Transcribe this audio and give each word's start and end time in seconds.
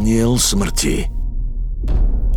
Aniel 0.00 0.40
smrti 0.40 1.04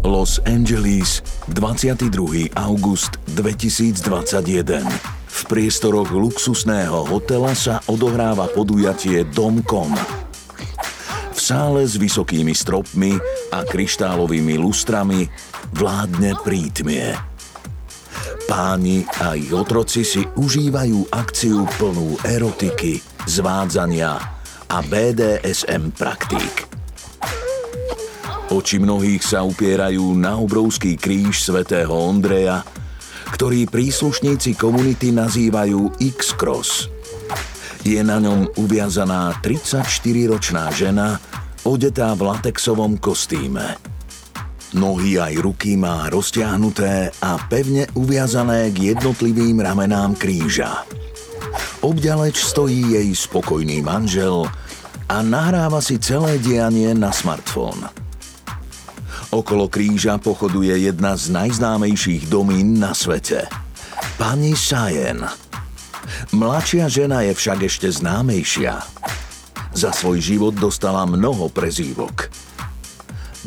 Los 0.03 0.35
Angeles, 0.43 1.23
22. 1.47 2.51
august 2.59 3.15
2021. 3.39 4.83
V 5.23 5.39
priestoroch 5.47 6.11
luxusného 6.11 7.07
hotela 7.07 7.55
sa 7.55 7.79
odohráva 7.87 8.51
podujatie 8.51 9.23
Domcom. 9.31 9.95
V 11.31 11.39
sále 11.39 11.87
s 11.87 11.95
vysokými 11.95 12.51
stropmi 12.51 13.15
a 13.55 13.63
kryštálovými 13.63 14.59
lustrami 14.59 15.31
vládne 15.71 16.35
prítmie. 16.43 17.15
Páni 18.43 19.07
a 19.23 19.39
ich 19.39 19.55
otroci 19.55 20.03
si 20.03 20.27
užívajú 20.35 21.15
akciu 21.15 21.63
plnú 21.79 22.19
erotiky, 22.27 22.99
zvádzania 23.23 24.19
a 24.67 24.77
BDSM 24.83 25.95
praktík. 25.95 26.72
Oči 28.53 28.77
mnohých 28.77 29.25
sa 29.25 29.41
upierajú 29.41 30.13
na 30.13 30.37
obrovský 30.37 30.93
kríž 30.93 31.41
svätého 31.41 31.89
Ondreja, 31.89 32.61
ktorý 33.33 33.65
príslušníci 33.65 34.53
komunity 34.53 35.09
nazývajú 35.09 35.97
X-Cross. 35.97 36.85
Je 37.81 37.97
na 38.05 38.21
ňom 38.21 38.53
uviazaná 38.53 39.41
34-ročná 39.41 40.69
žena, 40.69 41.17
odetá 41.65 42.13
v 42.13 42.29
latexovom 42.29 43.01
kostýme. 43.01 43.73
Nohy 44.77 45.17
aj 45.17 45.33
ruky 45.41 45.73
má 45.73 46.13
roztiahnuté 46.13 47.09
a 47.25 47.41
pevne 47.49 47.89
uviazané 47.97 48.69
k 48.69 48.93
jednotlivým 48.93 49.65
ramenám 49.65 50.13
kríža. 50.13 50.85
Obďaleč 51.81 52.37
stojí 52.37 53.01
jej 53.01 53.09
spokojný 53.17 53.81
manžel 53.81 54.45
a 55.09 55.25
nahráva 55.25 55.81
si 55.81 55.97
celé 55.97 56.37
dianie 56.37 56.93
na 56.93 57.09
smartfón. 57.09 58.02
Okolo 59.33 59.65
kríža 59.65 60.21
pochoduje 60.21 60.85
jedna 60.85 61.17
z 61.17 61.33
najznámejších 61.33 62.29
domín 62.29 62.77
na 62.77 62.93
svete. 62.93 63.49
Pani 64.13 64.53
Sajen. 64.53 65.25
Mladšia 66.37 66.85
žena 66.85 67.25
je 67.25 67.33
však 67.33 67.65
ešte 67.65 67.89
známejšia. 67.89 68.77
Za 69.73 69.89
svoj 69.89 70.21
život 70.21 70.53
dostala 70.53 71.09
mnoho 71.09 71.49
prezývok. 71.49 72.29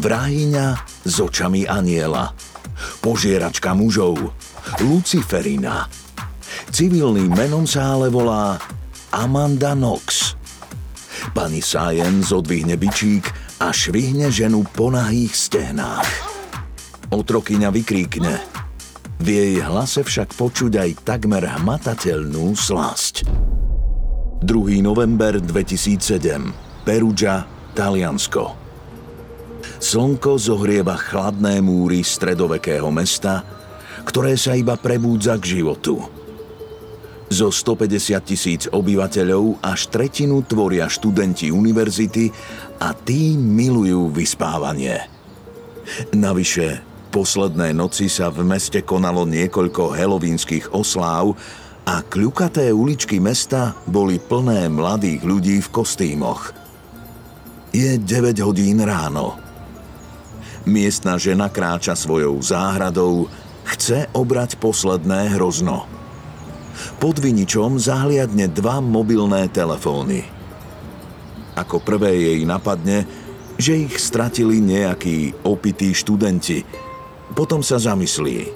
Vrahyňa 0.02 0.74
s 1.06 1.22
očami 1.22 1.70
aniela. 1.70 2.34
Požieračka 2.98 3.70
mužov. 3.78 4.34
Luciferina. 4.82 5.86
Civilným 6.74 7.30
menom 7.30 7.62
sa 7.62 7.94
ale 7.94 8.10
volá 8.10 8.58
Amanda 9.14 9.78
Knox. 9.78 10.34
Pani 11.30 11.62
Sajen 11.62 12.26
zodvihne 12.26 12.74
bičík 12.74 13.45
a 13.56 13.72
švihne 13.72 14.28
ženu 14.28 14.64
po 14.68 14.92
nahých 14.92 15.32
stehnách. 15.32 16.08
Otrokyňa 17.08 17.72
vykríkne. 17.72 18.34
V 19.16 19.26
jej 19.32 19.64
hlase 19.64 20.04
však 20.04 20.36
počuť 20.36 20.72
aj 20.76 20.90
takmer 21.08 21.40
hmatateľnú 21.40 22.52
slasť. 22.52 23.24
2. 24.44 24.84
november 24.84 25.40
2007. 25.40 26.84
Perugia, 26.84 27.48
Taliansko. 27.72 28.52
Slnko 29.80 30.36
zohrieva 30.36 31.00
chladné 31.00 31.64
múry 31.64 32.04
stredovekého 32.04 32.92
mesta, 32.92 33.40
ktoré 34.04 34.36
sa 34.36 34.52
iba 34.52 34.76
prebúdza 34.76 35.40
k 35.40 35.58
životu. 35.58 36.15
Zo 37.26 37.50
150 37.50 38.22
tisíc 38.22 38.62
obyvateľov 38.70 39.58
až 39.58 39.90
tretinu 39.90 40.46
tvoria 40.46 40.86
študenti 40.86 41.50
univerzity 41.50 42.30
a 42.78 42.94
tí 42.94 43.34
milujú 43.34 44.14
vyspávanie. 44.14 45.02
Navyše, 46.14 46.82
posledné 47.10 47.74
noci 47.74 48.06
sa 48.06 48.30
v 48.30 48.46
meste 48.46 48.86
konalo 48.86 49.26
niekoľko 49.26 49.98
helovínskych 49.98 50.70
osláv 50.70 51.34
a 51.82 51.98
kľukaté 52.06 52.70
uličky 52.70 53.18
mesta 53.18 53.74
boli 53.90 54.22
plné 54.22 54.70
mladých 54.70 55.26
ľudí 55.26 55.58
v 55.62 55.72
kostýmoch. 55.74 56.54
Je 57.74 57.98
9 57.98 58.38
hodín 58.46 58.86
ráno. 58.86 59.34
Miestna 60.66 61.18
žena 61.18 61.50
kráča 61.50 61.98
svojou 61.98 62.38
záhradou, 62.38 63.26
chce 63.66 64.10
obrať 64.14 64.58
posledné 64.62 65.34
hrozno. 65.34 65.95
Pod 66.96 67.18
viničom 67.20 67.80
zahliadne 67.80 68.48
dva 68.52 68.80
mobilné 68.80 69.48
telefóny– 69.52 70.24
ako 71.56 71.80
prvé 71.80 72.12
jej 72.12 72.40
napadne, 72.44 73.08
že 73.56 73.88
ich 73.88 73.96
stratili 73.96 74.60
nejakí 74.60 75.32
opití 75.48 75.96
študenti. 75.96 76.62
Potom 77.32 77.64
sa 77.64 77.80
zamyslí. 77.80 78.52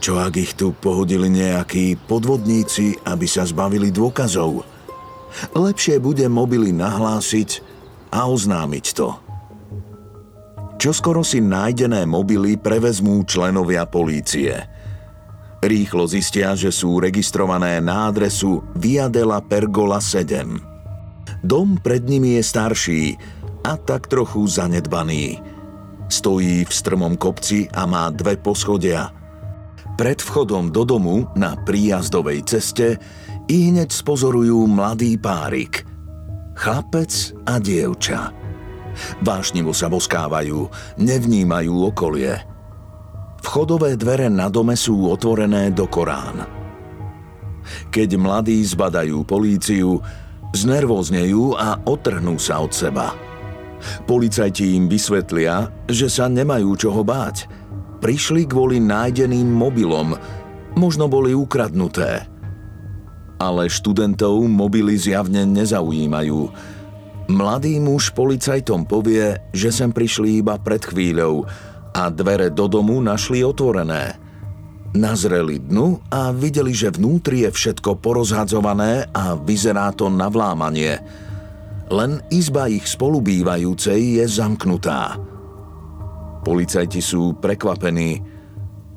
Čo 0.00 0.20
ak 0.20 0.34
ich 0.40 0.52
tu 0.56 0.72
pohodili 0.72 1.28
nejakí 1.28 2.00
podvodníci, 2.08 3.04
aby 3.04 3.28
sa 3.28 3.44
zbavili 3.44 3.92
dôkazov? 3.92 4.64
Lepšie 5.52 6.00
bude 6.00 6.24
mobily 6.28 6.72
nahlásiť 6.72 7.60
a 8.12 8.28
oznámiť 8.28 8.86
to. 8.96 9.08
Čoskoro 10.80 11.24
si 11.24 11.40
nájdené 11.40 12.04
mobily 12.04 12.60
prevezmú 12.60 13.24
členovia 13.24 13.88
polície. 13.88 14.73
Rýchlo 15.64 16.04
zistia, 16.04 16.52
že 16.52 16.68
sú 16.68 17.00
registrované 17.00 17.80
na 17.80 18.12
adresu 18.12 18.60
Via 18.76 19.08
della 19.08 19.40
Pergola 19.40 19.96
7. 19.96 20.60
Dom 21.40 21.80
pred 21.80 22.04
nimi 22.04 22.36
je 22.36 22.44
starší 22.44 23.02
a 23.64 23.80
tak 23.80 24.12
trochu 24.12 24.44
zanedbaný. 24.44 25.40
Stojí 26.12 26.68
v 26.68 26.72
strmom 26.72 27.16
kopci 27.16 27.64
a 27.72 27.88
má 27.88 28.12
dve 28.12 28.36
poschodia. 28.36 29.08
Pred 29.96 30.20
vchodom 30.20 30.68
do 30.68 30.84
domu 30.84 31.32
na 31.32 31.56
príjazdovej 31.56 32.44
ceste 32.44 33.00
i 33.48 33.72
hneď 33.72 33.88
spozorujú 33.88 34.68
mladý 34.68 35.16
párik. 35.16 35.80
Chlapec 36.60 37.32
a 37.48 37.56
dievča. 37.56 38.36
Vášnivo 39.24 39.72
sa 39.72 39.88
boskávajú, 39.88 40.68
nevnímajú 41.00 41.72
okolie. 41.88 42.53
Vchodové 43.44 44.00
dvere 44.00 44.32
na 44.32 44.48
dome 44.48 44.72
sú 44.72 45.12
otvorené 45.12 45.68
do 45.68 45.84
Korán. 45.84 46.48
Keď 47.92 48.16
mladí 48.16 48.64
zbadajú 48.64 49.20
políciu, 49.28 50.00
Znervóznejú 50.54 51.58
a 51.58 51.82
otrhnú 51.82 52.38
sa 52.38 52.62
od 52.62 52.70
seba. 52.70 53.10
Policajti 54.06 54.78
im 54.78 54.86
vysvetlia, 54.86 55.66
že 55.90 56.06
sa 56.06 56.30
nemajú 56.30 56.78
čoho 56.78 57.02
báť. 57.02 57.50
Prišli 57.98 58.46
kvôli 58.46 58.78
nájdeným 58.78 59.50
mobilom, 59.50 60.14
možno 60.78 61.10
boli 61.10 61.34
ukradnuté. 61.34 62.30
Ale 63.42 63.66
študentov 63.66 64.46
mobily 64.46 64.94
zjavne 64.94 65.42
nezaujímajú. 65.42 66.54
Mladý 67.34 67.82
muž 67.82 68.14
policajtom 68.14 68.86
povie, 68.86 69.34
že 69.50 69.74
sem 69.74 69.90
prišli 69.90 70.38
iba 70.38 70.54
pred 70.54 70.86
chvíľou 70.86 71.50
a 71.94 72.10
dvere 72.10 72.50
do 72.50 72.66
domu 72.66 72.98
našli 72.98 73.46
otvorené. 73.46 74.18
Nazreli 74.94 75.58
dnu 75.58 76.06
a 76.10 76.30
videli, 76.30 76.70
že 76.70 76.94
vnútri 76.94 77.46
je 77.46 77.50
všetko 77.50 77.98
porozhadzované 77.98 79.10
a 79.10 79.34
vyzerá 79.34 79.90
to 79.94 80.10
na 80.10 80.30
vlámanie. 80.30 80.98
Len 81.90 82.22
izba 82.30 82.70
ich 82.70 82.86
spolubývajúcej 82.86 84.22
je 84.22 84.24
zamknutá. 84.26 85.18
Policajti 86.42 87.02
sú 87.02 87.34
prekvapení. 87.38 88.22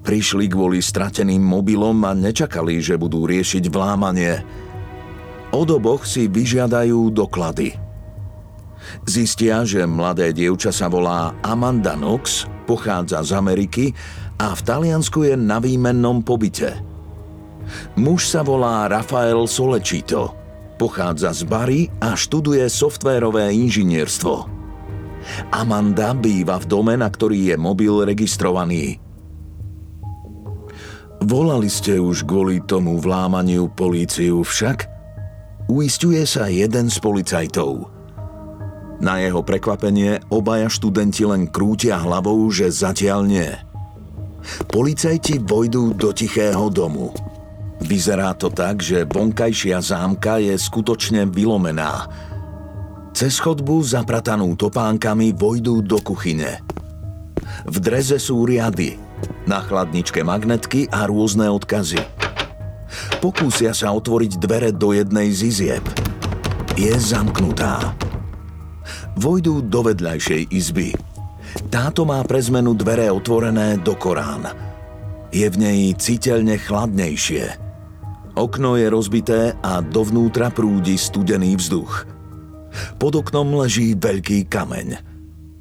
Prišli 0.05 0.45
kvôli 0.47 0.79
strateným 0.79 1.41
mobilom 1.41 1.97
a 2.05 2.13
nečakali, 2.13 2.77
že 2.77 2.95
budú 2.95 3.25
riešiť 3.25 3.67
vlámanie. 3.67 4.39
Od 5.51 5.67
oboch 5.71 6.05
si 6.05 6.29
vyžiadajú 6.29 7.09
doklady. 7.09 7.73
Zistia, 9.03 9.67
že 9.67 9.83
mladé 9.83 10.31
dievča 10.31 10.71
sa 10.71 10.88
volá 10.88 11.35
Amanda 11.44 11.95
Knox, 11.95 12.47
pochádza 12.67 13.23
z 13.23 13.31
Ameriky 13.31 13.95
a 14.35 14.51
v 14.51 14.61
Taliansku 14.61 15.23
je 15.23 15.39
na 15.39 15.63
výmennom 15.63 16.19
pobyte. 16.19 16.75
Muž 17.95 18.27
sa 18.27 18.43
volá 18.43 18.91
Rafael 18.91 19.47
Solečito, 19.47 20.35
pochádza 20.75 21.31
z 21.31 21.47
Bary 21.47 21.81
a 22.03 22.13
študuje 22.13 22.67
softvérové 22.67 23.55
inžinierstvo. 23.55 24.35
Amanda 25.51 26.11
býva 26.15 26.59
v 26.59 26.65
dome, 26.67 26.93
na 26.95 27.07
ktorý 27.07 27.51
je 27.51 27.55
mobil 27.59 27.91
registrovaný. 28.03 28.99
Volali 31.17 31.67
ste 31.67 31.97
už 31.97 32.23
kvôli 32.23 32.63
tomu 32.63 33.01
vlámaniu 33.01 33.73
políciu 33.73 34.45
však? 34.45 34.87
Uistuje 35.67 36.23
sa 36.23 36.47
jeden 36.47 36.87
z 36.87 36.97
policajtov. 37.03 37.96
Na 38.97 39.21
jeho 39.21 39.45
prekvapenie 39.45 40.25
obaja 40.33 40.67
študenti 40.71 41.23
len 41.25 41.45
krútia 41.45 42.01
hlavou, 42.01 42.49
že 42.49 42.69
zatiaľ 42.73 43.21
nie– 43.25 43.49
Policajti 44.67 45.44
vojdú 45.44 45.91
do 45.94 46.15
tichého 46.15 46.71
domu. 46.71 47.11
Vyzerá 47.83 48.33
to 48.33 48.49
tak, 48.49 48.81
že 48.81 49.05
vonkajšia 49.05 49.79
zámka 49.83 50.41
je 50.41 50.55
skutočne 50.57 51.29
vylomená. 51.29 52.09
Cez 53.13 53.38
chodbu 53.41 53.81
zapratanú 53.85 54.53
topánkami 54.57 55.33
vojdú 55.33 55.81
do 55.81 55.97
kuchyne. 56.01 56.61
V 57.65 57.77
dreze 57.81 58.21
sú 58.21 58.45
riady, 58.45 58.97
na 59.49 59.61
chladničke 59.61 60.21
magnetky 60.21 60.89
a 60.89 61.05
rôzne 61.09 61.49
odkazy. 61.49 62.01
Pokúsia 63.19 63.73
sa 63.73 63.91
otvoriť 63.94 64.31
dvere 64.38 64.69
do 64.73 64.94
jednej 64.94 65.33
z 65.33 65.39
izieb. 65.49 65.85
Je 66.77 66.94
zamknutá. 66.94 67.97
Vojdú 69.17 69.65
do 69.65 69.89
vedľajšej 69.89 70.53
izby– 70.53 70.93
táto 71.67 72.05
má 72.05 72.21
pre 72.23 72.39
zmenu 72.43 72.75
dvere 72.75 73.09
otvorené 73.09 73.79
do 73.81 73.95
Korán. 73.95 74.47
Je 75.33 75.47
v 75.47 75.57
nej 75.57 75.81
citeľne 75.97 76.59
chladnejšie. 76.59 77.65
Okno 78.37 78.77
je 78.77 78.87
rozbité 78.87 79.57
a 79.59 79.81
dovnútra 79.81 80.53
prúdi 80.53 80.95
studený 80.95 81.57
vzduch. 81.57 82.05
Pod 83.01 83.17
oknom 83.17 83.57
leží 83.57 83.97
veľký 83.97 84.45
kameň. 84.45 85.01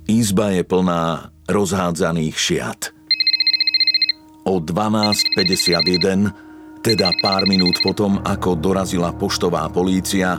Izba 0.06 0.52
je 0.52 0.62
plná 0.62 1.32
rozhádzaných 1.48 2.36
šiat. 2.36 2.80
O 4.46 4.62
12.51, 4.62 6.30
teda 6.84 7.08
pár 7.18 7.50
minút 7.50 7.82
potom, 7.82 8.22
ako 8.22 8.54
dorazila 8.54 9.10
poštová 9.10 9.66
polícia, 9.72 10.38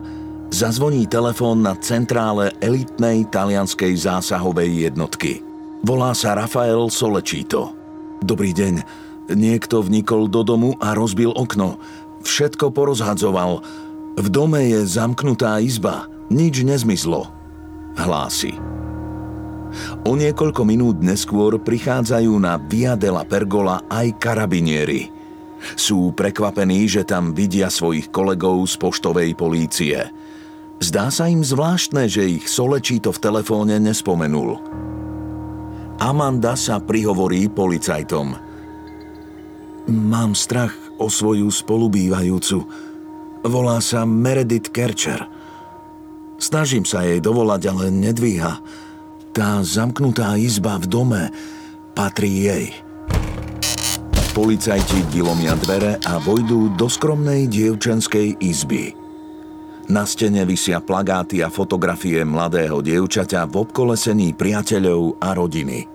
zazvoní 0.54 1.08
telefón 1.08 1.64
na 1.66 1.76
centrále 1.80 2.56
elitnej 2.64 3.28
talianskej 3.32 3.94
zásahovej 3.96 4.92
jednotky– 4.92 5.44
Volá 5.86 6.18
sa 6.18 6.34
Rafael 6.34 6.90
Solečito. 6.90 7.72
Dobrý 8.26 8.50
deň. 8.50 8.82
Niekto 9.38 9.86
vnikol 9.86 10.26
do 10.26 10.42
domu 10.42 10.74
a 10.82 10.98
rozbil 10.98 11.30
okno. 11.30 11.78
Všetko 12.26 12.74
porozhadzoval. 12.74 13.62
V 14.18 14.28
dome 14.28 14.66
je 14.74 14.82
zamknutá 14.84 15.62
izba. 15.62 16.10
Nič 16.34 16.66
nezmyslo. 16.66 17.30
Hlási. 17.94 18.58
O 20.04 20.18
niekoľko 20.18 20.66
minút 20.66 20.98
neskôr 21.00 21.62
prichádzajú 21.62 22.34
na 22.42 22.58
Via 22.58 22.98
della 22.98 23.22
Pergola 23.22 23.86
aj 23.88 24.18
karabinieri. 24.18 25.14
Sú 25.78 26.12
prekvapení, 26.12 26.90
že 26.90 27.06
tam 27.06 27.38
vidia 27.38 27.70
svojich 27.70 28.10
kolegov 28.10 28.66
z 28.66 28.76
poštovej 28.82 29.30
polície. 29.38 30.04
Zdá 30.78 31.10
sa 31.10 31.26
im 31.26 31.42
zvláštne, 31.42 32.06
že 32.06 32.30
ich 32.30 32.46
Solečito 32.46 33.10
v 33.10 33.22
telefóne 33.22 33.82
nespomenul. 33.82 34.62
Amanda 35.98 36.54
sa 36.54 36.78
prihovorí 36.78 37.50
policajtom. 37.50 38.38
Mám 39.90 40.38
strach 40.38 40.78
o 41.02 41.10
svoju 41.10 41.50
spolubývajúcu. 41.50 42.62
Volá 43.42 43.82
sa 43.82 44.06
Meredith 44.06 44.70
Kercher. 44.70 45.26
Snažím 46.38 46.86
sa 46.86 47.02
jej 47.02 47.18
dovolať, 47.18 47.62
ale 47.74 47.90
nedvíha. 47.90 48.62
Tá 49.34 49.66
zamknutá 49.66 50.38
izba 50.38 50.78
v 50.78 50.86
dome 50.86 51.24
patrí 51.98 52.46
jej. 52.46 52.66
Policajti 54.38 55.02
vylomia 55.10 55.58
dvere 55.58 55.98
a 56.06 56.22
vojdú 56.22 56.78
do 56.78 56.86
skromnej 56.86 57.50
dievčenskej 57.50 58.38
izby. 58.38 59.07
Na 59.88 60.04
stene 60.04 60.44
vysia 60.44 60.84
plagáty 60.84 61.40
a 61.40 61.48
fotografie 61.48 62.20
mladého 62.28 62.84
dievčaťa 62.84 63.48
v 63.48 63.64
obkolesení 63.64 64.36
priateľov 64.36 65.16
a 65.24 65.32
rodiny. 65.32 65.88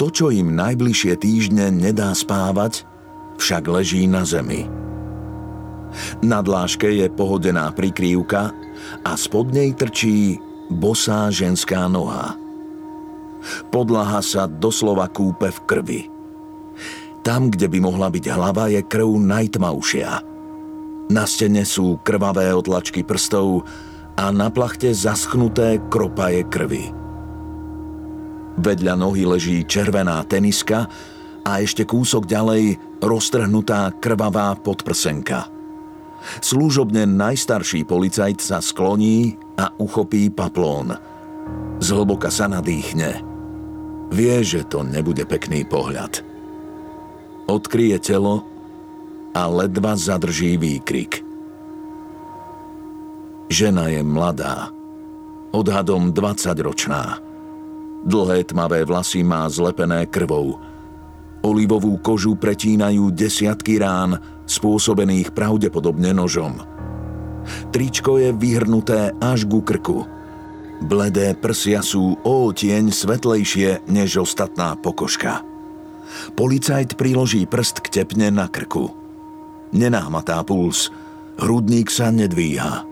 To, 0.00 0.08
čo 0.08 0.32
im 0.32 0.56
najbližšie 0.56 1.20
týždne 1.20 1.68
nedá 1.68 2.16
spávať, 2.16 2.88
však 3.36 3.68
leží 3.68 4.08
na 4.08 4.24
zemi. 4.24 4.64
Na 6.24 6.40
dláške 6.40 6.88
je 6.88 7.12
pohodená 7.12 7.68
prikrývka 7.76 8.56
a 9.04 9.12
spod 9.20 9.52
nej 9.52 9.76
trčí 9.76 10.40
bosá 10.72 11.28
ženská 11.28 11.84
noha. 11.92 12.40
Podlaha 13.68 14.24
sa 14.24 14.48
doslova 14.48 15.12
kúpe 15.12 15.52
v 15.52 15.58
krvi. 15.68 16.02
Tam, 17.20 17.52
kde 17.52 17.68
by 17.68 17.78
mohla 17.84 18.08
byť 18.08 18.24
hlava, 18.32 18.72
je 18.72 18.80
krv 18.80 19.12
najtmavšia– 19.12 20.10
na 21.06 21.24
stene 21.24 21.62
sú 21.62 22.02
krvavé 22.02 22.50
otlačky 22.50 23.06
prstov 23.06 23.62
a 24.16 24.32
na 24.34 24.50
plachte 24.50 24.90
zaschnuté 24.90 25.78
kropaje 25.86 26.42
krvi. 26.48 26.90
Vedľa 28.56 28.94
nohy 28.96 29.28
leží 29.28 29.62
červená 29.68 30.24
teniska 30.24 30.88
a 31.44 31.50
ešte 31.60 31.84
kúsok 31.84 32.24
ďalej 32.24 32.80
roztrhnutá 33.04 33.92
krvavá 34.00 34.56
podprsenka. 34.56 35.52
Služobne 36.42 37.06
najstarší 37.06 37.86
policajt 37.86 38.38
sa 38.42 38.58
skloní 38.58 39.38
a 39.60 39.70
uchopí 39.78 40.32
paplón. 40.32 40.96
Zhlboka 41.78 42.32
sa 42.32 42.50
nadýchne. 42.50 43.22
Vie, 44.10 44.36
že 44.42 44.66
to 44.66 44.82
nebude 44.82 45.22
pekný 45.28 45.62
pohľad. 45.62 46.24
Odkryje 47.46 48.02
telo 48.02 48.55
a 49.36 49.44
ledva 49.52 49.92
zadrží 49.92 50.56
výkrik. 50.56 51.20
Žena 53.52 53.92
je 53.92 54.00
mladá, 54.00 54.72
odhadom 55.52 56.08
20-ročná. 56.08 57.20
Dlhé 58.08 58.48
tmavé 58.48 58.88
vlasy 58.88 59.20
má 59.20 59.44
zlepené 59.52 60.08
krvou. 60.08 60.56
Olivovú 61.44 62.00
kožu 62.00 62.32
pretínajú 62.32 63.12
desiatky 63.12 63.76
rán, 63.76 64.18
spôsobených 64.48 65.36
pravdepodobne 65.36 66.16
nožom. 66.16 66.56
Tričko 67.70 68.18
je 68.18 68.32
vyhrnuté 68.32 69.12
až 69.20 69.44
ku 69.46 69.60
krku. 69.60 70.08
Bledé 70.82 71.36
prsia 71.36 71.84
sú 71.84 72.18
o 72.24 72.50
tieň 72.50 72.88
svetlejšie 72.88 73.84
než 73.86 74.26
ostatná 74.26 74.74
pokožka. 74.80 75.44
Policajt 76.34 76.96
priloží 76.98 77.46
prst 77.46 77.84
k 77.84 78.02
tepne 78.02 78.32
na 78.32 78.50
krku. 78.50 79.05
Nenáhmatá 79.74 80.46
puls, 80.46 80.94
hrudník 81.42 81.90
sa 81.90 82.14
nedvíha. 82.14 82.86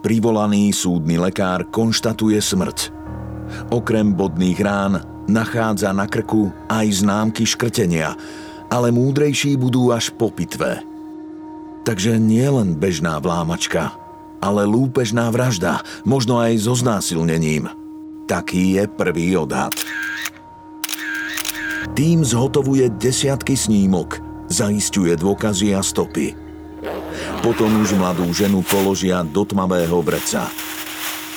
Privolaný 0.00 0.72
súdny 0.72 1.20
lekár 1.20 1.68
konštatuje 1.68 2.40
smrť. 2.40 2.92
Okrem 3.72 4.12
bodných 4.16 4.60
rán 4.60 5.00
nachádza 5.28 5.92
na 5.92 6.08
krku 6.08 6.52
aj 6.68 7.04
známky 7.04 7.44
škrtenia, 7.44 8.16
ale 8.72 8.92
múdrejší 8.92 9.56
budú 9.60 9.92
až 9.92 10.12
po 10.16 10.32
pitve. 10.32 10.80
Takže 11.84 12.20
nie 12.20 12.44
len 12.44 12.76
bežná 12.76 13.16
vlámačka, 13.20 13.92
ale 14.40 14.64
lúpežná 14.68 15.28
vražda, 15.32 15.84
možno 16.04 16.40
aj 16.40 16.60
so 16.60 16.76
znásilnením. 16.76 17.68
Taký 18.28 18.78
je 18.78 18.84
prvý 18.88 19.36
odhad. 19.36 19.74
Tým 21.96 22.22
zhotovuje 22.22 22.88
desiatky 23.00 23.56
snímok– 23.56 24.22
zaistuje 24.50 25.14
dôkazy 25.14 25.72
a 25.72 25.80
stopy. 25.80 26.34
Potom 27.40 27.70
už 27.80 27.96
mladú 27.96 28.26
ženu 28.34 28.60
položia 28.66 29.22
do 29.24 29.46
tmavého 29.46 30.02
vreca. 30.02 30.50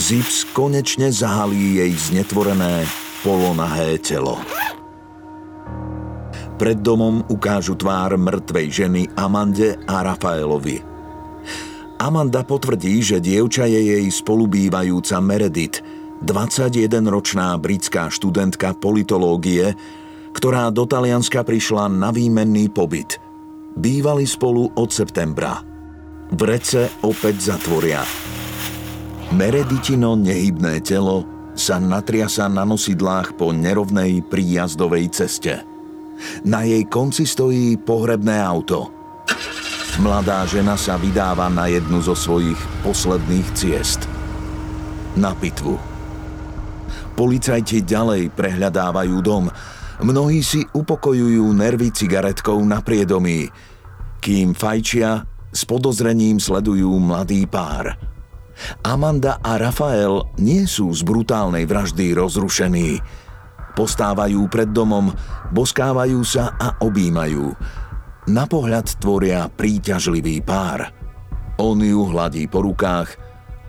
Zips 0.02 0.50
konečne 0.52 1.14
zahalí 1.14 1.80
jej 1.80 1.94
znetvorené 1.94 2.84
polonahé 3.22 4.02
telo. 4.02 4.42
Pred 6.58 6.82
domom 6.82 7.22
ukážu 7.30 7.78
tvár 7.78 8.18
mŕtvej 8.18 8.68
ženy 8.72 9.02
Amande 9.16 9.78
a 9.86 10.02
Rafaelovi. 10.02 10.82
Amanda 12.04 12.44
potvrdí, 12.44 13.00
že 13.00 13.24
dievča 13.24 13.64
je 13.70 13.96
jej 13.96 14.06
spolubývajúca 14.12 15.24
Meredith, 15.24 15.80
21-ročná 16.24 17.56
britská 17.60 18.08
študentka 18.12 18.76
politológie, 18.76 19.76
ktorá 20.34 20.74
do 20.74 20.84
Talianska 20.84 21.46
prišla 21.46 21.88
na 21.88 22.10
výmenný 22.10 22.68
pobyt. 22.74 23.22
Bývali 23.78 24.26
spolu 24.26 24.70
od 24.76 24.90
septembra. 24.90 25.62
V 26.34 26.42
rece 26.46 26.90
opäť 27.06 27.54
zatvoria. 27.54 28.02
Mereditino 29.34 30.14
nehybné 30.18 30.82
telo 30.82 31.26
sa 31.54 31.78
natriasa 31.78 32.50
na 32.50 32.66
nosidlách 32.66 33.38
po 33.38 33.54
nerovnej 33.54 34.26
príjazdovej 34.26 35.14
ceste. 35.14 35.62
Na 36.46 36.66
jej 36.66 36.86
konci 36.86 37.26
stojí 37.26 37.78
pohrebné 37.82 38.42
auto. 38.42 38.90
Mladá 40.02 40.42
žena 40.50 40.74
sa 40.74 40.98
vydáva 40.98 41.54
na 41.54 41.70
jednu 41.70 42.02
zo 42.02 42.18
svojich 42.18 42.58
posledných 42.82 43.48
ciest. 43.54 44.10
Na 45.14 45.38
pitvu. 45.38 45.78
Policajti 47.14 47.86
ďalej 47.86 48.34
prehľadávajú 48.34 49.16
dom. 49.22 49.54
Mnohí 50.04 50.44
si 50.44 50.68
upokojujú 50.68 51.48
nervy 51.56 51.88
cigaretkou 51.96 52.60
na 52.68 52.84
priedomí, 52.84 53.48
kým 54.20 54.52
fajčia 54.52 55.24
s 55.48 55.64
podozrením 55.64 56.44
sledujú 56.44 56.92
mladý 57.00 57.48
pár. 57.48 57.96
Amanda 58.84 59.40
a 59.40 59.56
Rafael 59.56 60.28
nie 60.44 60.68
sú 60.68 60.92
z 60.92 61.08
brutálnej 61.08 61.64
vraždy 61.64 62.20
rozrušení. 62.20 63.00
Postávajú 63.80 64.44
pred 64.52 64.70
domom, 64.76 65.08
boskávajú 65.56 66.20
sa 66.28 66.52
a 66.60 66.84
objímajú. 66.84 67.56
Na 68.28 68.44
pohľad 68.44 69.00
tvoria 69.00 69.48
príťažlivý 69.48 70.44
pár. 70.44 70.92
On 71.64 71.80
ju 71.80 72.12
hladí 72.12 72.52
po 72.52 72.60
rukách, 72.60 73.16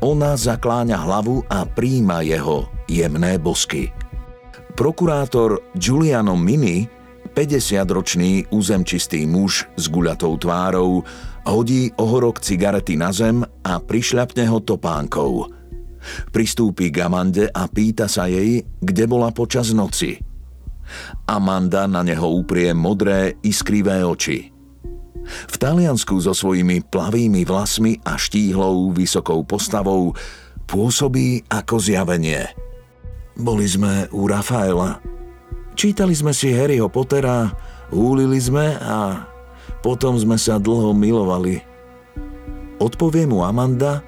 ona 0.02 0.34
zakláňa 0.34 0.98
hlavu 0.98 1.46
a 1.46 1.62
príjma 1.62 2.26
jeho 2.26 2.66
jemné 2.90 3.38
bosky. 3.38 3.88
Prokurátor 4.74 5.70
Giuliano 5.78 6.34
Mini, 6.34 6.82
50-ročný 7.30 8.50
územčistý 8.50 9.22
muž 9.22 9.70
s 9.78 9.86
guľatou 9.86 10.34
tvárou, 10.34 11.06
hodí 11.46 11.94
ohorok 11.94 12.42
cigarety 12.42 12.98
na 12.98 13.14
zem 13.14 13.46
a 13.46 13.78
prišľapne 13.78 14.50
ho 14.50 14.58
topánkou. 14.58 15.46
Pristúpi 16.34 16.90
k 16.90 17.06
Amande 17.06 17.46
a 17.54 17.70
pýta 17.70 18.10
sa 18.10 18.26
jej, 18.26 18.66
kde 18.82 19.04
bola 19.06 19.30
počas 19.30 19.70
noci. 19.70 20.18
Amanda 21.30 21.86
na 21.86 22.02
neho 22.02 22.26
uprie 22.34 22.74
modré, 22.74 23.38
iskrivé 23.46 24.02
oči. 24.02 24.50
V 25.24 25.54
Taliansku 25.54 26.18
so 26.18 26.34
svojimi 26.34 26.82
plavými 26.82 27.46
vlasmi 27.46 28.02
a 28.02 28.18
štíhlou 28.18 28.90
vysokou 28.90 29.46
postavou 29.46 30.18
pôsobí 30.66 31.46
ako 31.46 31.78
zjavenie. 31.78 32.73
Boli 33.34 33.66
sme 33.66 34.06
u 34.14 34.30
Rafaela. 34.30 35.02
Čítali 35.74 36.14
sme 36.14 36.30
si 36.30 36.54
Harryho 36.54 36.86
Pottera, 36.86 37.50
húlili 37.90 38.38
sme 38.38 38.78
a 38.78 39.26
potom 39.82 40.14
sme 40.14 40.38
sa 40.38 40.62
dlho 40.62 40.94
milovali. 40.94 41.58
Odpovie 42.78 43.26
mu 43.26 43.42
Amanda 43.42 44.06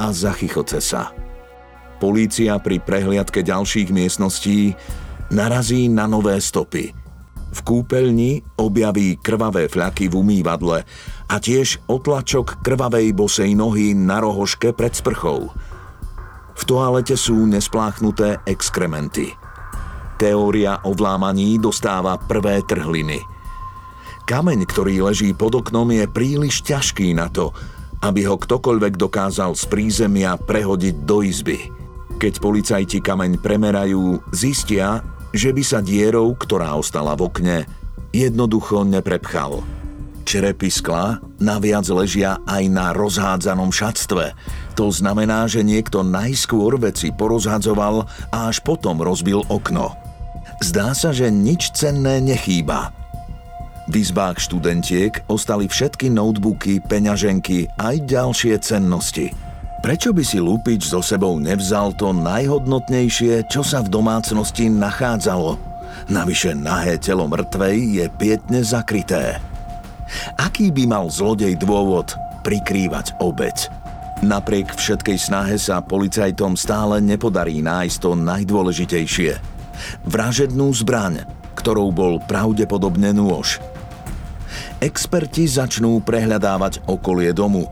a 0.00 0.06
zachychoce 0.16 0.80
sa. 0.80 1.12
Polícia 2.00 2.56
pri 2.56 2.80
prehliadke 2.80 3.44
ďalších 3.44 3.92
miestností 3.92 4.72
narazí 5.28 5.92
na 5.92 6.08
nové 6.08 6.40
stopy. 6.40 6.96
V 7.54 7.60
kúpeľni 7.62 8.42
objaví 8.58 9.20
krvavé 9.20 9.68
fľaky 9.68 10.08
v 10.08 10.14
umývadle 10.18 10.78
a 11.28 11.36
tiež 11.36 11.84
otlačok 11.84 12.64
krvavej 12.64 13.12
bosej 13.12 13.52
nohy 13.52 13.92
na 13.92 14.24
rohoške 14.24 14.72
pred 14.72 14.96
sprchou. 14.96 15.52
V 16.54 16.62
toalete 16.62 17.18
sú 17.18 17.46
nespláchnuté 17.50 18.38
exkrementy. 18.46 19.34
Teória 20.14 20.78
o 20.86 20.94
vlámaní 20.94 21.58
dostáva 21.58 22.14
prvé 22.16 22.62
trhliny. 22.62 23.18
Kameň, 24.24 24.64
ktorý 24.64 25.04
leží 25.04 25.36
pod 25.36 25.58
oknom, 25.58 25.90
je 25.92 26.08
príliš 26.08 26.64
ťažký 26.64 27.12
na 27.12 27.28
to, 27.28 27.52
aby 28.00 28.24
ho 28.24 28.40
ktokoľvek 28.40 28.96
dokázal 28.96 29.52
z 29.52 29.64
prízemia 29.68 30.38
prehodiť 30.40 30.96
do 31.04 31.20
izby. 31.20 31.68
Keď 32.16 32.40
policajti 32.40 32.98
kameň 33.04 33.42
premerajú, 33.42 34.22
zistia, 34.32 35.02
že 35.34 35.50
by 35.50 35.62
sa 35.66 35.82
dierou, 35.82 36.32
ktorá 36.38 36.72
ostala 36.78 37.18
v 37.18 37.26
okne, 37.26 37.58
jednoducho 38.14 38.86
neprepchal. 38.86 39.60
Čerepy 40.24 40.72
skla 40.72 41.20
naviac 41.38 41.84
ležia 41.92 42.40
aj 42.48 42.64
na 42.72 42.96
rozhádzanom 42.96 43.68
šatstve. 43.68 44.32
To 44.74 44.88
znamená, 44.88 45.44
že 45.46 45.60
niekto 45.60 46.00
najskôr 46.00 46.80
veci 46.80 47.12
porozhadzoval 47.12 48.08
a 48.32 48.48
až 48.48 48.64
potom 48.64 48.98
rozbil 48.98 49.44
okno. 49.52 49.92
Zdá 50.64 50.96
sa, 50.96 51.12
že 51.12 51.28
nič 51.28 51.76
cenné 51.76 52.24
nechýba. 52.24 52.90
V 53.92 54.00
izbách 54.00 54.40
študentiek 54.40 55.28
ostali 55.28 55.68
všetky 55.68 56.08
notebooky, 56.08 56.80
peňaženky 56.80 57.68
aj 57.76 58.08
ďalšie 58.08 58.56
cennosti– 58.64 59.28
Prečo 59.84 60.16
by 60.16 60.24
si 60.24 60.40
Lupič 60.40 60.88
so 60.88 61.04
sebou 61.04 61.36
nevzal 61.36 61.92
to 61.92 62.08
najhodnotnejšie, 62.16 63.52
čo 63.52 63.60
sa 63.60 63.84
v 63.84 63.92
domácnosti 63.92 64.72
nachádzalo? 64.72 65.60
Navyše 66.08 66.56
nahé 66.56 66.96
telo 66.96 67.28
mŕtvej 67.28 67.76
je 68.00 68.04
pietne 68.16 68.64
zakryté. 68.64 69.44
Aký 70.38 70.70
by 70.70 70.84
mal 70.88 71.06
zlodej 71.10 71.56
dôvod 71.58 72.14
prikrývať 72.42 73.16
obeď? 73.20 73.70
Napriek 74.24 74.72
všetkej 74.72 75.18
snahe 75.20 75.56
sa 75.60 75.84
policajtom 75.84 76.56
stále 76.56 77.02
nepodarí 77.02 77.60
nájsť 77.60 77.96
to 78.00 78.10
najdôležitejšie. 78.16 79.32
Vražednú 80.08 80.70
zbraň, 80.72 81.28
ktorou 81.58 81.92
bol 81.92 82.22
pravdepodobne 82.24 83.12
nôž. 83.12 83.60
Experti 84.80 85.44
začnú 85.50 86.00
prehľadávať 86.04 86.86
okolie 86.86 87.34
domu, 87.34 87.68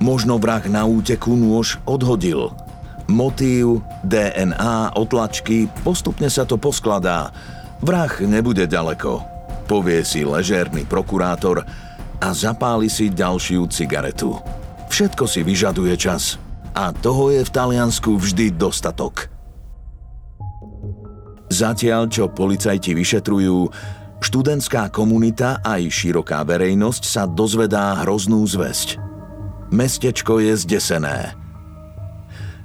Možno 0.00 0.40
vrah 0.40 0.64
na 0.64 0.88
úteku 0.88 1.36
nôž 1.36 1.76
odhodil. 1.84 2.56
Motív, 3.04 3.84
DNA, 4.00 4.96
otlačky, 4.96 5.68
postupne 5.84 6.32
sa 6.32 6.48
to 6.48 6.56
poskladá. 6.56 7.36
Vrah 7.84 8.08
nebude 8.24 8.64
ďaleko, 8.64 9.20
povie 9.70 10.02
si 10.02 10.26
ležérny 10.26 10.82
prokurátor 10.82 11.62
a 12.18 12.28
zapáli 12.34 12.90
si 12.90 13.06
ďalšiu 13.14 13.70
cigaretu. 13.70 14.34
Všetko 14.90 15.30
si 15.30 15.46
vyžaduje 15.46 15.94
čas 15.94 16.42
a 16.74 16.90
toho 16.90 17.30
je 17.30 17.46
v 17.46 17.54
Taliansku 17.54 18.18
vždy 18.18 18.50
dostatok. 18.58 19.30
Zatiaľ, 21.46 22.10
čo 22.10 22.26
policajti 22.26 22.98
vyšetrujú, 22.98 23.70
študentská 24.18 24.90
komunita 24.90 25.62
aj 25.62 25.86
široká 25.86 26.42
verejnosť 26.42 27.02
sa 27.06 27.30
dozvedá 27.30 28.02
hroznú 28.02 28.42
zväzť– 28.42 28.98
Mestečko 29.70 30.42
je 30.42 30.58
zdesené. 30.58 31.30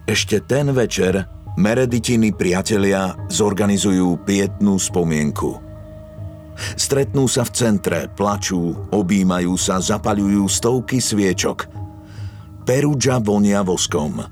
Ešte 0.09 0.41
ten 0.41 0.73
večer 0.73 1.29
Mereditiny 1.55 2.33
priatelia 2.35 3.15
zorganizujú 3.29 4.25
pietnú 4.25 4.75
spomienku. 4.75 5.64
Stretnú 6.55 7.27
sa 7.27 7.43
v 7.43 7.51
centre, 7.51 7.99
plačú, 8.11 8.89
objímajú 8.91 9.53
sa, 9.59 9.79
zapaľujú 9.79 10.43
stovky 10.47 11.03
sviečok. 11.03 11.67
Perúdža 12.63 13.21
vonia 13.21 13.61
voskom. 13.61 14.23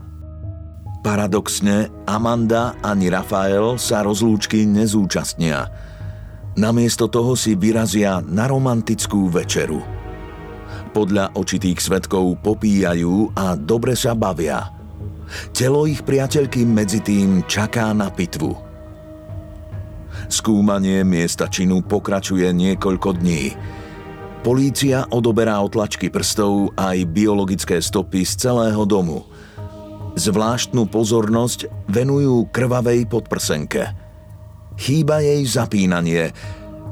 Paradoxne, 1.03 1.92
Amanda 2.08 2.80
ani 2.80 3.12
Rafael 3.12 3.75
sa 3.75 4.01
rozlúčky 4.01 4.63
nezúčastnia. 4.63 5.68
Namiesto 6.56 7.12
toho 7.12 7.36
si 7.36 7.60
vyrazia 7.60 8.24
na 8.24 8.48
romantickú 8.48 9.27
večeru– 9.27 9.84
podľa 10.94 11.34
očitých 11.34 11.82
svetkov 11.82 12.38
popíjajú 12.46 13.34
a 13.34 13.58
dobre 13.58 13.98
sa 13.98 14.13
bavia. 14.13 14.70
Telo 15.50 15.89
ich 15.89 16.06
priateľky 16.06 16.62
medzi 16.70 17.01
tým 17.01 17.50
čaká 17.50 17.89
na 17.98 18.13
pitvu. 18.13 18.73
Skúmanie 20.27 21.05
miesta 21.08 21.50
činu 21.50 21.84
pokračuje 21.86 22.50
niekoľko 22.51 23.10
dní. 23.20 23.55
Polícia 24.43 25.08
odoberá 25.08 25.60
otlačky 25.63 26.12
prstov 26.12 26.75
aj 26.75 27.08
biologické 27.10 27.79
stopy 27.79 28.27
z 28.27 28.50
celého 28.50 28.84
domu. 28.84 29.24
Zvláštnu 30.20 30.89
pozornosť 30.91 31.89
venujú 31.89 32.51
krvavej 32.51 33.08
podprsenke. 33.08 33.96
Chýba 34.75 35.24
jej 35.24 35.41
zapínanie, 35.48 36.34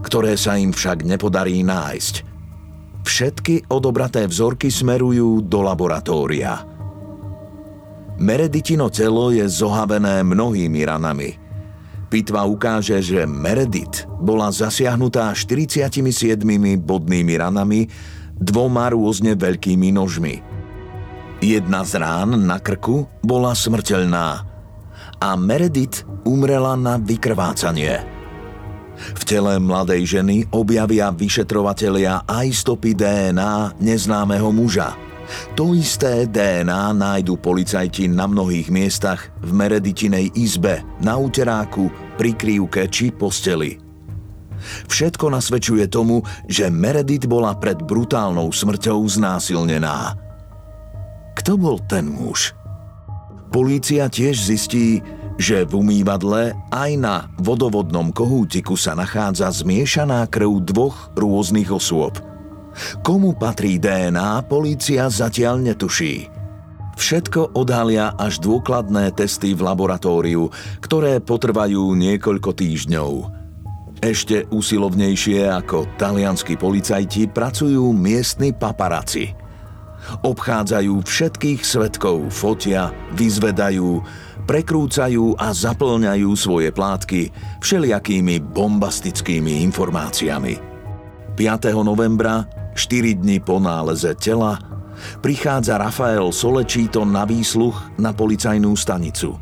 ktoré 0.05 0.39
sa 0.39 0.55
im 0.55 0.71
však 0.71 1.03
nepodarí 1.03 1.61
nájsť– 1.61 2.15
Všetky 3.01 3.65
odobraté 3.73 4.29
vzorky 4.29 4.69
smerujú 4.69 5.41
do 5.41 5.65
laboratória. 5.65 6.61
Mereditino 8.21 8.93
telo 8.93 9.33
je 9.33 9.41
zohavené 9.49 10.21
mnohými 10.21 10.81
ranami. 10.85 11.40
Pitva 12.12 12.44
ukáže, 12.44 13.00
že 13.00 13.24
Meredith 13.24 14.03
bola 14.20 14.51
zasiahnutá 14.51 15.32
47 15.32 16.44
bodnými 16.84 17.39
ranami, 17.39 17.88
dvoma 18.36 18.91
rôzne 18.91 19.39
veľkými 19.39 19.96
nožmi. 19.96 20.44
Jedna 21.39 21.88
z 21.88 22.03
rán 22.03 22.36
na 22.36 22.60
krku 22.60 23.08
bola 23.24 23.56
smrteľná 23.56 24.27
a 25.24 25.30
Meredith 25.39 26.03
umrela 26.27 26.75
na 26.75 27.00
vykrvácanie. 27.00 28.03
V 29.15 29.22
tele 29.24 29.56
mladej 29.63 30.03
ženy 30.03 30.51
objavia 30.51 31.15
vyšetrovatelia 31.15 32.27
aj 32.27 32.48
stopy 32.51 32.91
DNA 32.91 33.80
neznámeho 33.80 34.51
muža– 34.51 34.91
to 35.55 35.75
isté 35.75 36.25
DNA 36.27 36.93
nájdu 36.95 37.38
policajti 37.38 38.07
na 38.07 38.27
mnohých 38.27 38.71
miestach 38.71 39.31
v 39.39 39.51
Mereditinej 39.51 40.31
izbe, 40.35 40.83
na 41.03 41.19
úteráku, 41.19 41.91
pri 42.15 42.38
krívke 42.38 42.85
či 42.88 43.09
posteli. 43.09 43.81
Všetko 44.88 45.33
nasvedčuje 45.33 45.89
tomu, 45.89 46.21
že 46.45 46.69
Meredith 46.69 47.25
bola 47.25 47.57
pred 47.57 47.81
brutálnou 47.81 48.53
smrťou 48.53 49.01
znásilnená. 49.09 50.13
Kto 51.33 51.57
bol 51.57 51.81
ten 51.89 52.05
muž? 52.05 52.53
Polícia 53.50 54.07
tiež 54.07 54.38
zistí, 54.38 55.01
že 55.41 55.65
v 55.65 55.81
umývadle 55.81 56.53
aj 56.69 56.91
na 57.01 57.27
vodovodnom 57.41 58.13
kohútiku 58.13 58.77
sa 58.77 58.93
nachádza 58.93 59.50
zmiešaná 59.50 60.29
krv 60.29 60.61
dvoch 60.61 61.09
rôznych 61.17 61.73
osôb– 61.73 62.21
Komu 63.03 63.35
patrí 63.35 63.77
DNA, 63.77 64.45
polícia 64.47 65.07
zatiaľ 65.11 65.59
netuší. 65.59 66.31
Všetko 66.95 67.57
odhalia 67.57 68.13
až 68.19 68.37
dôkladné 68.43 69.15
testy 69.17 69.57
v 69.57 69.65
laboratóriu, 69.65 70.51
ktoré 70.83 71.17
potrvajú 71.23 71.97
niekoľko 71.97 72.51
týždňov. 72.53 73.11
Ešte 74.01 74.49
usilovnejšie 74.49 75.45
ako 75.49 75.97
talianskí 75.97 76.57
policajti 76.57 77.29
pracujú 77.29 77.93
miestni 77.93 78.49
paparaci. 78.49 79.33
Obchádzajú 80.25 81.05
všetkých 81.05 81.61
svetkov, 81.61 82.33
fotia, 82.33 82.89
vyzvedajú, 83.13 84.01
prekrúcajú 84.49 85.37
a 85.37 85.53
zaplňajú 85.53 86.29
svoje 86.33 86.73
plátky 86.73 87.29
všelijakými 87.61 88.41
bombastickými 88.41 89.61
informáciami. 89.69 90.53
5. 91.37 91.85
novembra 91.85 92.61
4 92.81 93.13
dní 93.21 93.38
po 93.38 93.61
náleze 93.61 94.17
tela 94.17 94.57
prichádza 95.21 95.77
Rafael 95.77 96.33
Solečíto 96.33 97.05
na 97.05 97.29
výsluch 97.29 97.77
na 98.01 98.09
policajnú 98.09 98.73
stanicu. 98.73 99.38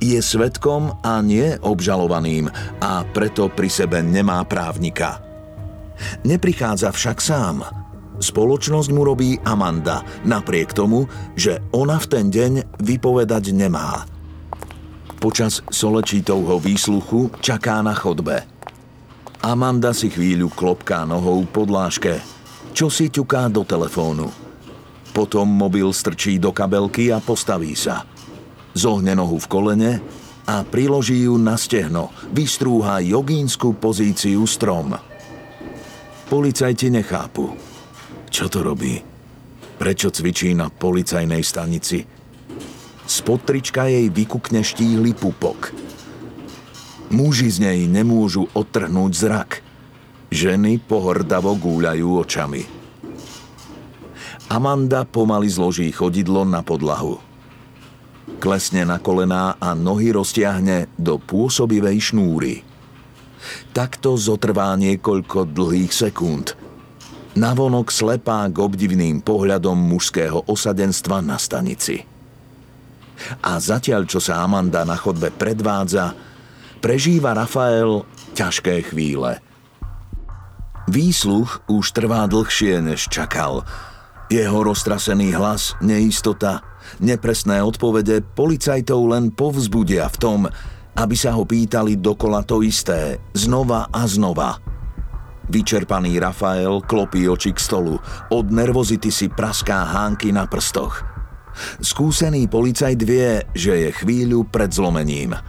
Je 0.00 0.16
svetkom 0.16 0.96
a 1.04 1.20
nie 1.20 1.60
obžalovaným 1.60 2.48
a 2.80 3.04
preto 3.12 3.52
pri 3.52 3.68
sebe 3.68 4.00
nemá 4.00 4.40
právnika. 4.48 5.20
Neprichádza 6.24 6.88
však 6.88 7.18
sám. 7.20 7.56
Spoločnosť 8.18 8.88
mu 8.96 9.04
robí 9.04 9.36
Amanda, 9.44 10.02
napriek 10.24 10.72
tomu, 10.72 11.04
že 11.36 11.60
ona 11.70 12.00
v 12.00 12.06
ten 12.08 12.26
deň 12.32 12.80
vypovedať 12.80 13.52
nemá. 13.52 14.08
Počas 15.20 15.60
Solečítovho 15.68 16.56
výsluchu 16.58 17.28
čaká 17.44 17.84
na 17.84 17.92
chodbe– 17.92 18.40
Amanda 19.38 19.94
si 19.94 20.10
chvíľu 20.10 20.50
klopká 20.50 21.06
nohou 21.06 21.46
po 21.46 21.62
dláške, 21.62 22.18
čo 22.78 22.86
si 22.86 23.10
ťuká 23.10 23.50
do 23.50 23.66
telefónu. 23.66 24.30
Potom 25.10 25.50
mobil 25.50 25.90
strčí 25.90 26.38
do 26.38 26.54
kabelky 26.54 27.10
a 27.10 27.18
postaví 27.18 27.74
sa. 27.74 28.06
Zohne 28.70 29.18
nohu 29.18 29.42
v 29.42 29.50
kolene 29.50 29.92
a 30.46 30.62
priloží 30.62 31.26
ju 31.26 31.34
na 31.42 31.58
stehno, 31.58 32.14
vystrúha 32.30 33.02
jogínsku 33.02 33.74
pozíciu 33.82 34.46
strom. 34.46 34.94
Policajti 36.30 36.94
nechápu. 36.94 37.50
Čo 38.30 38.46
to 38.46 38.62
robí? 38.62 39.02
Prečo 39.74 40.14
cvičí 40.14 40.54
na 40.54 40.70
policajnej 40.70 41.42
stanici? 41.42 42.06
Spod 43.02 43.42
trička 43.42 43.90
jej 43.90 44.06
vykukne 44.06 44.62
štíhly 44.62 45.18
pupok– 45.18 45.60
Muži 47.08 47.48
z 47.48 47.64
nej 47.64 47.88
nemôžu 47.88 48.52
odtrhnúť 48.52 49.12
zrak. 49.16 49.50
Ženy 50.28 50.84
pohrdavo 50.84 51.56
gúľajú 51.56 52.08
očami. 52.20 52.62
Amanda 54.48 55.04
pomaly 55.04 55.48
zloží 55.48 55.88
chodidlo 55.92 56.44
na 56.44 56.60
podlahu. 56.64 57.20
Klesne 58.40 58.84
na 58.84 59.00
kolená 59.00 59.56
a 59.56 59.72
nohy 59.72 60.12
roztiahne 60.12 60.88
do 61.00 61.16
pôsobivej 61.16 62.12
šnúry. 62.12 62.64
Takto 63.72 64.20
zotrvá 64.20 64.76
niekoľko 64.76 65.48
dlhých 65.48 65.92
sekúnd. 65.92 66.52
Navonok 67.36 67.88
slepá 67.88 68.44
k 68.52 68.56
obdivným 68.56 69.24
pohľadom 69.24 69.76
mužského 69.76 70.44
osadenstva 70.44 71.24
na 71.24 71.40
stanici. 71.40 72.04
A 73.42 73.58
zatiaľ, 73.58 74.04
čo 74.06 74.20
sa 74.20 74.44
Amanda 74.44 74.84
na 74.84 74.94
chodbe 74.94 75.32
predvádza, 75.32 76.14
prežíva 76.78 77.34
Rafael 77.34 78.04
ťažké 78.36 78.92
chvíle. 78.92 79.47
Výsluch 80.88 81.68
už 81.68 81.92
trvá 81.92 82.24
dlhšie, 82.24 82.80
než 82.80 83.12
čakal. 83.12 83.60
Jeho 84.32 84.64
roztrasený 84.64 85.36
hlas, 85.36 85.76
neistota, 85.84 86.64
nepresné 86.96 87.60
odpovede 87.60 88.24
policajtov 88.24 89.00
len 89.12 89.28
povzbudia 89.28 90.08
v 90.08 90.16
tom, 90.16 90.40
aby 90.96 91.12
sa 91.12 91.36
ho 91.36 91.44
pýtali 91.44 92.00
dokola 92.00 92.40
to 92.40 92.64
isté, 92.64 93.20
znova 93.36 93.92
a 93.92 94.08
znova. 94.08 94.56
Vyčerpaný 95.52 96.16
Rafael 96.24 96.80
klopí 96.80 97.28
oči 97.28 97.52
k 97.52 97.60
stolu, 97.60 98.00
od 98.32 98.46
nervozity 98.48 99.12
si 99.12 99.28
praská 99.28 99.84
hánky 99.84 100.32
na 100.32 100.48
prstoch. 100.48 101.04
Skúsený 101.84 102.48
policajt 102.48 103.00
vie, 103.04 103.44
že 103.52 103.72
je 103.76 103.90
chvíľu 103.92 104.48
pred 104.48 104.72
zlomením– 104.72 105.36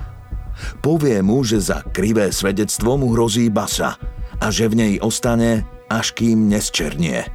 Povie 0.84 1.24
mu, 1.24 1.40
že 1.48 1.64
za 1.64 1.80
krivé 1.88 2.36
svedectvo 2.36 3.00
mu 3.00 3.16
hrozí 3.16 3.48
basa 3.48 3.96
a 4.40 4.48
že 4.52 4.72
v 4.72 4.76
nej 4.76 4.94
ostane, 5.04 5.68
až 5.92 6.16
kým 6.16 6.48
nesčernie. 6.48 7.28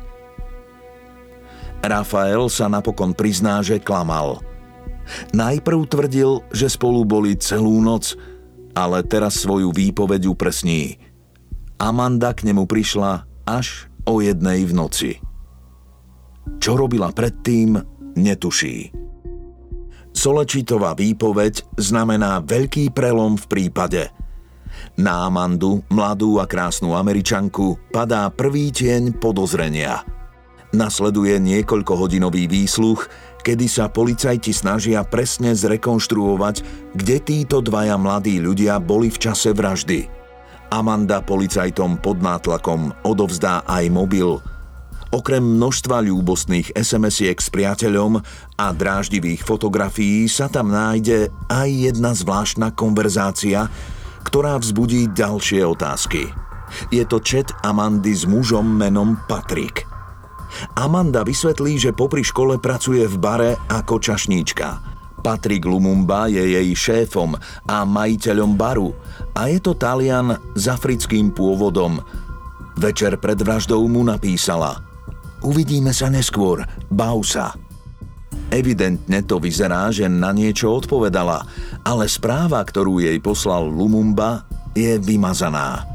Rafael 1.84 2.48
sa 2.48 2.66
napokon 2.72 3.12
prizná, 3.12 3.60
že 3.60 3.76
klamal. 3.76 4.40
Najprv 5.36 5.84
tvrdil, 5.84 6.40
že 6.48 6.72
spolu 6.72 7.04
boli 7.04 7.36
celú 7.36 7.76
noc, 7.84 8.16
ale 8.72 9.04
teraz 9.04 9.36
svoju 9.44 9.68
výpoveď 9.68 10.32
upresní. 10.32 10.96
Amanda 11.76 12.32
k 12.32 12.48
nemu 12.48 12.64
prišla 12.64 13.28
až 13.44 13.92
o 14.08 14.24
jednej 14.24 14.64
v 14.64 14.72
noci. 14.72 15.10
Čo 16.56 16.80
robila 16.80 17.12
predtým, 17.12 17.76
netuší. 18.16 18.88
Solečítová 20.14 20.96
výpoveď 20.96 21.76
znamená 21.76 22.40
veľký 22.40 22.94
prelom 22.94 23.36
v 23.36 23.44
prípade. 23.50 24.08
Na 24.94 25.26
Amandu, 25.26 25.82
mladú 25.90 26.38
a 26.38 26.46
krásnu 26.46 26.94
američanku, 26.94 27.90
padá 27.90 28.30
prvý 28.30 28.70
tieň 28.70 29.18
podozrenia. 29.18 30.06
Nasleduje 30.70 31.34
niekoľkohodinový 31.42 32.46
výsluch, 32.46 33.10
kedy 33.42 33.66
sa 33.66 33.90
policajti 33.90 34.54
snažia 34.54 35.02
presne 35.02 35.50
zrekonštruovať, 35.54 36.56
kde 36.94 37.16
títo 37.18 37.58
dvaja 37.58 37.98
mladí 37.98 38.38
ľudia 38.38 38.78
boli 38.78 39.10
v 39.10 39.18
čase 39.18 39.50
vraždy. 39.50 40.06
Amanda 40.70 41.22
policajtom 41.22 41.98
pod 41.98 42.22
nátlakom 42.22 42.94
odovzdá 43.02 43.66
aj 43.66 43.90
mobil– 43.90 44.38
Okrem 45.14 45.46
množstva 45.46 46.02
ľúbostných 46.10 46.74
SMS-iek 46.74 47.38
s 47.38 47.46
priateľom 47.46 48.18
a 48.58 48.66
dráždivých 48.74 49.46
fotografií 49.46 50.26
sa 50.26 50.50
tam 50.50 50.74
nájde 50.74 51.30
aj 51.46 51.70
jedna 51.70 52.10
zvláštna 52.18 52.74
konverzácia, 52.74 53.70
ktorá 54.34 54.58
vzbudí 54.58 55.14
ďalšie 55.14 55.62
otázky. 55.62 56.26
Je 56.90 57.06
to 57.06 57.22
chat 57.22 57.54
Amandy 57.62 58.18
s 58.18 58.26
mužom 58.26 58.66
menom 58.66 59.14
Patrik. 59.30 59.86
Amanda 60.74 61.22
vysvetlí, 61.22 61.78
že 61.78 61.94
popri 61.94 62.26
škole 62.26 62.58
pracuje 62.58 63.06
v 63.06 63.14
bare 63.14 63.54
ako 63.70 64.02
čašníčka. 64.02 64.82
Patrik 65.22 65.62
Lumumba 65.62 66.26
je 66.26 66.50
jej 66.50 66.66
šéfom 66.74 67.38
a 67.70 67.86
majiteľom 67.86 68.58
baru 68.58 68.90
a 69.38 69.46
je 69.46 69.62
to 69.62 69.78
Talian 69.78 70.34
s 70.58 70.66
africkým 70.66 71.30
pôvodom. 71.30 72.02
Večer 72.74 73.14
pred 73.22 73.38
vraždou 73.38 73.86
mu 73.86 74.02
napísala– 74.02 74.82
Uvidíme 75.44 75.92
sa 75.92 76.08
neskôr, 76.08 76.64
bav 76.88 77.20
sa. 77.20 77.52
Evidentne 78.52 79.24
to 79.24 79.40
vyzerá, 79.40 79.88
že 79.88 80.08
na 80.10 80.34
niečo 80.34 80.72
odpovedala, 80.72 81.44
ale 81.86 82.04
správa, 82.10 82.60
ktorú 82.60 83.00
jej 83.00 83.16
poslal 83.22 83.68
Lumumba, 83.68 84.44
je 84.74 84.98
vymazaná. 84.98 85.86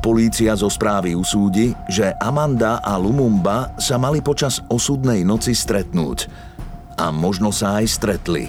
Polícia 0.00 0.56
zo 0.56 0.72
správy 0.72 1.12
usúdi, 1.12 1.76
že 1.84 2.16
Amanda 2.16 2.80
a 2.80 2.96
Lumumba 2.96 3.76
sa 3.76 4.00
mali 4.00 4.24
počas 4.24 4.64
osudnej 4.72 5.20
noci 5.28 5.52
stretnúť. 5.52 6.24
A 6.96 7.12
možno 7.12 7.52
sa 7.52 7.80
aj 7.80 7.86
stretli. 7.88 8.48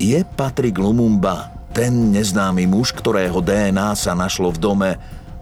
Je 0.00 0.20
Patrick 0.24 0.80
Lumumba 0.80 1.52
ten 1.76 2.10
neznámy 2.16 2.64
muž, 2.64 2.96
ktorého 2.96 3.44
DNA 3.44 3.92
sa 3.92 4.16
našlo 4.16 4.50
v 4.50 4.58
dome 4.58 4.90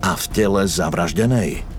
a 0.02 0.10
v 0.18 0.24
tele 0.34 0.66
zavraždenej? 0.66 1.75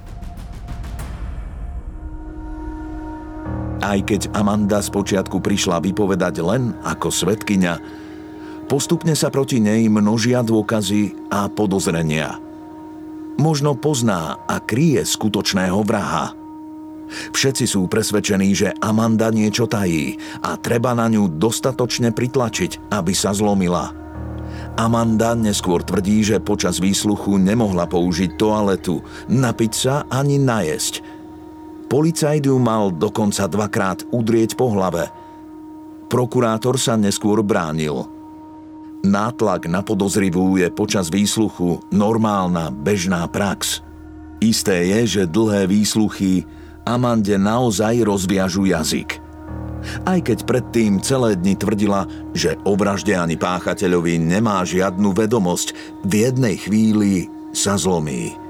Aj 3.77 3.99
keď 4.01 4.33
Amanda 4.33 4.81
spočiatku 4.81 5.37
prišla 5.37 5.77
vypovedať 5.85 6.41
len 6.41 6.73
ako 6.81 7.13
svetkynia, 7.13 7.77
postupne 8.65 9.13
sa 9.13 9.29
proti 9.29 9.61
nej 9.61 9.85
množia 9.85 10.41
dôkazy 10.41 11.29
a 11.29 11.45
podozrenia. 11.45 12.41
Možno 13.37 13.77
pozná 13.77 14.41
a 14.49 14.57
kryje 14.57 15.05
skutočného 15.05 15.77
vraha. 15.85 16.33
Všetci 17.07 17.69
sú 17.69 17.85
presvedčení, 17.87 18.51
že 18.51 18.75
Amanda 18.81 19.29
niečo 19.29 19.69
tají 19.69 20.17
a 20.43 20.57
treba 20.57 20.97
na 20.97 21.07
ňu 21.07 21.37
dostatočne 21.37 22.11
pritlačiť, 22.11 22.91
aby 22.91 23.13
sa 23.13 23.31
zlomila. 23.31 23.93
Amanda 24.73 25.37
neskôr 25.37 25.85
tvrdí, 25.85 26.25
že 26.25 26.41
počas 26.41 26.81
výsluchu 26.81 27.37
nemohla 27.37 27.85
použiť 27.85 28.41
toaletu, 28.41 29.05
napiť 29.29 29.71
sa 29.71 29.95
ani 30.09 30.41
najesť– 30.41 30.95
Policajt 31.87 32.43
ju 32.43 32.59
mal 32.59 32.91
dokonca 32.91 33.47
dvakrát 33.47 34.03
udrieť 34.11 34.59
po 34.59 34.67
hlave. 34.75 35.07
Prokurátor 36.11 36.75
sa 36.75 36.99
neskôr 36.99 37.39
bránil. 37.43 38.07
Nátlak 39.07 39.71
na 39.71 39.79
podozrivú 39.79 40.59
je 40.59 40.67
počas 40.67 41.07
výsluchu 41.07 41.79
normálna 41.91 42.71
bežná 42.75 43.23
prax. 43.31 43.79
Isté 44.43 44.83
je, 44.91 45.23
že 45.23 45.31
dlhé 45.31 45.71
výsluchy 45.71 46.43
Amande 46.87 47.35
naozaj 47.35 48.03
rozviažu 48.03 48.67
jazyk. 48.67 49.19
Aj 50.03 50.19
keď 50.19 50.43
predtým 50.43 50.99
celé 50.99 51.35
dni 51.39 51.55
tvrdila, 51.55 52.07
že 52.35 52.59
o 52.67 52.75
vražde 52.75 53.15
ani 53.15 53.39
páchateľovi 53.39 54.19
nemá 54.19 54.63
žiadnu 54.63 55.11
vedomosť, 55.15 55.71
v 56.03 56.27
jednej 56.27 56.55
chvíli 56.59 57.31
sa 57.55 57.79
zlomí. 57.79 58.46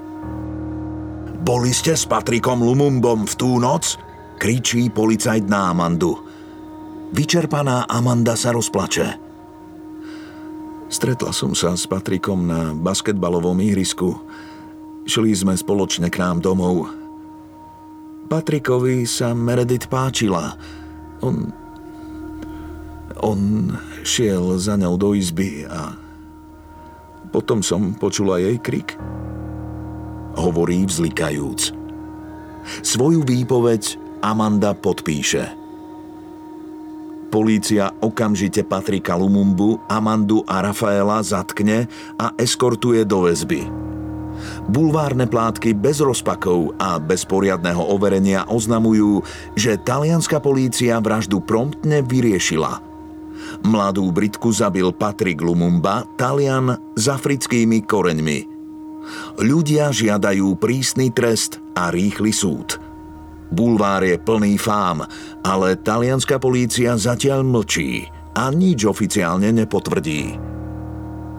Boli 1.48 1.72
ste 1.72 1.96
s 1.96 2.04
Patrikom 2.04 2.60
Lumumbom 2.60 3.24
v 3.24 3.32
tú 3.32 3.56
noc? 3.56 3.96
Kričí 4.36 4.92
policajt 4.92 5.48
na 5.48 5.72
Amandu. 5.72 6.20
Vyčerpaná 7.16 7.88
Amanda 7.88 8.36
sa 8.36 8.52
rozplače. 8.52 9.16
Stretla 10.92 11.32
som 11.32 11.56
sa 11.56 11.72
s 11.72 11.88
Patrikom 11.88 12.44
na 12.44 12.76
basketbalovom 12.76 13.64
ihrisku. 13.64 14.20
Šli 15.08 15.32
sme 15.32 15.56
spoločne 15.56 16.12
k 16.12 16.20
nám 16.20 16.44
domov. 16.44 16.92
Patrikovi 18.28 19.08
sa 19.08 19.32
Meredith 19.32 19.88
páčila. 19.88 20.52
On... 21.24 21.48
On 23.24 23.72
šiel 24.04 24.60
za 24.60 24.76
ňou 24.76 25.00
do 25.00 25.16
izby 25.16 25.64
a 25.64 25.96
potom 27.32 27.64
som 27.64 27.96
počula 27.96 28.36
jej 28.36 28.60
krik 28.60 29.00
hovorí 30.38 30.86
vzlikajúc. 30.86 31.74
Svoju 32.86 33.26
výpoveď 33.26 33.98
Amanda 34.22 34.74
podpíše. 34.74 35.58
Polícia 37.28 37.92
okamžite 38.00 38.64
Patrika 38.64 39.12
Lumumbu, 39.12 39.84
Amandu 39.84 40.40
a 40.48 40.64
Rafaela 40.64 41.20
zatkne 41.20 41.84
a 42.16 42.32
eskortuje 42.40 43.04
do 43.04 43.28
väzby. 43.28 43.68
Bulvárne 44.70 45.28
plátky 45.28 45.76
bez 45.76 46.00
rozpakov 46.00 46.72
a 46.80 46.96
bez 46.96 47.28
poriadného 47.28 47.84
overenia 47.84 48.48
oznamujú, 48.48 49.20
že 49.58 49.76
talianská 49.76 50.40
polícia 50.40 50.96
vraždu 51.04 51.42
promptne 51.44 52.00
vyriešila. 52.00 52.80
Mladú 53.60 54.08
Britku 54.08 54.48
zabil 54.48 54.88
Patrik 54.94 55.42
Lumumba, 55.44 56.08
Talian 56.16 56.80
s 56.96 57.04
africkými 57.12 57.84
koreňmi– 57.84 58.38
Ľudia 59.38 59.94
žiadajú 59.94 60.58
prísny 60.58 61.14
trest 61.14 61.62
a 61.78 61.94
rýchly 61.94 62.34
súd. 62.34 62.78
Bulvár 63.48 64.04
je 64.04 64.20
plný 64.20 64.60
fám, 64.60 65.08
ale 65.40 65.80
talianská 65.80 66.36
polícia 66.36 66.92
zatiaľ 67.00 67.40
mlčí 67.46 68.04
a 68.36 68.52
nič 68.52 68.84
oficiálne 68.84 69.48
nepotvrdí. 69.56 70.36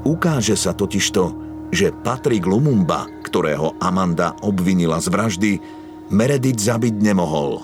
Ukáže 0.09 0.57
sa 0.57 0.73
totižto, 0.73 1.23
že 1.69 1.93
Patrik 1.93 2.49
Lumumba, 2.49 3.05
ktorého 3.21 3.77
Amanda 3.77 4.33
obvinila 4.41 4.97
z 4.97 5.07
vraždy, 5.13 5.51
Meredith 6.09 6.57
zabiť 6.57 6.97
nemohol. 6.97 7.61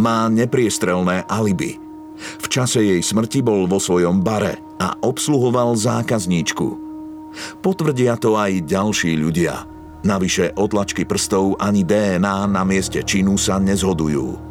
Má 0.00 0.32
nepriestrelné 0.32 1.28
alibi. 1.28 1.76
V 2.16 2.46
čase 2.48 2.80
jej 2.80 3.02
smrti 3.04 3.44
bol 3.44 3.68
vo 3.68 3.76
svojom 3.76 4.24
bare 4.24 4.56
a 4.80 4.96
obsluhoval 5.04 5.76
zákazníčku– 5.76 6.68
Potvrdia 7.60 8.18
to 8.18 8.38
aj 8.38 8.66
ďalší 8.66 9.18
ľudia. 9.18 9.66
Navyše 10.06 10.54
otlačky 10.54 11.02
prstov 11.02 11.58
ani 11.58 11.82
DNA 11.82 12.46
na 12.46 12.62
mieste 12.62 13.02
činu 13.02 13.34
sa 13.34 13.58
nezhodujú. 13.58 14.48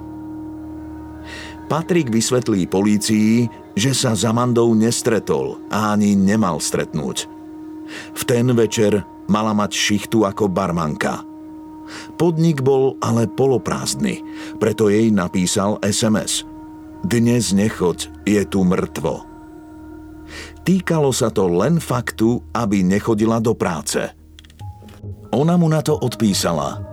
Patrik 1.67 2.08
vysvetlí 2.08 2.67
polícii, 2.71 3.47
že 3.76 3.91
sa 3.91 4.15
za 4.15 4.32
Mandou 4.32 4.71
nestretol 4.71 5.60
a 5.67 5.91
ani 5.95 6.15
nemal 6.15 6.63
stretnúť. 6.63 7.28
V 8.15 8.21
ten 8.23 8.47
večer 8.56 9.04
mala 9.28 9.52
mať 9.52 9.71
šichtu 9.76 10.23
ako 10.23 10.47
barmanka. 10.47 11.23
Podnik 12.19 12.63
bol 12.63 13.00
ale 13.00 13.28
poloprázdny, 13.32 14.23
preto 14.60 14.91
jej 14.91 15.08
napísal 15.12 15.80
SMS. 15.84 16.43
Dnes 17.04 17.56
nechoď, 17.56 18.12
je 18.28 18.41
tu 18.43 18.67
mŕtvo. 18.67 19.37
Týkalo 20.67 21.15
sa 21.15 21.32
to 21.32 21.47
len 21.47 21.80
faktu, 21.80 22.43
aby 22.51 22.84
nechodila 22.84 23.39
do 23.39 23.56
práce. 23.56 24.03
Ona 25.32 25.56
mu 25.56 25.71
na 25.71 25.80
to 25.80 25.95
odpísala. 25.95 26.84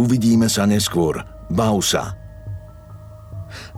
Uvidíme 0.00 0.48
sa 0.48 0.64
neskôr. 0.64 1.20
Bav 1.52 1.76
sa. 1.84 2.16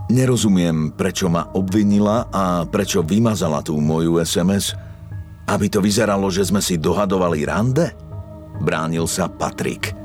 Nerozumiem, 0.07 0.95
prečo 0.95 1.27
ma 1.27 1.51
obvinila 1.51 2.31
a 2.31 2.63
prečo 2.63 3.03
vymazala 3.03 3.59
tú 3.59 3.83
moju 3.83 4.23
SMS. 4.23 4.79
Aby 5.51 5.67
to 5.67 5.83
vyzeralo, 5.83 6.31
že 6.31 6.47
sme 6.47 6.63
si 6.63 6.79
dohadovali 6.79 7.43
rande? 7.43 7.91
Bránil 8.63 9.11
sa 9.11 9.27
Patrik. 9.27 9.99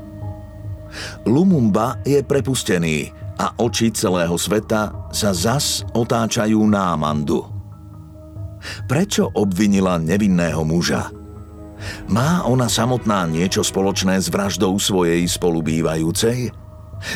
Lumumba 1.22 2.02
je 2.02 2.18
prepustený 2.18 3.14
a 3.38 3.62
oči 3.62 3.94
celého 3.94 4.34
sveta 4.34 5.10
sa 5.14 5.30
zas 5.30 5.86
otáčajú 5.94 6.58
na 6.66 6.98
Amandu. 6.98 7.53
Prečo 8.88 9.28
obvinila 9.32 10.00
nevinného 10.00 10.62
muža? 10.64 11.12
Má 12.08 12.44
ona 12.48 12.70
samotná 12.70 13.28
niečo 13.28 13.60
spoločné 13.60 14.16
s 14.20 14.32
vraždou 14.32 14.76
svojej 14.80 15.24
spolubývajúcej? 15.28 16.48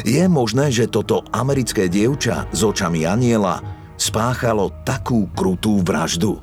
Je 0.05 0.25
možné, 0.29 0.69
že 0.69 0.91
toto 0.91 1.25
americké 1.33 1.89
dievča 1.89 2.45
s 2.53 2.61
očami 2.61 3.09
aniela 3.09 3.65
spáchalo 3.97 4.69
takú 4.85 5.31
krutú 5.33 5.81
vraždu? 5.81 6.37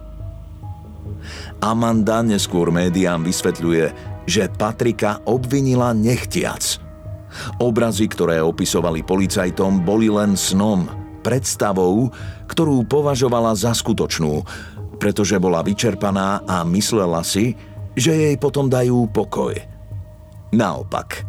Amanda 1.61 2.25
neskôr 2.25 2.73
médiám 2.73 3.21
vysvetľuje, 3.21 3.85
že 4.25 4.49
Patrika 4.57 5.21
obvinila 5.25 5.93
nechtiac. 5.93 6.81
Obrazy, 7.61 8.09
ktoré 8.09 8.41
opisovali 8.41 9.05
policajtom, 9.05 9.83
boli 9.83 10.09
len 10.09 10.33
snom, 10.33 10.87
predstavou, 11.21 12.13
ktorú 12.45 12.85
považovala 12.85 13.57
za 13.57 13.73
skutočnú, 13.73 14.45
pretože 14.95 15.37
bola 15.37 15.61
vyčerpaná 15.61 16.43
a 16.47 16.63
myslela 16.67 17.21
si, 17.21 17.55
že 17.95 18.11
jej 18.11 18.35
potom 18.35 18.67
dajú 18.67 19.07
pokoj. 19.11 19.55
Naopak, 20.51 21.23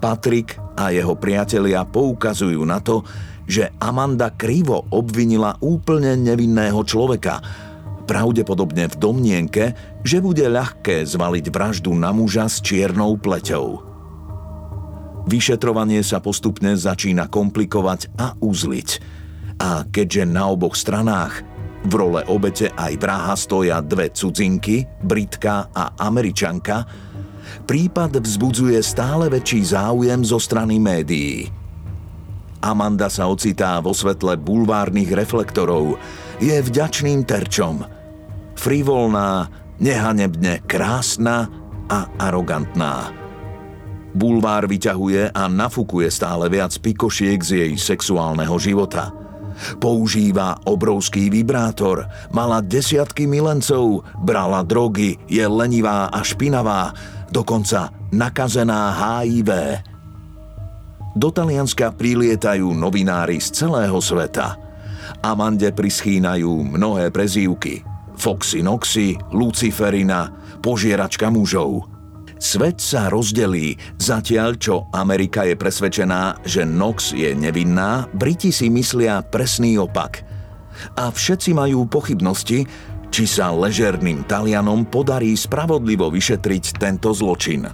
Patrik 0.00 0.56
a 0.76 0.92
jeho 0.92 1.16
priatelia 1.16 1.84
poukazujú 1.88 2.60
na 2.64 2.80
to, 2.80 3.04
že 3.44 3.72
Amanda 3.80 4.32
krivo 4.32 4.88
obvinila 4.92 5.56
úplne 5.60 6.16
nevinného 6.16 6.80
človeka, 6.84 7.40
pravdepodobne 8.04 8.88
v 8.92 8.96
domnienke, 9.00 9.64
že 10.04 10.20
bude 10.20 10.44
ľahké 10.44 11.08
zvaliť 11.08 11.48
vraždu 11.48 11.92
na 11.96 12.12
muža 12.12 12.48
s 12.48 12.60
čiernou 12.60 13.16
pleťou. 13.16 13.80
Vyšetrovanie 15.24 16.04
sa 16.04 16.20
postupne 16.20 16.76
začína 16.76 17.32
komplikovať 17.32 18.12
a 18.20 18.36
uzliť. 18.36 18.88
A 19.56 19.88
keďže 19.88 20.28
na 20.28 20.52
oboch 20.52 20.76
stranách 20.76 21.53
v 21.84 21.92
role 21.92 22.24
obete 22.32 22.72
aj 22.72 22.96
vraha 22.96 23.36
stoja 23.36 23.84
dve 23.84 24.08
cudzinky, 24.08 24.88
Britka 25.04 25.68
a 25.68 25.92
Američanka. 26.00 26.84
Prípad 27.68 28.24
vzbudzuje 28.24 28.80
stále 28.80 29.28
väčší 29.28 29.76
záujem 29.76 30.24
zo 30.24 30.40
strany 30.40 30.80
médií. 30.80 31.48
Amanda 32.64 33.12
sa 33.12 33.28
ocitá 33.28 33.76
vo 33.84 33.92
svetle 33.92 34.40
bulvárnych 34.40 35.12
reflektorov. 35.12 36.00
Je 36.40 36.56
vďačným 36.56 37.28
terčom. 37.28 37.84
Frivolná, 38.56 39.52
nehanebne 39.76 40.64
krásna 40.64 41.52
a 41.92 42.08
arogantná. 42.16 43.12
Bulvár 44.16 44.64
vyťahuje 44.64 45.36
a 45.36 45.42
nafukuje 45.52 46.08
stále 46.08 46.48
viac 46.48 46.72
pikošiek 46.80 47.38
z 47.44 47.50
jej 47.52 47.72
sexuálneho 47.76 48.56
života– 48.56 49.12
Používa 49.78 50.58
obrovský 50.66 51.30
vibrátor, 51.30 52.06
mala 52.30 52.60
desiatky 52.60 53.24
milencov, 53.28 54.04
brala 54.20 54.66
drogy, 54.66 55.16
je 55.30 55.44
lenivá 55.46 56.10
a 56.10 56.20
špinavá, 56.20 56.92
dokonca 57.30 57.94
nakazená 58.12 58.94
HIV. 58.94 59.50
Do 61.14 61.30
Talianska 61.30 61.94
prilietajú 61.94 62.74
novinári 62.74 63.38
z 63.38 63.64
celého 63.64 63.98
sveta. 64.02 64.58
Amande 65.22 65.70
prischýnajú 65.70 66.74
mnohé 66.74 67.14
prezývky. 67.14 67.86
Foxy 68.18 68.62
Noxy, 68.62 69.14
Luciferina, 69.30 70.30
požieračka 70.58 71.30
mužov– 71.30 71.86
Svet 72.44 72.76
sa 72.76 73.08
rozdelí, 73.08 73.72
zatiaľ 73.96 74.60
čo 74.60 74.84
Amerika 74.92 75.48
je 75.48 75.56
presvedčená, 75.56 76.44
že 76.44 76.68
Nox 76.68 77.16
je 77.16 77.32
nevinná, 77.32 78.04
Briti 78.12 78.52
si 78.52 78.68
myslia 78.68 79.24
presný 79.24 79.80
opak. 79.80 80.20
A 81.00 81.08
všetci 81.08 81.56
majú 81.56 81.88
pochybnosti, 81.88 82.68
či 83.08 83.24
sa 83.24 83.48
ležerným 83.48 84.28
Talianom 84.28 84.84
podarí 84.84 85.32
spravodlivo 85.32 86.12
vyšetriť 86.12 86.76
tento 86.76 87.16
zločin. 87.16 87.64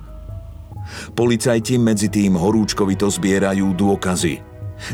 Policajti 1.19 1.75
medzi 1.75 2.07
tým 2.07 2.39
horúčkovito 2.39 3.11
zbierajú 3.11 3.75
dôkazy. 3.75 4.39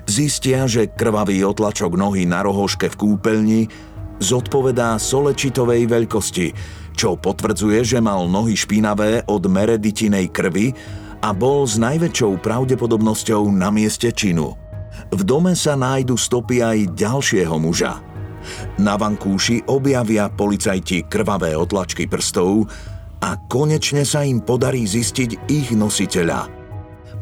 Zistia, 0.09 0.65
že 0.65 0.89
krvavý 0.89 1.45
otlačok 1.45 2.01
nohy 2.01 2.25
na 2.25 2.41
rohoške 2.41 2.89
v 2.89 2.97
kúpeľni 2.97 3.61
zodpovedá 4.25 4.97
solečitovej 4.97 5.85
veľkosti, 5.85 6.47
čo 6.97 7.21
potvrdzuje, 7.21 7.85
že 7.85 7.99
mal 8.01 8.25
nohy 8.25 8.57
špinavé 8.57 9.29
od 9.29 9.45
mereditinej 9.45 10.33
krvi 10.33 10.73
a 11.21 11.37
bol 11.37 11.69
s 11.69 11.77
najväčšou 11.77 12.41
pravdepodobnosťou 12.41 13.53
na 13.53 13.69
mieste 13.69 14.09
činu. 14.11 14.57
V 15.13 15.21
dome 15.23 15.53
sa 15.53 15.77
nájdu 15.77 16.17
stopy 16.17 16.65
aj 16.65 16.79
ďalšieho 16.97 17.57
muža. 17.61 18.01
Na 18.81 18.97
vankúši 18.97 19.69
objavia 19.69 20.33
policajti 20.33 21.05
krvavé 21.05 21.53
otlačky 21.53 22.09
prstov 22.09 22.65
a 23.21 23.37
konečne 23.51 24.07
sa 24.09 24.23
im 24.25 24.41
podarí 24.41 24.89
zistiť 24.89 25.51
ich 25.51 25.75
nositeľa. 25.75 26.49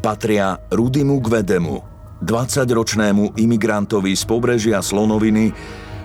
Patria 0.04 0.60
Rudimu 0.68 1.16
Gvedemu, 1.24 1.76
20-ročnému 2.20 3.40
imigrantovi 3.40 4.12
z 4.12 4.24
pobrežia 4.28 4.84
Slonoviny, 4.84 5.48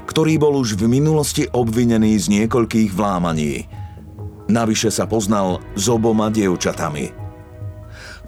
ktorý 0.09 0.41
bol 0.41 0.57
už 0.57 0.73
v 0.73 0.89
minulosti 0.89 1.45
obvinený 1.45 2.17
z 2.17 2.25
niekoľkých 2.33 2.97
vlámaní. 2.97 3.69
Navyše 4.49 4.89
sa 4.89 5.05
poznal 5.05 5.61
s 5.77 5.85
oboma 5.85 6.33
dievčatami. 6.33 7.13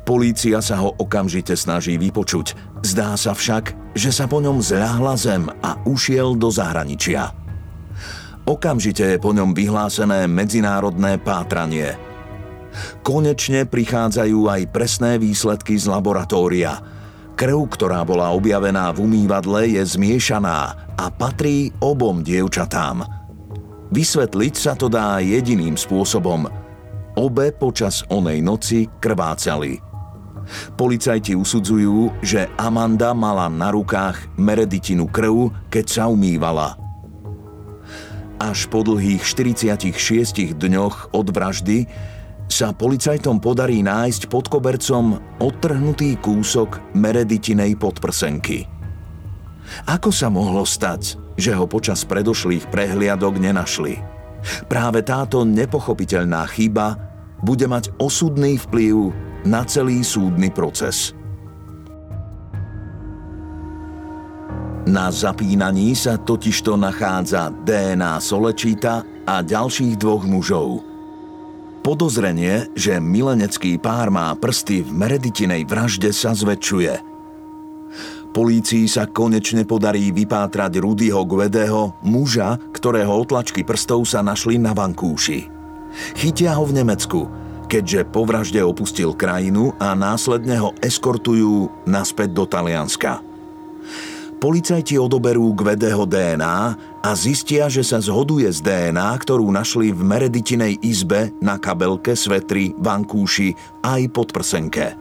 Polícia 0.05 0.61
sa 0.61 0.77
ho 0.77 0.93
okamžite 0.93 1.57
snaží 1.57 1.97
vypočuť. 1.97 2.53
Zdá 2.85 3.17
sa 3.17 3.33
však, 3.33 3.97
že 3.97 4.13
sa 4.13 4.29
po 4.29 4.37
ňom 4.37 4.61
zľahla 4.61 5.17
zem 5.17 5.49
a 5.49 5.81
ušiel 5.89 6.37
do 6.37 6.53
zahraničia. 6.53 7.33
Okamžite 8.45 9.17
je 9.17 9.17
po 9.17 9.33
ňom 9.33 9.57
vyhlásené 9.57 10.29
medzinárodné 10.29 11.17
pátranie. 11.17 11.97
Konečne 13.01 13.65
prichádzajú 13.65 14.39
aj 14.45 14.61
presné 14.69 15.17
výsledky 15.17 15.81
z 15.81 15.89
laboratória– 15.89 16.77
Krv, 17.41 17.73
ktorá 17.73 18.05
bola 18.05 18.29
objavená 18.37 18.93
v 18.93 19.09
umývadle, 19.09 19.73
je 19.73 19.81
zmiešaná 19.81 20.77
a 20.93 21.09
patrí 21.09 21.73
obom 21.81 22.21
dievčatám. 22.21 23.01
Vysvetliť 23.89 24.53
sa 24.53 24.77
to 24.77 24.85
dá 24.85 25.17
jediným 25.17 25.73
spôsobom. 25.73 26.45
Obe 27.17 27.49
počas 27.49 28.05
onej 28.13 28.45
noci 28.45 28.85
krvácali. 29.01 29.81
Policajti 30.77 31.33
usudzujú, 31.33 32.21
že 32.21 32.45
Amanda 32.61 33.17
mala 33.17 33.49
na 33.49 33.73
rukách 33.73 34.37
Mereditinu 34.37 35.09
krv, 35.09 35.49
keď 35.73 35.85
sa 35.89 36.03
umývala. 36.13 36.77
Až 38.37 38.69
po 38.69 38.85
dlhých 38.85 39.25
46 39.25 40.53
dňoch 40.61 41.09
od 41.09 41.27
vraždy 41.33 41.89
sa 42.51 42.75
policajtom 42.75 43.39
podarí 43.39 43.79
nájsť 43.79 44.27
pod 44.27 44.51
kobercom 44.51 45.15
odtrhnutý 45.39 46.19
kúsok 46.19 46.91
Mereditinej 46.91 47.79
podprsenky. 47.79 48.67
Ako 49.87 50.11
sa 50.11 50.27
mohlo 50.27 50.67
stať, 50.67 51.15
že 51.39 51.55
ho 51.55 51.63
počas 51.63 52.03
predošlých 52.03 52.67
prehliadok 52.67 53.39
nenašli? 53.39 54.03
Práve 54.67 54.99
táto 54.99 55.47
nepochopiteľná 55.47 56.43
chyba 56.51 56.99
bude 57.39 57.71
mať 57.71 57.95
osudný 57.95 58.59
vplyv 58.67 59.15
na 59.47 59.63
celý 59.63 60.03
súdny 60.03 60.51
proces. 60.51 61.15
Na 64.91 65.07
zapínaní 65.07 65.95
sa 65.95 66.19
totižto 66.19 66.75
nachádza 66.75 67.47
DNA 67.63 68.19
Solečíta 68.19 69.07
a 69.23 69.39
ďalších 69.39 69.95
dvoch 69.95 70.27
mužov– 70.27 70.83
Podozrenie, 71.81 72.69
že 72.77 73.01
milenecký 73.01 73.81
pár 73.81 74.13
má 74.13 74.29
prsty 74.37 74.85
v 74.85 74.93
Mereditinej 74.93 75.65
vražde 75.65 76.13
sa 76.13 76.29
zväčšuje. 76.37 76.93
Polícii 78.31 78.85
sa 78.85 79.09
konečne 79.09 79.65
podarí 79.65 80.13
vypátrať 80.13 80.77
Rudyho 80.77 81.25
Guedeho, 81.25 81.97
muža, 82.05 82.61
ktorého 82.69 83.25
otlačky 83.25 83.65
prstov 83.65 84.05
sa 84.05 84.21
našli 84.21 84.61
na 84.61 84.77
vankúši. 84.77 85.49
Chytia 86.21 86.53
ho 86.55 86.69
v 86.69 86.85
Nemecku, 86.85 87.25
keďže 87.65 88.05
po 88.13 88.29
vražde 88.29 88.61
opustil 88.61 89.17
krajinu 89.17 89.73
a 89.81 89.97
následne 89.97 90.61
ho 90.61 90.77
eskortujú 90.85 91.67
naspäť 91.89 92.29
do 92.29 92.45
Talianska. 92.45 93.25
Policajti 94.37 94.97
odoberú 94.97 95.53
Gvedeho 95.53 96.05
DNA 96.05 96.57
a 97.01 97.17
zistia, 97.17 97.65
že 97.65 97.81
sa 97.81 97.97
zhoduje 97.97 98.45
s 98.45 98.61
DNA, 98.61 99.09
ktorú 99.25 99.49
našli 99.49 99.89
v 99.89 100.01
Mereditinej 100.05 100.77
izbe 100.85 101.33
na 101.41 101.57
kabelke, 101.57 102.13
svetri, 102.13 102.77
vankúši 102.77 103.81
aj 103.81 104.01
pod 104.13 104.29
prsenke. 104.29 104.93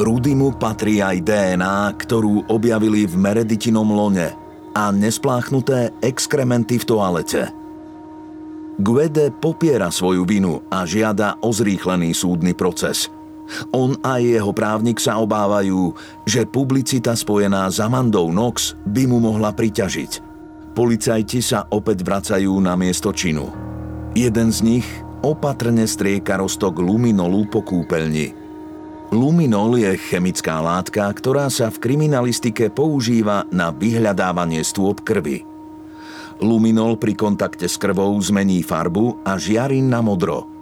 Rudimu 0.00 0.56
patrí 0.56 1.00
aj 1.00 1.24
DNA, 1.24 1.92
ktorú 1.96 2.48
objavili 2.52 3.04
v 3.08 3.14
Mereditinom 3.16 3.88
lone 3.88 4.28
a 4.76 4.92
nespláchnuté 4.92 5.92
exkrementy 6.00 6.80
v 6.80 6.84
toalete. 6.88 7.42
Guede 8.80 9.28
popiera 9.28 9.92
svoju 9.92 10.24
vinu 10.24 10.64
a 10.72 10.88
žiada 10.88 11.36
o 11.44 11.52
zrýchlený 11.52 12.16
súdny 12.16 12.56
proces– 12.56 13.08
on 13.74 13.98
a 14.02 14.18
jeho 14.22 14.50
právnik 14.54 14.98
sa 14.98 15.18
obávajú, 15.18 15.94
že 16.26 16.48
publicita 16.48 17.14
spojená 17.14 17.66
s 17.70 17.82
Amandou 17.82 18.30
Knox 18.30 18.78
by 18.86 19.04
mu 19.06 19.18
mohla 19.22 19.50
priťažiť. 19.54 20.12
Policajti 20.74 21.42
sa 21.42 21.66
opäť 21.68 22.06
vracajú 22.06 22.54
na 22.62 22.78
miesto 22.78 23.10
činu. 23.10 23.50
Jeden 24.14 24.54
z 24.54 24.58
nich 24.62 24.86
opatrne 25.20 25.84
strieka 25.84 26.38
roztok 26.38 26.78
luminolu 26.78 27.50
po 27.50 27.60
kúpeľni. 27.62 28.32
Luminol 29.10 29.82
je 29.82 29.98
chemická 29.98 30.62
látka, 30.62 31.10
ktorá 31.10 31.50
sa 31.50 31.66
v 31.66 31.82
kriminalistike 31.82 32.70
používa 32.70 33.42
na 33.50 33.74
vyhľadávanie 33.74 34.62
stôp 34.62 35.02
krvi. 35.02 35.42
Luminol 36.38 36.94
pri 36.96 37.18
kontakte 37.18 37.66
s 37.66 37.74
krvou 37.74 38.14
zmení 38.22 38.62
farbu 38.62 39.26
a 39.26 39.34
žiari 39.34 39.82
na 39.82 39.98
modro– 39.98 40.46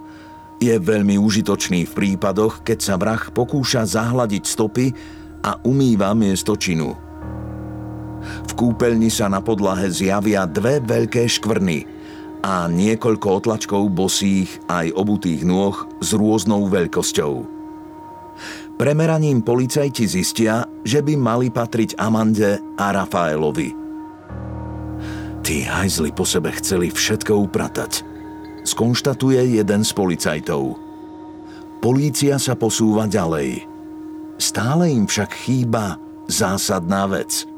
je 0.59 0.75
veľmi 0.75 1.15
užitočný 1.15 1.87
v 1.87 1.95
prípadoch, 1.95 2.61
keď 2.67 2.79
sa 2.83 2.95
vrah 2.99 3.23
pokúša 3.31 3.87
zahladiť 3.87 4.43
stopy 4.43 4.91
a 5.39 5.55
umýva 5.63 6.11
miesto 6.11 6.59
činu. 6.59 6.91
V 8.19 8.51
kúpeľni 8.59 9.07
sa 9.07 9.31
na 9.31 9.39
podlahe 9.39 9.87
zjavia 9.87 10.43
dve 10.43 10.83
veľké 10.83 11.23
škvrny 11.31 11.87
a 12.43 12.67
niekoľko 12.67 13.27
otlačkov 13.43 13.87
bosých 13.95 14.51
aj 14.67 14.91
obutých 14.95 15.47
nôh 15.47 15.75
s 16.03 16.11
rôznou 16.11 16.67
veľkosťou. 16.67 17.57
Premeraním 18.79 19.43
policajti 19.43 20.07
zistia, 20.07 20.63
že 20.87 21.03
by 21.03 21.19
mali 21.19 21.47
patriť 21.51 21.99
Amande 21.99 22.59
a 22.79 22.95
Rafaelovi. 22.95 23.75
Tí 25.43 25.63
hajzli 25.67 26.11
po 26.15 26.23
sebe 26.27 26.51
chceli 26.55 26.91
všetko 26.91 27.47
upratať– 27.47 27.91
skonštatuje 28.69 29.57
jeden 29.57 29.81
z 29.81 29.91
policajtov. 29.97 30.77
Polícia 31.81 32.37
sa 32.37 32.53
posúva 32.53 33.09
ďalej. 33.09 33.65
Stále 34.37 34.93
im 34.93 35.09
však 35.09 35.31
chýba 35.33 35.97
zásadná 36.29 37.09
vec. 37.09 37.49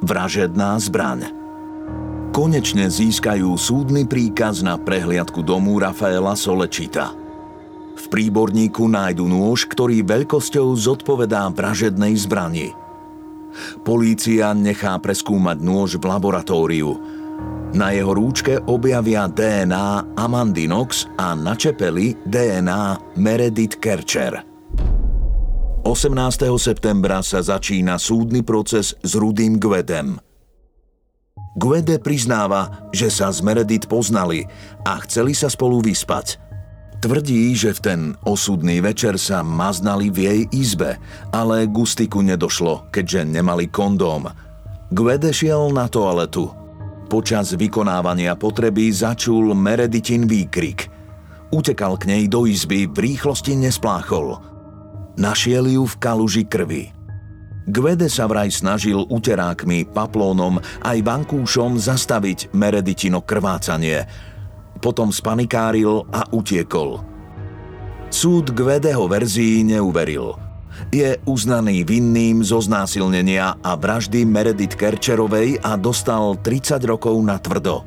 Vražedná 0.00 0.80
zbraň. 0.80 1.28
Konečne 2.32 2.88
získajú 2.88 3.56
súdny 3.56 4.04
príkaz 4.04 4.60
na 4.60 4.76
prehliadku 4.76 5.40
domu 5.40 5.80
Rafaela 5.80 6.36
Solečita. 6.36 7.12
V 7.96 8.04
príborníku 8.12 8.86
nájdu 8.86 9.24
nôž, 9.24 9.64
ktorý 9.64 10.04
veľkosťou 10.04 10.68
zodpovedá 10.76 11.48
vražednej 11.48 12.12
zbrani. 12.12 12.76
Polícia 13.88 14.52
nechá 14.52 15.00
preskúmať 15.00 15.58
nôž 15.64 15.96
v 15.96 16.04
laboratóriu– 16.04 16.92
na 17.76 17.92
jeho 17.92 18.16
rúčke 18.16 18.56
objavia 18.72 19.28
DNA 19.28 20.16
Amandy 20.16 20.64
Knox 20.64 21.04
a 21.20 21.36
na 21.36 21.52
čepeli 21.52 22.16
DNA 22.24 23.14
Meredith 23.20 23.76
Kercher. 23.76 24.40
18. 25.84 26.50
septembra 26.58 27.22
sa 27.22 27.44
začína 27.44 28.00
súdny 28.00 28.42
proces 28.42 28.96
s 28.96 29.12
Rudým 29.14 29.60
Gwedem. 29.60 30.18
Gwede 31.56 32.02
priznáva, 32.02 32.90
že 32.90 33.12
sa 33.12 33.30
z 33.30 33.44
Meredith 33.44 33.86
poznali 33.86 34.44
a 34.82 34.98
chceli 35.06 35.36
sa 35.36 35.46
spolu 35.46 35.80
vyspať. 35.84 36.42
Tvrdí, 37.04 37.52
že 37.54 37.76
v 37.76 37.80
ten 37.80 38.00
osudný 38.24 38.80
večer 38.80 39.20
sa 39.20 39.44
maznali 39.44 40.08
v 40.08 40.18
jej 40.26 40.40
izbe, 40.52 40.96
ale 41.30 41.68
Gustiku 41.68 42.24
nedošlo, 42.24 42.88
keďže 42.88 43.28
nemali 43.28 43.68
kondóm. 43.68 44.26
Gwede 44.90 45.30
šiel 45.30 45.70
na 45.70 45.86
toaletu. 45.92 46.65
Počas 47.06 47.54
vykonávania 47.54 48.34
potreby 48.34 48.90
začul 48.90 49.54
Mereditin 49.54 50.26
výkrik. 50.26 50.90
Utekal 51.54 51.94
k 51.96 52.10
nej 52.10 52.24
do 52.26 52.44
izby, 52.44 52.90
v 52.90 53.14
rýchlosti 53.14 53.54
nespláchol– 53.54 54.36
Našiel 55.16 55.64
ju 55.64 55.88
v 55.88 55.96
kaluži 55.96 56.44
krvi. 56.44 56.92
Gwede 57.66 58.06
sa 58.12 58.28
vraj 58.28 58.52
snažil 58.52 59.00
uterákmi, 59.00 59.88
paplónom 59.88 60.60
aj 60.84 60.98
vankúšom 61.02 61.80
zastaviť 61.80 62.52
Mereditino 62.52 63.24
krvácanie. 63.24 64.04
Potom 64.78 65.08
spanikáril 65.08 66.04
a 66.12 66.28
utiekol. 66.30 67.00
Súd 68.12 68.52
Gwedeho 68.52 69.08
verzii 69.08 69.64
neuveril. 69.66 70.45
Je 70.92 71.16
uznaný 71.24 71.82
vinným 71.82 72.44
zo 72.44 72.60
znásilnenia 72.60 73.58
a 73.60 73.72
vraždy 73.74 74.28
Meredith 74.28 74.76
Kerčerovej 74.76 75.60
a 75.64 75.74
dostal 75.80 76.36
30 76.40 76.80
rokov 76.84 77.16
na 77.24 77.40
tvrdo. 77.40 77.84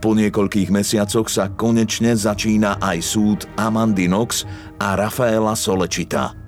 Po 0.00 0.16
niekoľkých 0.16 0.72
mesiacoch 0.72 1.28
sa 1.28 1.52
konečne 1.52 2.16
začína 2.16 2.80
aj 2.80 2.98
súd 3.04 3.40
Amandy 3.60 4.08
Knox 4.08 4.48
a 4.80 4.96
Rafaela 4.96 5.52
Solečita– 5.52 6.32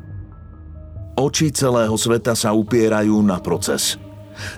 Oči 1.12 1.52
celého 1.52 1.92
sveta 1.92 2.32
sa 2.32 2.56
upierajú 2.56 3.20
na 3.20 3.36
proces. 3.36 4.00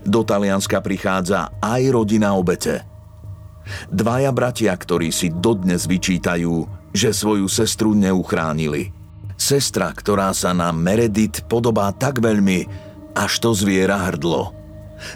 Do 0.07 0.23
Talianska 0.23 0.79
prichádza 0.79 1.51
aj 1.59 1.83
rodina 1.91 2.39
obete. 2.39 2.87
Dvaja 3.91 4.31
bratia, 4.31 4.71
ktorí 4.71 5.11
si 5.11 5.35
dodnes 5.35 5.91
vyčítajú, 5.91 6.69
že 6.95 7.11
svoju 7.11 7.51
sestru 7.51 7.91
neuchránili. 7.99 9.04
Sestra, 9.35 9.91
ktorá 9.91 10.31
sa 10.33 10.55
na 10.55 10.71
Meredith 10.71 11.45
podobá 11.51 11.91
tak 11.95 12.23
veľmi, 12.23 12.67
až 13.15 13.33
to 13.43 13.51
zviera 13.55 13.99
hrdlo. 14.11 14.55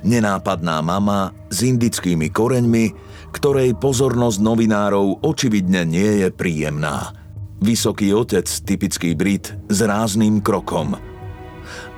Nenápadná 0.05 0.83
mama 0.85 1.33
s 1.49 1.65
indickými 1.65 2.29
koreňmi, 2.29 2.93
ktorej 3.33 3.79
pozornosť 3.79 4.39
novinárov 4.43 5.23
očividne 5.25 5.87
nie 5.87 6.27
je 6.27 6.29
príjemná. 6.35 7.15
Vysoký 7.59 8.15
otec, 8.15 8.47
typický 8.47 9.19
Brit, 9.19 9.55
s 9.67 9.79
rázným 9.83 10.43
krokom– 10.43 10.95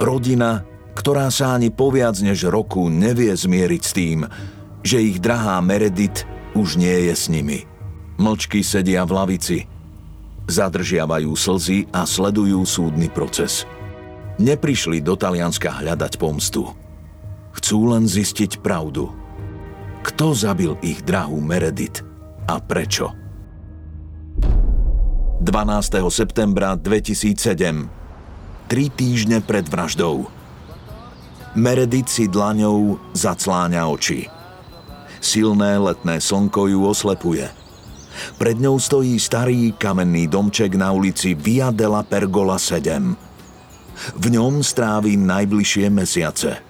Rodina, 0.00 0.64
ktorá 0.96 1.28
sa 1.28 1.56
ani 1.56 1.68
poviac 1.68 2.18
než 2.20 2.48
roku 2.48 2.88
nevie 2.88 3.32
zmieriť 3.32 3.82
s 3.82 3.92
tým, 3.92 4.18
že 4.80 5.00
ich 5.00 5.20
drahá 5.20 5.60
Meredith 5.60 6.24
už 6.56 6.80
nie 6.80 7.08
je 7.08 7.14
s 7.14 7.28
nimi. 7.28 7.68
Mlčky 8.20 8.60
sedia 8.60 9.04
v 9.04 9.12
lavici, 9.16 9.58
zadržiavajú 10.50 11.30
slzy 11.38 11.86
a 11.94 12.02
sledujú 12.02 12.66
súdny 12.66 13.06
proces. 13.06 13.62
Neprišli 14.42 14.98
do 14.98 15.14
Talianska 15.14 15.70
hľadať 15.70 16.18
pomstu. 16.18 16.74
Chcú 17.54 17.94
len 17.94 18.10
zistiť 18.10 18.58
pravdu. 18.58 19.14
Kto 20.02 20.34
zabil 20.34 20.74
ich 20.82 21.06
drahú 21.06 21.38
Meredith 21.38 22.02
a 22.50 22.58
prečo? 22.58 23.14
12. 25.40 25.46
septembra 26.10 26.74
2007 26.76 28.00
tri 28.70 28.86
týždne 28.86 29.42
pred 29.42 29.66
vraždou. 29.66 30.30
Meredith 31.58 32.06
si 32.06 32.30
dlaňou 32.30 33.02
zacláňa 33.18 33.82
oči. 33.90 34.30
Silné 35.18 35.74
letné 35.74 36.22
slnko 36.22 36.70
ju 36.70 36.80
oslepuje. 36.86 37.50
Pred 38.38 38.56
ňou 38.58 38.76
stojí 38.80 39.16
starý 39.16 39.74
kamenný 39.74 40.26
domček 40.26 40.74
na 40.74 40.90
ulici 40.90 41.32
Via 41.38 41.70
della 41.70 42.02
Pergola 42.02 42.58
7. 42.58 43.14
V 44.16 44.26
ňom 44.32 44.64
strávi 44.64 45.14
najbližšie 45.14 45.86
mesiace. 45.92 46.60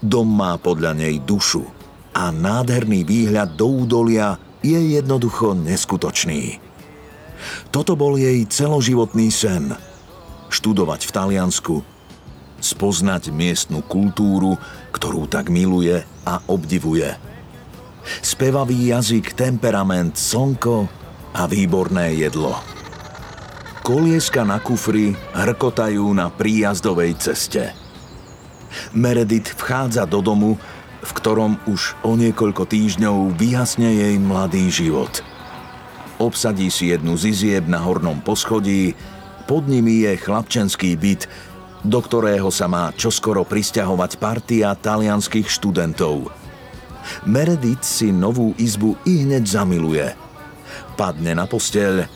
Dom 0.00 0.26
má 0.26 0.58
podľa 0.58 0.96
nej 0.96 1.22
dušu 1.22 1.62
a 2.16 2.34
nádherný 2.34 3.06
výhľad 3.06 3.54
do 3.54 3.86
údolia 3.86 4.36
je 4.60 4.76
jednoducho 4.98 5.54
neskutočný. 5.54 6.58
Toto 7.72 7.96
bol 7.96 8.20
jej 8.20 8.44
celoživotný 8.44 9.32
sen– 9.32 9.72
študovať 10.50 11.06
v 11.06 11.14
Taliansku, 11.14 11.76
spoznať 12.60 13.30
miestnu 13.32 13.80
kultúru, 13.86 14.58
ktorú 14.92 15.30
tak 15.30 15.48
miluje 15.48 16.02
a 16.26 16.42
obdivuje. 16.50 17.29
Spevavý 18.20 18.92
jazyk, 18.92 19.36
temperament, 19.36 20.16
slnko 20.16 20.88
a 21.36 21.46
výborné 21.46 22.16
jedlo. 22.16 22.56
Kolieska 23.80 24.44
na 24.44 24.60
kufri 24.60 25.16
hrkotajú 25.32 26.04
na 26.12 26.28
príjazdovej 26.28 27.16
ceste. 27.18 27.72
Meredith 28.94 29.56
vchádza 29.56 30.06
do 30.06 30.22
domu, 30.22 30.60
v 31.00 31.10
ktorom 31.16 31.58
už 31.66 31.96
o 32.04 32.14
niekoľko 32.14 32.68
týždňov 32.68 33.34
vyhasne 33.34 33.88
jej 33.88 34.14
mladý 34.20 34.68
život. 34.68 35.24
Obsadí 36.20 36.68
si 36.68 36.92
jednu 36.92 37.16
z 37.16 37.32
izieb 37.32 37.64
na 37.64 37.80
hornom 37.80 38.20
poschodí 38.20 38.92
pod 39.50 39.66
nimi 39.66 40.06
je 40.06 40.14
chlapčenský 40.14 40.94
byt, 40.94 41.26
do 41.82 41.98
ktorého 41.98 42.54
sa 42.54 42.70
má 42.70 42.94
čoskoro 42.94 43.42
pristahovať 43.42 44.22
partia 44.22 44.78
talianských 44.78 45.50
študentov. 45.50 46.39
Meredith 47.26 47.84
si 47.84 48.12
novú 48.12 48.52
izbu 48.56 48.96
i 49.08 49.24
hneď 49.24 49.44
zamiluje. 49.46 50.06
Padne 50.94 51.32
na 51.36 51.48
posteľ 51.48 52.06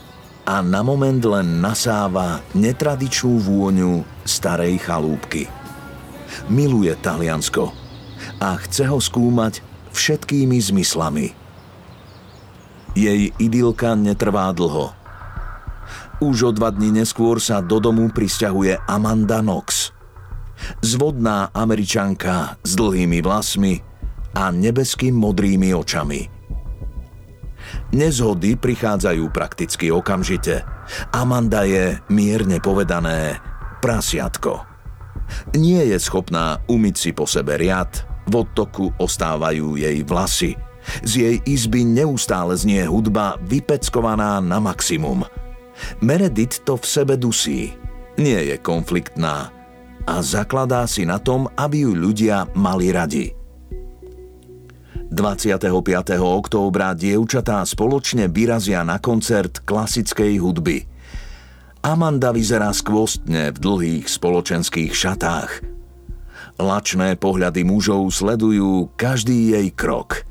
a 0.45 0.61
na 0.61 0.85
moment 0.85 1.21
len 1.25 1.59
nasáva 1.59 2.45
netradičnú 2.53 3.41
vôňu 3.41 4.05
starej 4.23 4.77
chalúbky. 4.81 5.49
Miluje 6.51 6.93
Taliansko 7.01 7.73
a 8.37 8.59
chce 8.61 8.85
ho 8.85 9.01
skúmať 9.01 9.65
všetkými 9.95 10.57
zmyslami. 10.61 11.33
Jej 12.93 13.33
idylka 13.41 13.97
netrvá 13.97 14.53
dlho– 14.53 14.91
už 16.23 16.47
o 16.47 16.51
dva 16.55 16.71
dní 16.71 16.95
neskôr 16.95 17.43
sa 17.43 17.59
do 17.59 17.83
domu 17.83 18.07
prisťahuje 18.07 18.87
Amanda 18.87 19.43
Knox. 19.43 19.91
Zvodná 20.79 21.51
američanka 21.51 22.55
s 22.63 22.71
dlhými 22.79 23.19
vlasmi 23.19 23.83
a 24.35 24.51
nebeským 24.51 25.15
modrými 25.15 25.71
očami. 25.71 26.27
Nezhody 27.95 28.59
prichádzajú 28.59 29.31
prakticky 29.33 29.89
okamžite. 29.89 30.61
Amanda 31.15 31.65
je, 31.65 31.97
mierne 32.13 32.61
povedané, 32.61 33.41
prasiatko. 33.81 34.61
Nie 35.57 35.89
je 35.89 35.97
schopná 35.97 36.61
umyť 36.69 36.95
si 36.95 37.09
po 37.15 37.25
sebe 37.25 37.57
riad, 37.57 38.05
v 38.29 38.45
odtoku 38.45 38.93
ostávajú 39.01 39.79
jej 39.79 40.05
vlasy. 40.05 40.53
Z 41.01 41.11
jej 41.17 41.35
izby 41.49 41.81
neustále 41.81 42.53
znie 42.53 42.85
hudba 42.85 43.41
vypeckovaná 43.41 44.37
na 44.37 44.61
maximum– 44.61 45.25
Meredith 45.99 46.63
to 46.63 46.79
v 46.79 46.85
sebe 46.85 47.15
dusí. 47.19 47.75
Nie 48.15 48.47
je 48.47 48.57
konfliktná 48.59 49.51
a 50.05 50.15
zakladá 50.21 50.87
si 50.87 51.03
na 51.03 51.19
tom, 51.19 51.49
aby 51.57 51.83
ju 51.83 51.91
ľudia 51.97 52.47
mali 52.55 52.93
radi. 52.93 53.35
25. 55.13 55.61
októbra 56.17 56.97
dievčatá 56.97 57.61
spoločne 57.65 58.29
vyrazia 58.29 58.81
na 58.81 58.97
koncert 58.97 59.61
klasickej 59.65 60.41
hudby. 60.41 60.85
Amanda 61.85 62.33
vyzerá 62.33 62.73
skvostne 62.73 63.53
v 63.53 63.57
dlhých 63.57 64.05
spoločenských 64.09 64.91
šatách. 64.93 65.51
Lačné 66.57 67.19
pohľady 67.19 67.61
mužov 67.67 68.09
sledujú 68.09 68.93
každý 68.97 69.53
jej 69.53 69.69
krok– 69.73 70.21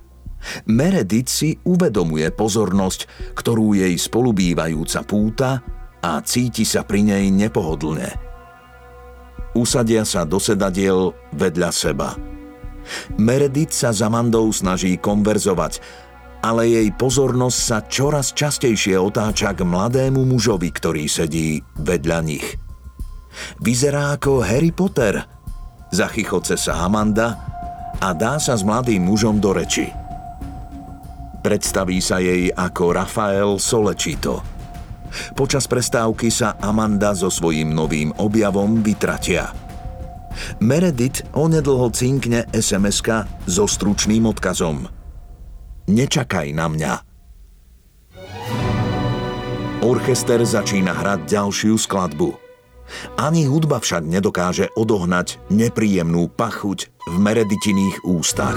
Meredith 0.68 1.32
si 1.32 1.56
uvedomuje 1.64 2.28
pozornosť, 2.32 3.32
ktorú 3.36 3.76
jej 3.76 3.94
spolubývajúca 3.96 5.00
púta 5.04 5.50
a 6.04 6.20
cíti 6.20 6.68
sa 6.68 6.84
pri 6.84 7.00
nej 7.00 7.32
nepohodlne. 7.32 8.12
Usadia 9.54 10.02
sa 10.02 10.26
do 10.26 10.42
sedadiel 10.42 11.14
vedľa 11.32 11.70
seba. 11.70 12.33
Meredith 13.16 13.72
sa 13.72 13.90
za 13.90 14.08
Mandou 14.12 14.48
snaží 14.52 14.96
konverzovať, 15.00 15.80
ale 16.44 16.68
jej 16.68 16.88
pozornosť 16.92 17.58
sa 17.58 17.78
čoraz 17.88 18.36
častejšie 18.36 19.00
otáča 19.00 19.56
k 19.56 19.64
mladému 19.64 20.28
mužovi, 20.28 20.68
ktorý 20.68 21.08
sedí 21.08 21.64
vedľa 21.80 22.18
nich. 22.20 22.46
Vyzerá 23.64 24.14
ako 24.14 24.44
Harry 24.44 24.70
Potter. 24.70 25.24
Zachychoce 25.88 26.60
sa 26.60 26.84
Amanda 26.84 27.38
a 28.02 28.12
dá 28.12 28.36
sa 28.36 28.58
s 28.58 28.62
mladým 28.66 29.00
mužom 29.06 29.40
do 29.40 29.54
reči. 29.56 29.88
Predstaví 31.44 32.00
sa 32.00 32.20
jej 32.20 32.48
ako 32.52 32.84
Rafael 32.92 33.50
Solečito. 33.60 34.40
Počas 35.38 35.70
prestávky 35.70 36.32
sa 36.32 36.58
Amanda 36.58 37.14
so 37.14 37.30
svojím 37.30 37.70
novým 37.70 38.10
objavom 38.18 38.82
vytratia. 38.82 39.63
Meredith 40.60 41.24
onedlho 41.34 41.90
cinkne 41.90 42.48
sms 42.52 43.04
so 43.46 43.64
stručným 43.68 44.26
odkazom. 44.28 44.88
Nečakaj 45.88 46.48
na 46.56 46.66
mňa. 46.68 46.92
Orchester 49.84 50.40
začína 50.40 50.96
hrať 50.96 51.28
ďalšiu 51.28 51.76
skladbu. 51.76 52.32
Ani 53.20 53.44
hudba 53.44 53.80
však 53.80 54.04
nedokáže 54.04 54.72
odohnať 54.76 55.40
nepríjemnú 55.52 56.32
pachuť 56.32 56.88
v 57.04 57.14
Mereditiných 57.20 58.04
ústach. 58.08 58.56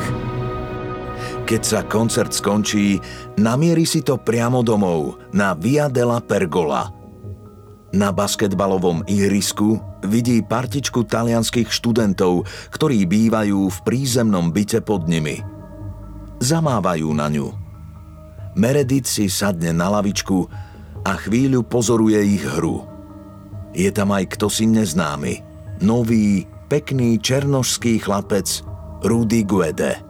Keď 1.47 1.61
sa 1.63 1.79
koncert 1.83 2.35
skončí, 2.35 2.99
namierí 3.39 3.87
si 3.87 4.03
to 4.03 4.19
priamo 4.19 4.63
domov 4.63 5.19
na 5.31 5.55
Via 5.55 5.87
della 5.87 6.19
Pergola. 6.19 6.96
Na 7.95 8.11
basketbalovom 8.11 9.07
ihrisku 9.07 9.79
vidí 10.03 10.43
partičku 10.43 11.07
talianských 11.07 11.71
študentov, 11.71 12.43
ktorí 12.75 13.07
bývajú 13.07 13.71
v 13.71 13.77
prízemnom 13.87 14.51
byte 14.51 14.83
pod 14.83 15.07
nimi. 15.07 15.39
Zamávajú 16.43 17.07
na 17.15 17.31
ňu. 17.31 17.47
Meredith 18.59 19.07
si 19.07 19.31
sadne 19.31 19.71
na 19.71 19.87
lavičku 19.87 20.51
a 21.07 21.15
chvíľu 21.15 21.63
pozoruje 21.63 22.19
ich 22.27 22.43
hru. 22.43 22.83
Je 23.71 23.87
tam 23.95 24.11
aj 24.11 24.35
kto 24.35 24.51
si 24.51 24.67
neznámy. 24.67 25.45
Nový, 25.79 26.43
pekný 26.67 27.21
černošský 27.23 28.03
chlapec 28.03 28.65
Rudy 29.05 29.47
Guede. 29.47 30.03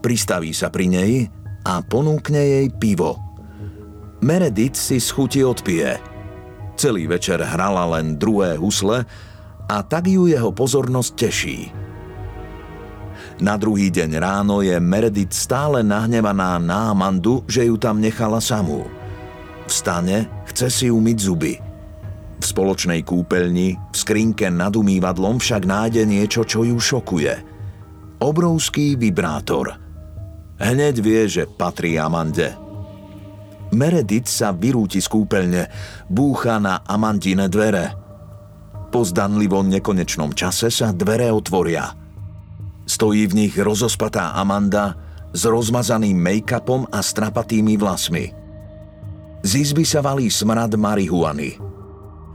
Pristaví 0.00 0.56
sa 0.56 0.72
pri 0.72 0.86
nej 0.88 1.12
a 1.66 1.84
ponúkne 1.84 2.40
jej 2.40 2.66
pivo. 2.72 3.20
Meredith 4.24 4.80
si 4.80 4.96
schuti 4.96 5.44
odpije. 5.44 6.09
Celý 6.80 7.04
večer 7.04 7.44
hrala 7.44 7.84
len 7.92 8.16
druhé 8.16 8.56
husle 8.56 9.04
a 9.68 9.76
tak 9.84 10.08
ju 10.08 10.24
jeho 10.24 10.48
pozornosť 10.48 11.10
teší. 11.12 11.58
Na 13.44 13.60
druhý 13.60 13.92
deň 13.92 14.16
ráno 14.16 14.64
je 14.64 14.72
Meredith 14.80 15.36
stále 15.36 15.84
nahnevaná 15.84 16.56
na 16.56 16.96
Amandu, 16.96 17.44
že 17.44 17.68
ju 17.68 17.76
tam 17.76 18.00
nechala 18.00 18.40
samú. 18.40 18.88
Vstane, 19.68 20.32
chce 20.48 20.72
si 20.72 20.86
umyť 20.88 21.18
zuby. 21.20 21.60
V 22.40 22.44
spoločnej 22.48 23.04
kúpeľni, 23.04 23.76
v 23.76 23.96
skrinke 24.00 24.48
nad 24.48 24.72
umývadlom 24.72 25.36
však 25.36 25.68
nájde 25.68 26.08
niečo, 26.08 26.48
čo 26.48 26.64
ju 26.64 26.80
šokuje– 26.80 27.34
obrovský 28.20 28.96
vibrátor. 28.96 29.76
Hneď 30.60 30.94
vie, 31.00 31.24
že 31.28 31.44
patrí 31.48 31.96
Amande. 31.96 32.69
Meredith 33.70 34.26
sa 34.26 34.50
vyrúti 34.50 34.98
z 34.98 35.06
kúpeľne, 35.06 35.70
búcha 36.10 36.58
na 36.58 36.82
Amandine 36.86 37.46
dvere. 37.46 37.94
Po 38.90 39.06
zdanlivo 39.06 39.62
nekonečnom 39.62 40.34
čase 40.34 40.70
sa 40.70 40.90
dvere 40.90 41.30
otvoria. 41.30 41.94
Stojí 42.86 43.30
v 43.30 43.46
nich 43.46 43.54
rozospatá 43.54 44.34
Amanda 44.34 44.98
s 45.30 45.46
rozmazaným 45.46 46.18
make-upom 46.18 46.90
a 46.90 46.98
strapatými 46.98 47.78
vlasmi. 47.78 48.26
Z 49.46 49.50
izby 49.70 49.86
sa 49.86 50.02
valí 50.02 50.26
smrad 50.26 50.74
marihuany. 50.74 51.54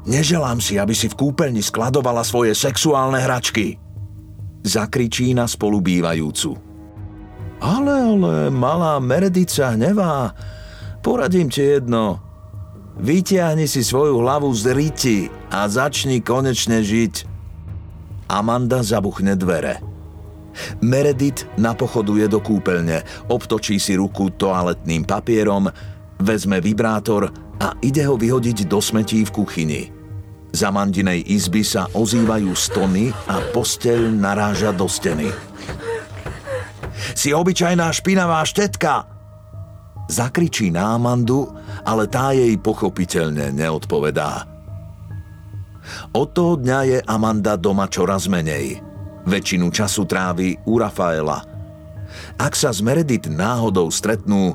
Neželám 0.08 0.64
si, 0.64 0.80
aby 0.80 0.96
si 0.96 1.12
v 1.12 1.20
kúpeľni 1.20 1.60
skladovala 1.60 2.24
svoje 2.24 2.56
sexuálne 2.56 3.20
hračky– 3.20 3.76
zakričí 4.66 5.38
na 5.38 5.46
spolubývajúcu. 5.46 6.58
Ale, 7.62 7.94
ale, 7.94 8.36
malá 8.50 8.98
Meredica 9.00 9.78
hnevá. 9.78 10.34
Poradím 11.06 11.54
ti 11.54 11.62
jedno. 11.62 12.18
Vytiahni 12.98 13.70
si 13.70 13.86
svoju 13.86 14.26
hlavu 14.26 14.50
z 14.58 14.74
riti 14.74 15.18
a 15.54 15.70
začni 15.70 16.18
konečne 16.18 16.82
žiť. 16.82 17.30
Amanda 18.26 18.82
zabuchne 18.82 19.38
dvere. 19.38 19.86
Meredith 20.82 21.46
napochoduje 21.62 22.26
do 22.26 22.42
kúpeľne, 22.42 23.06
obtočí 23.30 23.78
si 23.78 23.94
ruku 23.94 24.34
toaletným 24.34 25.06
papierom, 25.06 25.70
vezme 26.18 26.58
vibrátor 26.58 27.30
a 27.62 27.78
ide 27.86 28.02
ho 28.10 28.18
vyhodiť 28.18 28.66
do 28.66 28.82
smetí 28.82 29.22
v 29.30 29.36
kuchyni. 29.36 29.82
Za 30.58 30.74
mandinej 30.74 31.22
izby 31.22 31.62
sa 31.62 31.86
ozývajú 31.94 32.50
stony 32.58 33.14
a 33.30 33.46
posteľ 33.54 34.10
naráža 34.10 34.74
do 34.74 34.90
steny. 34.90 35.30
Si 37.14 37.30
obyčajná 37.30 37.94
špinavá 37.94 38.42
štetka! 38.42 39.15
Zakričí 40.06 40.70
na 40.70 40.96
Amandu, 40.96 41.50
ale 41.82 42.06
tá 42.06 42.32
jej 42.32 42.54
pochopiteľne 42.62 43.54
neodpovedá. 43.54 44.46
Od 46.14 46.28
toho 46.34 46.58
dňa 46.58 46.80
je 46.86 46.98
Amanda 47.06 47.58
doma 47.58 47.86
čoraz 47.86 48.26
menej. 48.26 48.82
Väčšinu 49.26 49.70
času 49.74 50.06
trávi 50.06 50.58
u 50.66 50.78
Rafaela. 50.78 51.42
Ak 52.38 52.54
sa 52.54 52.70
z 52.70 52.86
Meredith 52.86 53.30
náhodou 53.30 53.90
stretnú, 53.90 54.54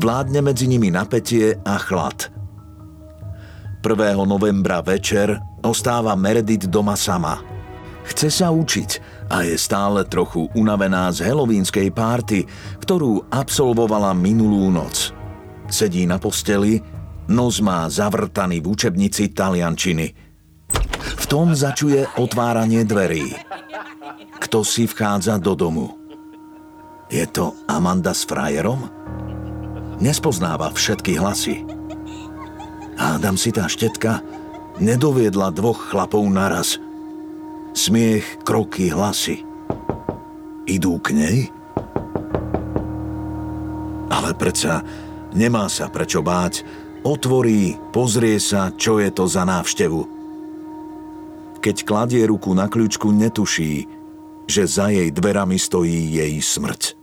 vládne 0.00 0.40
medzi 0.40 0.64
nimi 0.68 0.88
napätie 0.88 1.56
a 1.64 1.76
chlad– 1.76 2.28
1. 3.78 4.26
novembra 4.26 4.82
večer 4.82 5.38
ostáva 5.62 6.18
Meredith 6.18 6.66
doma 6.66 6.98
sama. 6.98 7.38
Chce 8.10 8.26
sa 8.26 8.50
učiť 8.50 9.17
a 9.28 9.44
je 9.44 9.56
stále 9.60 10.08
trochu 10.08 10.48
unavená 10.56 11.12
z 11.12 11.28
helovínskej 11.28 11.92
párty, 11.92 12.48
ktorú 12.80 13.28
absolvovala 13.28 14.16
minulú 14.16 14.72
noc. 14.72 15.12
Sedí 15.68 16.08
na 16.08 16.16
posteli, 16.16 16.80
nos 17.28 17.60
má 17.60 17.84
zavrtaný 17.92 18.64
v 18.64 18.72
učebnici 18.72 19.36
taliančiny. 19.36 20.06
V 20.98 21.24
tom 21.28 21.52
začuje 21.52 22.08
otváranie 22.16 22.88
dverí. 22.88 23.36
Kto 24.40 24.64
si 24.64 24.88
vchádza 24.88 25.36
do 25.36 25.52
domu? 25.52 25.92
Je 27.12 27.24
to 27.28 27.52
Amanda 27.68 28.16
s 28.16 28.24
frajerom? 28.24 28.88
Nespoznáva 30.00 30.72
všetky 30.72 31.20
hlasy. 31.20 31.68
Hádam 32.96 33.36
si 33.36 33.52
tá 33.52 33.68
štetka 33.68 34.24
nedoviedla 34.80 35.52
dvoch 35.52 35.90
chlapov 35.90 36.24
naraz. 36.30 36.80
Smiech, 37.78 38.42
kroky, 38.42 38.90
hlasy. 38.90 39.46
Idú 40.66 40.98
k 40.98 41.14
nej? 41.14 41.38
Ale 44.10 44.34
predsa 44.34 44.82
nemá 45.30 45.70
sa 45.70 45.86
prečo 45.86 46.18
báť. 46.18 46.66
Otvorí, 47.06 47.78
pozrie 47.94 48.42
sa, 48.42 48.74
čo 48.74 48.98
je 48.98 49.14
to 49.14 49.30
za 49.30 49.46
návštevu. 49.46 50.02
Keď 51.62 51.86
kladie 51.86 52.26
ruku 52.26 52.50
na 52.50 52.66
kľúčku, 52.66 53.14
netuší, 53.14 53.86
že 54.50 54.66
za 54.66 54.90
jej 54.90 55.14
dverami 55.14 55.54
stojí 55.54 56.18
jej 56.18 56.34
smrť. 56.34 56.97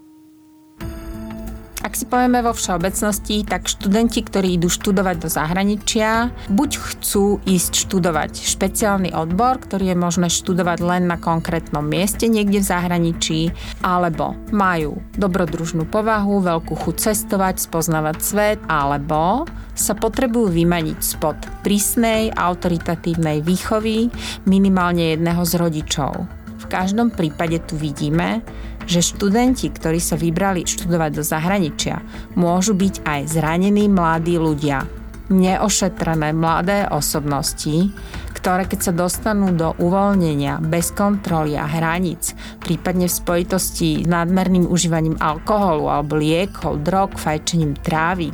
Ak 1.85 1.93
si 1.93 2.09
povieme 2.09 2.41
vo 2.41 2.49
všeobecnosti, 2.49 3.45
tak 3.45 3.69
študenti, 3.69 4.25
ktorí 4.25 4.57
idú 4.57 4.73
študovať 4.73 5.21
do 5.21 5.29
zahraničia, 5.29 6.33
buď 6.49 6.81
chcú 6.81 7.37
ísť 7.45 7.85
študovať 7.85 8.41
špeciálny 8.41 9.13
odbor, 9.13 9.61
ktorý 9.61 9.93
je 9.93 9.97
možné 10.01 10.33
študovať 10.33 10.81
len 10.81 11.05
na 11.05 11.21
konkrétnom 11.21 11.85
mieste 11.85 12.25
niekde 12.25 12.65
v 12.65 12.69
zahraničí, 12.73 13.39
alebo 13.85 14.33
majú 14.49 14.97
dobrodružnú 15.13 15.85
povahu, 15.85 16.41
veľkú 16.41 16.73
chuť 16.73 16.95
cestovať, 17.05 17.61
spoznávať 17.61 18.17
svet, 18.17 18.59
alebo 18.65 19.45
sa 19.77 19.93
potrebujú 19.93 20.57
vymaniť 20.57 20.97
spod 21.05 21.37
prísnej 21.61 22.33
autoritatívnej 22.33 23.45
výchovy 23.45 24.09
minimálne 24.49 25.13
jedného 25.13 25.45
z 25.45 25.53
rodičov. 25.61 26.25
V 26.65 26.65
každom 26.65 27.13
prípade 27.13 27.61
tu 27.69 27.77
vidíme, 27.77 28.41
že 28.85 29.01
študenti, 29.01 29.69
ktorí 29.73 29.97
sa 30.01 30.17
vybrali 30.17 30.65
študovať 30.65 31.11
do 31.13 31.23
zahraničia, 31.25 32.01
môžu 32.37 32.77
byť 32.77 33.05
aj 33.05 33.21
zranení 33.29 33.89
mladí 33.89 34.37
ľudia, 34.37 34.85
neošetrené 35.29 36.37
mladé 36.37 36.85
osobnosti, 36.89 37.89
ktoré 38.37 38.69
keď 38.69 38.79
sa 38.79 38.93
dostanú 38.93 39.49
do 39.57 39.73
uvoľnenia 39.81 40.61
bez 40.61 40.93
kontroly 40.93 41.57
a 41.57 41.65
hraníc, 41.65 42.37
prípadne 42.61 43.09
v 43.09 43.17
spojitosti 43.17 44.05
s 44.05 44.07
nadmerným 44.07 44.69
užívaním 44.69 45.17
alkoholu 45.17 45.89
alebo 45.89 46.21
liekov, 46.21 46.85
drog, 46.85 47.17
fajčením 47.17 47.73
trávy, 47.81 48.29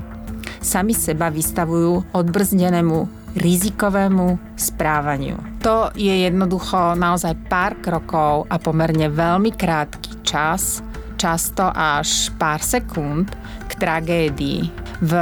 sami 0.60 0.91
seba 0.91 1.32
vystavujú 1.32 2.12
odbrzdenému 2.12 3.24
rizikovému 3.39 4.60
správaniu. 4.60 5.39
To 5.64 5.95
je 5.95 6.28
jednoducho 6.28 6.99
naozaj 6.99 7.47
pár 7.47 7.80
krokov 7.80 8.52
a 8.52 8.60
pomerne 8.60 9.08
veľmi 9.08 9.56
krátky 9.56 10.11
čas, 10.24 10.82
často 11.19 11.69
až 11.69 12.34
pár 12.41 12.61
sekúnd 12.63 13.30
k 13.69 13.72
tragédii. 13.78 14.61
V 15.01 15.13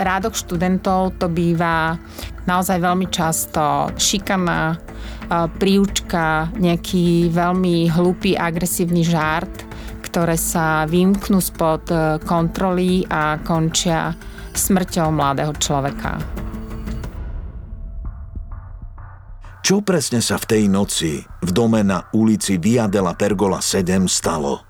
rádoch 0.00 0.36
študentov 0.36 1.16
to 1.20 1.28
býva 1.28 1.96
naozaj 2.48 2.80
veľmi 2.80 3.08
často 3.12 3.92
šikana, 3.96 4.76
príučka, 5.60 6.48
nejaký 6.56 7.28
veľmi 7.28 7.92
hlupý, 7.92 8.32
agresívny 8.32 9.04
žart, 9.04 9.68
ktoré 10.00 10.40
sa 10.40 10.88
vymknú 10.88 11.36
spod 11.36 11.84
e, 11.92 12.16
kontroly 12.24 13.04
a 13.12 13.36
končia 13.44 14.16
smrťou 14.56 15.12
mladého 15.12 15.52
človeka. 15.60 16.37
Čo 19.68 19.84
presne 19.84 20.24
sa 20.24 20.40
v 20.40 20.48
tej 20.48 20.64
noci 20.64 21.20
v 21.44 21.50
dome 21.52 21.84
na 21.84 22.08
ulici 22.16 22.56
Via 22.56 22.88
della 22.88 23.12
Pergola 23.12 23.60
7 23.60 24.08
stalo? 24.08 24.64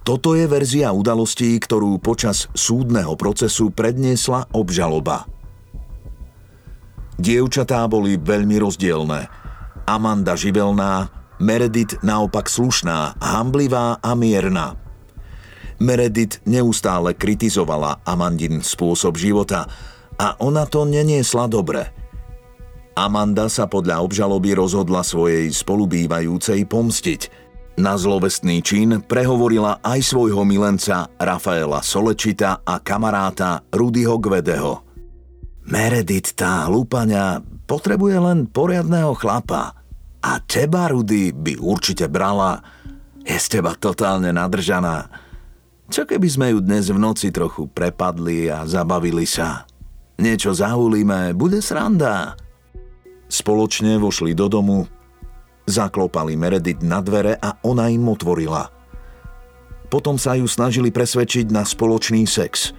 Toto 0.00 0.32
je 0.32 0.48
verzia 0.48 0.96
udalostí, 0.96 1.52
ktorú 1.60 2.00
počas 2.00 2.48
súdneho 2.56 3.12
procesu 3.20 3.68
predniesla 3.68 4.48
obžaloba. 4.56 5.28
Dievčatá 7.20 7.84
boli 7.84 8.16
veľmi 8.16 8.56
rozdielne. 8.56 9.28
Amanda 9.84 10.40
živelná, 10.40 11.12
Meredith 11.36 12.00
naopak 12.00 12.48
slušná, 12.48 13.20
hamblivá 13.20 14.00
a 14.00 14.16
mierna. 14.16 14.72
Meredith 15.84 16.40
neustále 16.48 17.12
kritizovala 17.12 18.00
Amandin 18.08 18.64
spôsob 18.64 19.20
života 19.20 19.68
a 20.16 20.32
ona 20.40 20.64
to 20.64 20.88
neniesla 20.88 21.44
dobre– 21.44 21.92
Amanda 22.96 23.52
sa 23.52 23.68
podľa 23.68 24.00
obžaloby 24.00 24.56
rozhodla 24.56 25.04
svojej 25.04 25.52
spolubývajúcej 25.52 26.64
pomstiť. 26.64 27.28
Na 27.76 27.92
zlovestný 28.00 28.64
čin 28.64 29.04
prehovorila 29.04 29.84
aj 29.84 30.00
svojho 30.00 30.48
milenca 30.48 31.12
Rafaela 31.20 31.84
Solečita 31.84 32.64
a 32.64 32.80
kamaráta 32.80 33.60
Rudyho 33.68 34.16
Gvedeho. 34.16 34.80
Meredith, 35.68 36.32
tá 36.32 36.64
hlúpaňa, 36.72 37.44
potrebuje 37.68 38.16
len 38.16 38.38
poriadného 38.48 39.12
chlapa. 39.12 39.76
A 40.24 40.40
teba, 40.40 40.88
Rudy, 40.88 41.36
by 41.36 41.60
určite 41.60 42.08
brala. 42.08 42.64
Je 43.28 43.36
z 43.36 43.60
teba 43.60 43.76
totálne 43.76 44.32
nadržaná. 44.32 45.12
Čo 45.92 46.08
keby 46.08 46.28
sme 46.32 46.46
ju 46.56 46.64
dnes 46.64 46.88
v 46.88 46.96
noci 46.96 47.28
trochu 47.28 47.68
prepadli 47.68 48.48
a 48.48 48.64
zabavili 48.64 49.28
sa? 49.28 49.68
Niečo 50.16 50.56
zahulíme, 50.56 51.36
bude 51.36 51.60
sranda. 51.60 52.45
Spoločne 53.26 53.98
vošli 53.98 54.38
do 54.38 54.46
domu, 54.46 54.86
zaklopali 55.66 56.38
Meredith 56.38 56.82
na 56.86 57.02
dvere 57.02 57.34
a 57.34 57.58
ona 57.66 57.90
im 57.90 58.06
otvorila. 58.06 58.70
Potom 59.90 60.18
sa 60.18 60.38
ju 60.38 60.46
snažili 60.46 60.94
presvedčiť 60.94 61.50
na 61.50 61.66
spoločný 61.66 62.26
sex. 62.26 62.74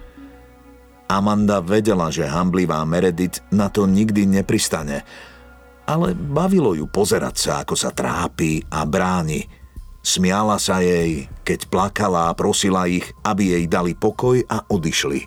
Amanda 1.08 1.64
vedela, 1.64 2.12
že 2.12 2.28
hamblivá 2.28 2.84
Meredith 2.84 3.40
na 3.48 3.72
to 3.72 3.88
nikdy 3.88 4.28
nepristane, 4.28 5.04
ale 5.88 6.12
bavilo 6.12 6.76
ju 6.76 6.84
pozerať 6.84 7.36
sa, 7.36 7.52
ako 7.64 7.76
sa 7.76 7.92
trápi 7.92 8.60
a 8.68 8.84
bráni. 8.84 9.48
Smiala 10.04 10.60
sa 10.60 10.84
jej, 10.84 11.28
keď 11.44 11.68
plakala 11.68 12.28
a 12.28 12.36
prosila 12.36 12.88
ich, 12.88 13.08
aby 13.24 13.56
jej 13.56 13.64
dali 13.68 13.96
pokoj 13.96 14.40
a 14.48 14.64
odišli. 14.68 15.24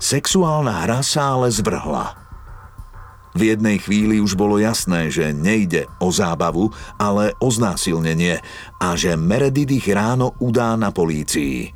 Sexuálna 0.00 0.84
hra 0.84 1.00
sa 1.04 1.36
ale 1.36 1.52
zvrhla– 1.52 2.16
v 3.30 3.54
jednej 3.54 3.78
chvíli 3.78 4.18
už 4.18 4.34
bolo 4.34 4.58
jasné, 4.58 5.06
že 5.06 5.30
nejde 5.30 5.86
o 6.02 6.10
zábavu, 6.10 6.74
ale 6.98 7.30
o 7.38 7.46
znásilnenie 7.46 8.42
a 8.82 8.98
že 8.98 9.14
Meredith 9.14 9.70
ich 9.70 9.86
ráno 9.86 10.34
udá 10.42 10.74
na 10.74 10.90
polícii. 10.90 11.70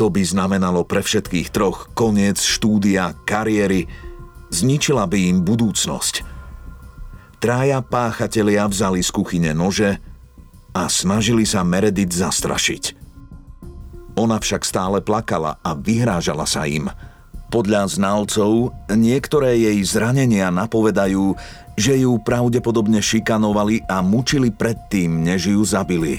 To 0.00 0.08
by 0.08 0.24
znamenalo 0.24 0.82
pre 0.88 1.04
všetkých 1.04 1.52
troch 1.52 1.92
koniec 1.92 2.40
štúdia, 2.40 3.14
kariéry, 3.28 3.86
zničila 4.50 5.04
by 5.04 5.18
im 5.30 5.38
budúcnosť. 5.44 6.24
Trája 7.38 7.84
páchatelia 7.84 8.64
vzali 8.64 9.04
z 9.04 9.10
kuchyne 9.12 9.52
nože 9.52 10.00
a 10.72 10.88
snažili 10.88 11.44
sa 11.44 11.60
Meredith 11.60 12.16
zastrašiť. 12.16 13.04
Ona 14.16 14.40
však 14.40 14.64
stále 14.64 15.04
plakala 15.04 15.60
a 15.60 15.76
vyhrážala 15.76 16.48
sa 16.48 16.64
im– 16.64 16.88
podľa 17.54 17.86
znalcov 17.86 18.74
niektoré 18.90 19.54
jej 19.54 19.78
zranenia 19.86 20.50
napovedajú, 20.50 21.38
že 21.78 22.02
ju 22.02 22.18
pravdepodobne 22.18 22.98
šikanovali 22.98 23.86
a 23.86 24.02
mučili 24.02 24.50
predtým, 24.50 25.22
než 25.22 25.54
ju 25.54 25.62
zabili. 25.62 26.18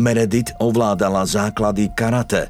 Meredith 0.00 0.56
ovládala 0.56 1.28
základy 1.28 1.92
karate, 1.92 2.48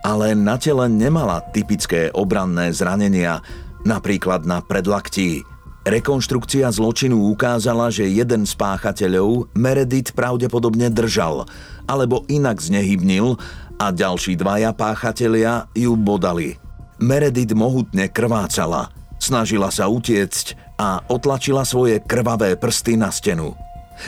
ale 0.00 0.32
na 0.32 0.56
tele 0.56 0.88
nemala 0.88 1.44
typické 1.52 2.08
obranné 2.16 2.72
zranenia, 2.72 3.44
napríklad 3.84 4.48
na 4.48 4.64
predlaktí. 4.64 5.44
Rekonštrukcia 5.84 6.64
zločinu 6.72 7.28
ukázala, 7.28 7.92
že 7.92 8.08
jeden 8.08 8.48
z 8.48 8.56
páchateľov 8.56 9.52
Meredith 9.52 10.16
pravdepodobne 10.16 10.88
držal, 10.88 11.44
alebo 11.84 12.24
inak 12.32 12.56
znehybnil 12.56 13.36
a 13.76 13.92
ďalší 13.92 14.40
dvaja 14.40 14.72
páchatelia 14.72 15.68
ju 15.76 15.92
bodali. 15.92 16.69
Meredith 17.00 17.56
mohutne 17.56 18.12
krvácala, 18.12 18.92
snažila 19.16 19.72
sa 19.72 19.88
utiecť 19.88 20.76
a 20.76 21.00
otlačila 21.08 21.64
svoje 21.64 21.96
krvavé 22.04 22.60
prsty 22.60 23.00
na 23.00 23.08
stenu. 23.08 23.56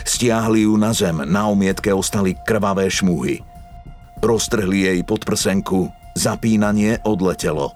Stiahli 0.05 0.69
ju 0.69 0.77
na 0.77 0.93
zem, 0.93 1.25
na 1.25 1.49
omietke 1.49 1.89
ostali 1.89 2.37
krvavé 2.45 2.85
šmúhy. 2.93 3.41
Roztrhli 4.21 4.85
jej 4.85 4.99
podprsenku, 5.01 5.89
zapínanie 6.13 7.01
odletelo. 7.01 7.73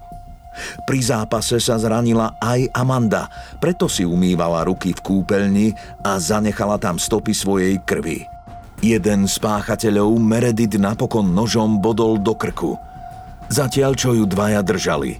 Pri 0.85 1.01
zápase 1.01 1.57
sa 1.61 1.81
zranila 1.81 2.37
aj 2.37 2.69
Amanda, 2.77 3.29
preto 3.57 3.89
si 3.89 4.05
umývala 4.05 4.69
ruky 4.69 4.93
v 4.93 5.01
kúpeľni 5.01 5.67
a 6.05 6.21
zanechala 6.21 6.77
tam 6.77 7.01
stopy 7.01 7.33
svojej 7.33 7.81
krvi. 7.81 8.21
Jeden 8.85 9.25
z 9.25 9.35
páchateľov 9.41 10.13
Meredith 10.21 10.77
napokon 10.77 11.33
nožom 11.33 11.81
bodol 11.81 12.21
do 12.21 12.37
krku– 12.37 12.77
zatiaľ 13.47 13.91
čo 13.95 14.15
ju 14.15 14.23
dvaja 14.27 14.61
držali. 14.63 15.19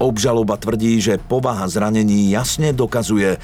Obžaloba 0.00 0.56
tvrdí, 0.56 0.96
že 0.96 1.20
povaha 1.20 1.68
zranení 1.68 2.32
jasne 2.32 2.72
dokazuje, 2.72 3.36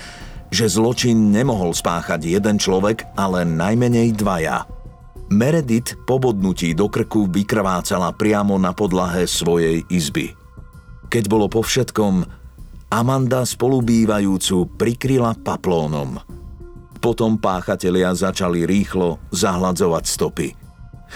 že 0.48 0.66
zločin 0.72 1.28
nemohol 1.28 1.76
spáchať 1.76 2.24
jeden 2.24 2.56
človek, 2.56 3.04
ale 3.12 3.44
najmenej 3.44 4.16
dvaja. 4.16 4.64
Meredith 5.28 5.98
po 6.06 6.16
bodnutí 6.16 6.72
do 6.72 6.88
krku 6.88 7.28
vykrvácala 7.28 8.14
priamo 8.14 8.56
na 8.56 8.72
podlahe 8.72 9.26
svojej 9.28 9.84
izby. 9.90 10.32
Keď 11.12 11.24
bolo 11.26 11.50
po 11.50 11.60
všetkom, 11.60 12.24
Amanda 12.88 13.42
spolubývajúcu 13.42 14.78
prikryla 14.78 15.34
paplónom. 15.36 16.22
Potom 17.02 17.36
páchatelia 17.36 18.14
začali 18.14 18.64
rýchlo 18.64 19.20
zahladzovať 19.34 20.04
stopy– 20.06 20.48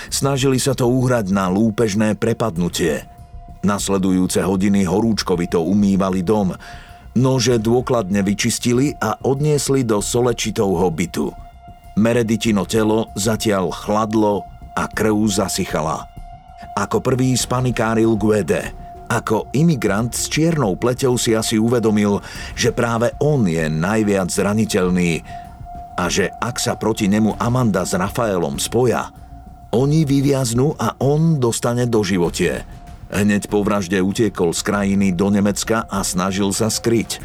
Snažili 0.08 0.62
sa 0.62 0.72
to 0.72 0.86
uhrať 0.86 1.34
na 1.34 1.50
lúpežné 1.50 2.14
prepadnutie. 2.16 3.04
Nasledujúce 3.60 4.40
hodiny 4.40 4.88
horúčkovito 4.88 5.60
umývali 5.60 6.24
dom, 6.24 6.56
nože 7.18 7.60
dôkladne 7.60 8.24
vyčistili 8.24 8.96
a 8.96 9.20
odniesli 9.20 9.84
do 9.84 10.00
Solečitovho 10.00 10.88
bytu. 10.88 11.28
Mereditino 12.00 12.64
telo 12.64 13.12
zatiaľ 13.18 13.68
chladlo 13.74 14.46
a 14.72 14.88
krv 14.88 15.28
zasychala. 15.28 16.08
Ako 16.78 17.02
prvý 17.02 17.36
spanikáril 17.36 18.16
Guede. 18.16 18.72
Ako 19.10 19.50
imigrant 19.50 20.14
s 20.14 20.30
čiernou 20.30 20.78
pleťou 20.78 21.18
si 21.18 21.34
asi 21.34 21.58
uvedomil, 21.58 22.22
že 22.54 22.70
práve 22.70 23.10
on 23.18 23.42
je 23.42 23.66
najviac 23.66 24.30
zraniteľný 24.30 25.20
a 25.98 26.06
že 26.06 26.30
ak 26.38 26.56
sa 26.62 26.78
proti 26.78 27.10
nemu 27.10 27.34
Amanda 27.36 27.82
s 27.82 27.92
Rafaelom 27.98 28.56
spoja, 28.62 29.10
oni 29.70 30.02
vyviaznú 30.02 30.74
a 30.74 30.98
on 30.98 31.38
dostane 31.38 31.86
do 31.86 32.02
životie. 32.02 32.66
Hneď 33.10 33.50
po 33.50 33.66
vražde 33.66 33.98
utiekol 33.98 34.54
z 34.54 34.62
krajiny 34.62 35.10
do 35.10 35.30
Nemecka 35.34 35.86
a 35.90 36.02
snažil 36.06 36.54
sa 36.54 36.70
skryť. 36.70 37.18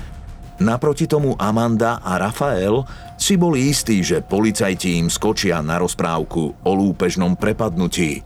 Naproti 0.61 1.05
tomu 1.05 1.35
Amanda 1.37 1.99
a 2.01 2.17
Rafael 2.17 2.87
si 3.19 3.35
boli 3.35 3.69
istí, 3.69 4.01
že 4.01 4.23
policajti 4.23 4.97
im 4.97 5.11
skočia 5.11 5.59
na 5.61 5.77
rozprávku 5.77 6.57
o 6.63 6.71
lúpežnom 6.73 7.35
prepadnutí. 7.35 8.23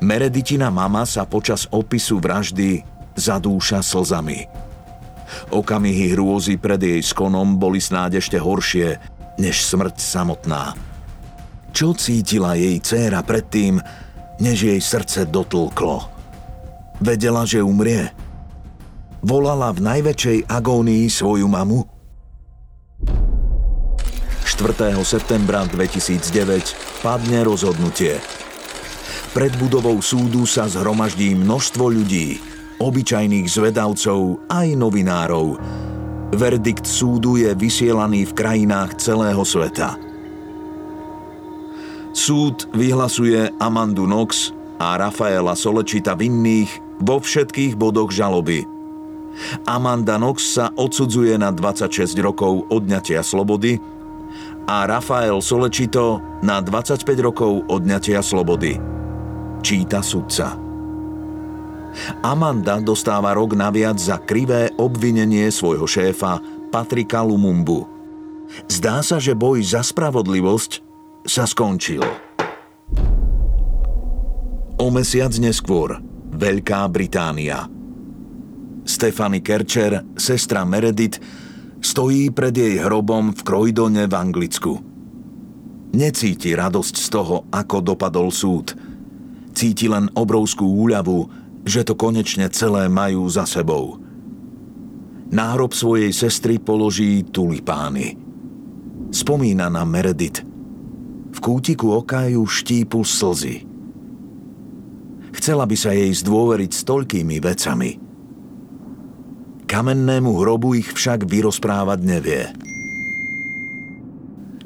Mereditina 0.00 0.72
mama 0.72 1.04
sa 1.04 1.28
počas 1.28 1.68
opisu 1.68 2.22
vraždy 2.22 2.80
zadúša 3.18 3.84
slzami. 3.84 4.48
Okamihy 5.52 6.16
hrôzy 6.16 6.56
pred 6.56 6.80
jej 6.80 7.02
skonom 7.04 7.60
boli 7.60 7.82
snáď 7.82 8.24
ešte 8.24 8.40
horšie 8.40 8.96
než 9.36 9.60
smrť 9.60 10.00
samotná. 10.00 10.89
Čo 11.70 11.94
cítila 11.94 12.58
jej 12.58 12.82
dcéra 12.82 13.22
predtým, 13.22 13.78
než 14.42 14.66
jej 14.66 14.80
srdce 14.82 15.30
dotlklo? 15.30 16.02
Vedela, 16.98 17.46
že 17.46 17.62
umrie? 17.62 18.10
Volala 19.22 19.70
v 19.70 19.80
najväčšej 19.84 20.50
agónii 20.50 21.06
svoju 21.06 21.46
mamu? 21.46 21.86
4. 24.44 24.98
septembra 25.06 25.64
2009 25.70 27.00
padne 27.00 27.46
rozhodnutie. 27.46 28.18
Pred 29.30 29.54
budovou 29.62 30.02
súdu 30.02 30.44
sa 30.44 30.66
zhromaždí 30.66 31.38
množstvo 31.38 31.86
ľudí, 31.86 32.42
obyčajných 32.82 33.46
zvedavcov 33.46 34.42
aj 34.50 34.68
novinárov. 34.74 35.56
Verdikt 36.34 36.84
súdu 36.84 37.38
je 37.38 37.54
vysielaný 37.54 38.26
v 38.28 38.36
krajinách 38.36 38.98
celého 38.98 39.40
sveta– 39.46 39.96
Súd 42.20 42.68
vyhlasuje 42.76 43.48
Amandu 43.56 44.04
Knox 44.04 44.52
a 44.76 45.00
Rafaela 45.00 45.56
Solečita 45.56 46.12
vinných 46.12 46.68
vo 47.00 47.16
všetkých 47.16 47.80
bodoch 47.80 48.12
žaloby. 48.12 48.68
Amanda 49.64 50.20
Knox 50.20 50.60
sa 50.60 50.68
odsudzuje 50.76 51.40
na 51.40 51.48
26 51.48 52.12
rokov 52.20 52.68
odňatia 52.68 53.24
slobody 53.24 53.80
a 54.68 54.84
Rafael 54.84 55.40
Solečito 55.40 56.20
na 56.44 56.60
25 56.60 57.08
rokov 57.24 57.64
odňatia 57.72 58.20
slobody. 58.20 58.76
Číta 59.64 60.04
sudca. 60.04 60.60
Amanda 62.20 62.84
dostáva 62.84 63.32
rok 63.32 63.56
naviac 63.56 63.96
za 63.96 64.20
krivé 64.20 64.68
obvinenie 64.76 65.48
svojho 65.48 65.88
šéfa 65.88 66.36
Patrika 66.68 67.24
Lumumbu. 67.24 67.88
Zdá 68.68 69.00
sa, 69.00 69.16
že 69.16 69.32
boj 69.32 69.64
za 69.64 69.80
spravodlivosť 69.80 70.89
sa 71.24 71.44
skončil. 71.44 72.02
O 74.80 74.86
mesiac 74.88 75.32
neskôr 75.36 76.00
Veľká 76.30 76.88
Británia. 76.88 77.68
Stefany 78.88 79.44
Kercher, 79.44 80.02
sestra 80.16 80.64
Meredith, 80.64 81.20
stojí 81.84 82.32
pred 82.32 82.56
jej 82.56 82.80
hrobom 82.80 83.36
v 83.36 83.40
Croydone 83.44 84.08
v 84.08 84.14
Anglicku. 84.16 84.72
Necíti 85.90 86.56
radosť 86.56 86.94
z 86.96 87.06
toho, 87.12 87.44
ako 87.50 87.76
dopadol 87.82 88.32
súd. 88.32 88.72
Cíti 89.52 89.90
len 89.90 90.08
obrovskú 90.14 90.64
úľavu, 90.64 91.28
že 91.66 91.84
to 91.84 91.98
konečne 91.98 92.48
celé 92.48 92.88
majú 92.88 93.26
za 93.28 93.44
sebou. 93.44 94.00
Na 95.30 95.54
hrob 95.54 95.76
svojej 95.76 96.10
sestry 96.14 96.56
položí 96.58 97.26
tulipány. 97.28 98.16
Spomína 99.10 99.68
na 99.68 99.82
Meredith. 99.84 100.42
V 101.30 101.38
kútiku 101.38 101.94
oka 101.94 102.26
ju 102.26 102.42
štípu 102.44 103.06
slzy. 103.06 103.66
Chcela 105.30 105.64
by 105.64 105.76
sa 105.78 105.94
jej 105.94 106.10
zdôveriť 106.10 106.70
s 106.74 106.82
toľkými 106.82 107.36
vecami. 107.38 107.90
Kamennému 109.70 110.34
hrobu 110.42 110.74
ich 110.74 110.90
však 110.90 111.30
vyrozprávať 111.30 112.00
nevie. 112.02 112.42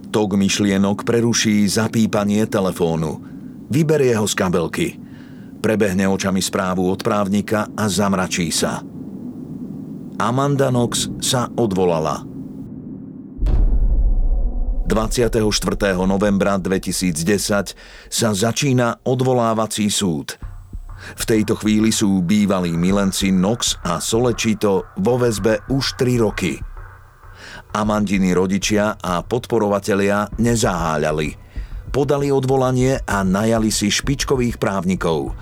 Tok 0.08 0.40
myšlienok 0.40 1.04
preruší 1.04 1.68
zapípanie 1.68 2.48
telefónu. 2.48 3.20
Vyberie 3.68 4.16
ho 4.16 4.24
z 4.24 4.34
kabelky. 4.38 4.88
Prebehne 5.60 6.08
očami 6.08 6.40
správu 6.40 6.88
od 6.88 7.04
právnika 7.04 7.68
a 7.76 7.84
zamračí 7.90 8.48
sa. 8.48 8.80
Amanda 10.16 10.70
Knox 10.70 11.10
sa 11.20 11.50
odvolala. 11.52 12.33
24. 14.84 15.40
novembra 16.04 16.60
2010 16.60 17.76
sa 18.08 18.28
začína 18.32 19.00
odvolávací 19.04 19.88
súd– 19.88 20.34
v 21.12 21.24
tejto 21.28 21.60
chvíli 21.60 21.92
sú 21.92 22.24
bývalí 22.24 22.72
milenci 22.72 23.28
Nox 23.28 23.76
a 23.84 24.00
Solečito 24.00 24.88
vo 24.96 25.20
väzbe 25.20 25.68
už 25.68 26.00
3 26.00 26.24
roky. 26.24 26.56
Amandiny 27.76 28.32
rodičia 28.32 28.96
a 28.96 29.20
podporovatelia 29.20 30.32
nezaháľali. 30.40 31.36
Podali 31.92 32.32
odvolanie 32.32 32.98
a 33.04 33.22
najali 33.22 33.68
si 33.68 33.92
špičkových 33.92 34.56
právnikov. 34.56 35.36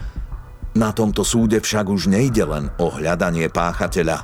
Na 0.73 0.91
tomto 0.91 1.23
súde 1.23 1.61
však 1.61 1.87
už 1.89 2.09
nejde 2.09 2.45
len 2.49 2.73
o 2.81 2.89
hľadanie 2.89 3.49
páchateľa, 3.53 4.19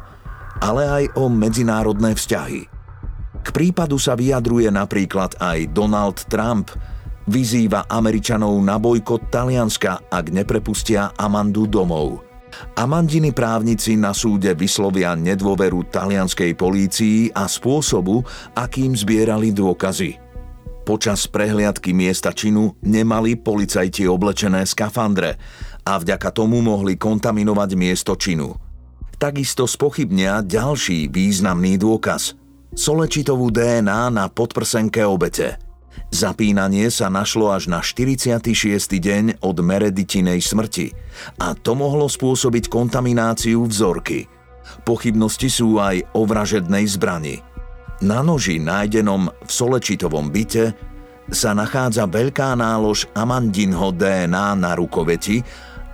ale 0.65 0.83
aj 0.89 1.05
o 1.21 1.29
medzinárodné 1.29 2.17
vzťahy. 2.17 2.78
K 3.43 3.49
prípadu 3.55 3.97
sa 3.97 4.19
vyjadruje 4.19 4.69
napríklad 4.71 5.39
aj 5.41 5.71
Donald 5.75 6.25
Trump– 6.27 6.73
vyzýva 7.29 7.85
Američanov 7.87 8.57
na 8.65 8.81
bojkot 8.81 9.29
Talianska, 9.29 10.09
ak 10.09 10.33
neprepustia 10.33 11.13
Amandu 11.21 11.69
domov. 11.69 12.25
Amandiny 12.75 13.37
právnici 13.37 13.95
na 14.01 14.17
súde 14.17 14.57
vyslovia 14.57 15.13
nedôveru 15.13 15.93
talianskej 15.93 16.57
polícii 16.57 17.29
a 17.37 17.45
spôsobu, 17.45 18.25
akým 18.57 18.97
zbierali 18.97 19.53
dôkazy. 19.53 20.17
Počas 20.89 21.29
prehliadky 21.29 21.93
miesta 21.93 22.33
činu 22.33 22.73
nemali 22.81 23.37
policajti 23.37 24.09
oblečené 24.09 24.65
skafandre 24.65 25.37
a 25.85 26.01
vďaka 26.01 26.33
tomu 26.33 26.65
mohli 26.65 26.97
kontaminovať 26.97 27.71
miesto 27.77 28.17
činu. 28.17 28.57
Takisto 29.21 29.69
spochybnia 29.69 30.41
ďalší 30.41 31.13
významný 31.13 31.77
dôkaz– 31.77 32.33
solečitovú 32.75 33.53
DNA 33.53 34.13
na 34.13 34.27
podprsenke 34.33 35.05
obete– 35.05 35.55
Zapínanie 36.09 36.89
sa 36.89 37.13
našlo 37.13 37.53
až 37.53 37.69
na 37.69 37.85
46. 37.85 38.49
deň 38.97 39.45
od 39.45 39.57
Mereditinej 39.61 40.41
smrti 40.41 40.97
a 41.37 41.53
to 41.53 41.77
mohlo 41.77 42.09
spôsobiť 42.09 42.73
kontamináciu 42.73 43.61
vzorky. 43.69 44.25
Pochybnosti 44.89 45.53
sú 45.53 45.77
aj 45.77 46.09
o 46.17 46.25
vražednej 46.25 46.89
zbrani. 46.89 47.45
Na 48.01 48.25
noži 48.25 48.57
nájdenom 48.57 49.29
v 49.29 49.51
Solečitovom 49.51 50.33
byte 50.33 50.73
sa 51.29 51.53
nachádza 51.53 52.09
veľká 52.09 52.57
nálož 52.57 53.05
Amandinho 53.13 53.93
DNA 53.93 54.57
na 54.57 54.73
rukoveti, 54.73 55.45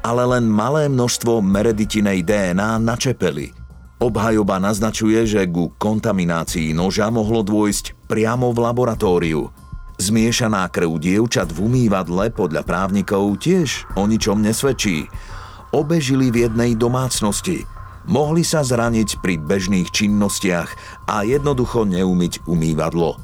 ale 0.05 0.23
len 0.31 0.47
malé 0.47 0.87
množstvo 0.87 1.43
Mereditinej 1.43 2.23
DNA 2.23 2.79
na 2.79 2.95
čepeli. 2.95 3.64
Obhajoba 4.03 4.59
naznačuje, 4.59 5.23
že 5.27 5.47
ku 5.51 5.71
kontaminácii 5.77 6.75
noža 6.75 7.11
mohlo 7.11 7.43
dôjsť 7.47 8.09
priamo 8.11 8.51
v 8.51 8.59
laboratóriu– 8.63 9.43
Zmiešaná 9.95 10.67
krv 10.75 10.99
dievčat 10.99 11.55
v 11.55 11.71
umývadle 11.71 12.35
podľa 12.35 12.67
právnikov 12.67 13.39
tiež 13.39 13.87
o 13.95 14.11
ničom 14.11 14.43
nesvedčí. 14.43 15.07
Obe 15.71 16.03
žili 16.03 16.35
v 16.35 16.51
jednej 16.51 16.75
domácnosti. 16.75 17.63
Mohli 18.11 18.43
sa 18.43 18.67
zraniť 18.67 19.23
pri 19.23 19.39
bežných 19.39 19.89
činnostiach 19.95 20.71
a 21.09 21.23
jednoducho 21.23 21.87
neumyť 21.87 22.43
umývadlo. 22.51 23.17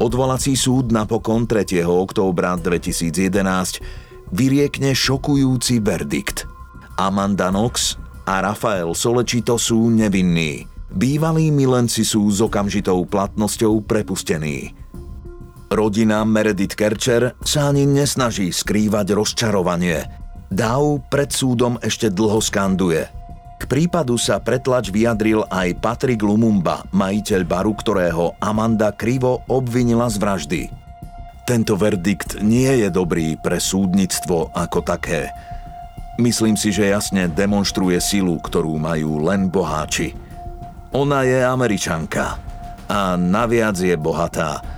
Odvolací 0.00 0.56
súd 0.56 0.90
napokon 0.90 1.46
3. 1.46 1.84
októbra 1.84 2.56
2011 2.56 4.32
vyriekne 4.32 4.90
šokujúci 4.96 5.78
verdikt. 5.84 6.48
Amanda 6.96 7.52
Knox 7.52 8.00
a 8.24 8.40
Rafael 8.40 8.90
Solečito 8.96 9.60
sú 9.60 9.92
nevinní. 9.92 10.64
Bývalí 10.94 11.50
milenci 11.52 12.06
sú 12.06 12.28
s 12.30 12.40
okamžitou 12.40 13.04
platnosťou 13.04 13.84
prepustení. 13.84 14.72
Rodina 15.68 16.22
Meredith 16.22 16.78
Kercher 16.78 17.34
sa 17.42 17.74
ani 17.74 17.82
nesnaží 17.82 18.54
skrývať 18.54 19.16
rozčarovanie. 19.16 20.06
Dau 20.52 21.02
pred 21.10 21.34
súdom 21.34 21.80
ešte 21.82 22.14
dlho 22.14 22.38
skanduje. 22.38 23.10
K 23.58 23.62
prípadu 23.66 24.14
sa 24.14 24.38
pretlač 24.38 24.92
vyjadril 24.94 25.42
aj 25.50 25.82
Patrick 25.82 26.22
Lumumba, 26.22 26.86
majiteľ 26.94 27.42
baru, 27.42 27.72
ktorého 27.74 28.38
Amanda 28.38 28.94
krivo 28.94 29.42
obvinila 29.50 30.06
z 30.06 30.16
vraždy. 30.20 30.62
Tento 31.44 31.74
verdikt 31.74 32.38
nie 32.38 32.70
je 32.84 32.88
dobrý 32.88 33.36
pre 33.40 33.58
súdnictvo 33.58 34.54
ako 34.54 34.78
také. 34.80 35.28
Myslím 36.14 36.54
si, 36.54 36.70
že 36.70 36.94
jasne 36.94 37.26
demonstruje 37.26 37.98
silu, 37.98 38.38
ktorú 38.38 38.78
majú 38.78 39.26
len 39.26 39.50
boháči. 39.50 40.14
Ona 40.94 41.26
je 41.26 41.42
američanka 41.42 42.38
a 42.86 43.18
naviac 43.18 43.74
je 43.74 43.98
bohatá 43.98 44.74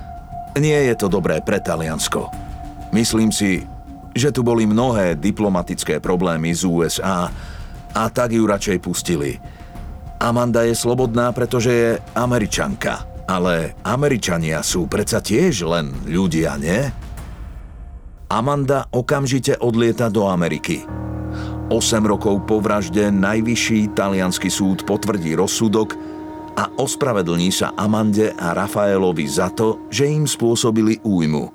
nie 0.57 0.89
je 0.93 0.95
to 0.97 1.13
dobré 1.13 1.45
pre 1.45 1.61
Taliansko. 1.61 2.33
Myslím 2.97 3.29
si, 3.29 3.61
že 4.17 4.33
tu 4.33 4.41
boli 4.41 4.65
mnohé 4.65 5.17
diplomatické 5.21 6.01
problémy 6.01 6.57
z 6.57 6.65
USA 6.65 7.29
a 7.93 8.03
tak 8.09 8.33
ju 8.33 8.49
radšej 8.49 8.79
pustili. 8.81 9.37
Amanda 10.17 10.65
je 10.65 10.73
slobodná, 10.73 11.29
pretože 11.37 11.73
je 11.73 11.91
američanka. 12.17 13.05
Ale 13.27 13.75
Američania 13.83 14.63
sú 14.63 14.87
predsa 14.87 15.19
tiež 15.19 15.67
len 15.67 15.91
ľudia, 16.07 16.57
nie? 16.57 16.89
Amanda 18.27 18.91
okamžite 18.91 19.55
odlieta 19.63 20.11
do 20.11 20.27
Ameriky. 20.27 20.83
8 21.71 22.03
rokov 22.03 22.47
po 22.47 22.59
vražde 22.59 23.11
najvyšší 23.11 23.95
talianský 23.95 24.51
súd 24.51 24.83
potvrdí 24.87 25.35
rozsudok, 25.39 25.95
a 26.57 26.73
ospravedlní 26.81 27.53
sa 27.53 27.77
Amande 27.77 28.33
a 28.33 28.57
Rafaelovi 28.57 29.29
za 29.29 29.53
to, 29.53 29.87
že 29.93 30.09
im 30.09 30.25
spôsobili 30.25 31.05
újmu. 31.05 31.53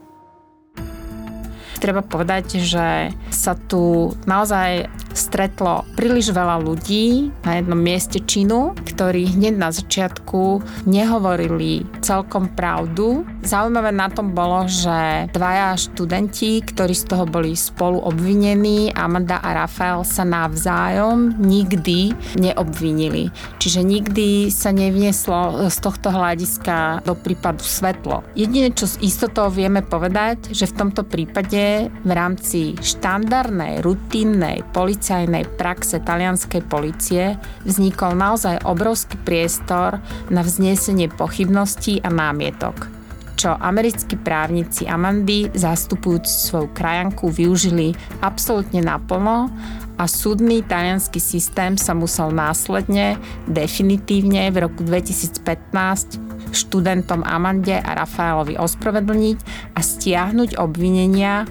Treba 1.81 2.05
povedať, 2.05 2.61
že 2.61 3.09
sa 3.33 3.57
tu 3.57 4.13
naozaj 4.29 4.85
stretlo 5.13 5.87
príliš 5.95 6.31
veľa 6.33 6.63
ľudí 6.63 7.31
na 7.43 7.59
jednom 7.59 7.79
mieste 7.79 8.19
činu, 8.23 8.73
ktorí 8.75 9.37
hneď 9.37 9.55
na 9.57 9.69
začiatku 9.69 10.63
nehovorili 10.87 11.85
celkom 12.01 12.51
pravdu 12.53 13.23
Zaujímavé 13.41 13.89
na 13.89 14.05
tom 14.05 14.37
bolo, 14.37 14.69
že 14.69 15.25
dvaja 15.33 15.73
študenti, 15.73 16.61
ktorí 16.61 16.93
z 16.93 17.09
toho 17.09 17.25
boli 17.25 17.57
spolu 17.57 17.97
obvinení, 17.97 18.93
Amanda 18.93 19.41
a 19.41 19.65
Rafael, 19.65 20.05
sa 20.05 20.21
navzájom 20.21 21.41
nikdy 21.41 22.13
neobvinili. 22.37 23.33
Čiže 23.57 23.81
nikdy 23.81 24.53
sa 24.53 24.69
nevnieslo 24.69 25.65
z 25.73 25.77
tohto 25.81 26.13
hľadiska 26.13 27.01
do 27.01 27.17
prípadu 27.17 27.65
svetlo. 27.65 28.21
Jediné, 28.37 28.69
čo 28.77 28.85
s 28.85 29.01
istotou 29.01 29.49
vieme 29.49 29.81
povedať, 29.81 30.53
že 30.53 30.69
v 30.69 30.77
tomto 30.77 31.01
prípade 31.01 31.89
v 31.89 32.11
rámci 32.13 32.77
štandardnej, 32.77 33.81
rutinnej 33.81 34.61
policajnej 35.01 35.49
praxe 35.57 35.97
talianskej 35.97 36.61
policie 36.69 37.33
vznikol 37.65 38.13
naozaj 38.13 38.61
obrovský 38.61 39.17
priestor 39.25 39.97
na 40.29 40.45
vznesenie 40.45 41.09
pochybností 41.09 42.05
a 42.05 42.13
námietok 42.13 43.01
čo 43.41 43.57
americkí 43.57 44.21
právnici 44.21 44.85
Amandy, 44.85 45.49
zastupujúc 45.49 46.29
svoju 46.29 46.69
krajanku, 46.77 47.33
využili 47.33 47.97
absolútne 48.21 48.85
naplno 48.85 49.49
a 49.97 50.05
súdny 50.05 50.61
talianský 50.61 51.17
systém 51.17 51.73
sa 51.73 51.97
musel 51.97 52.29
následne 52.29 53.17
definitívne 53.49 54.45
v 54.53 54.69
roku 54.69 54.85
2015 54.85 56.53
študentom 56.53 57.25
Amande 57.25 57.81
a 57.81 57.97
Rafaelovi 57.97 58.61
ospravedlniť 58.61 59.37
a 59.73 59.79
stiahnuť 59.81 60.61
obvinenia 60.61 61.49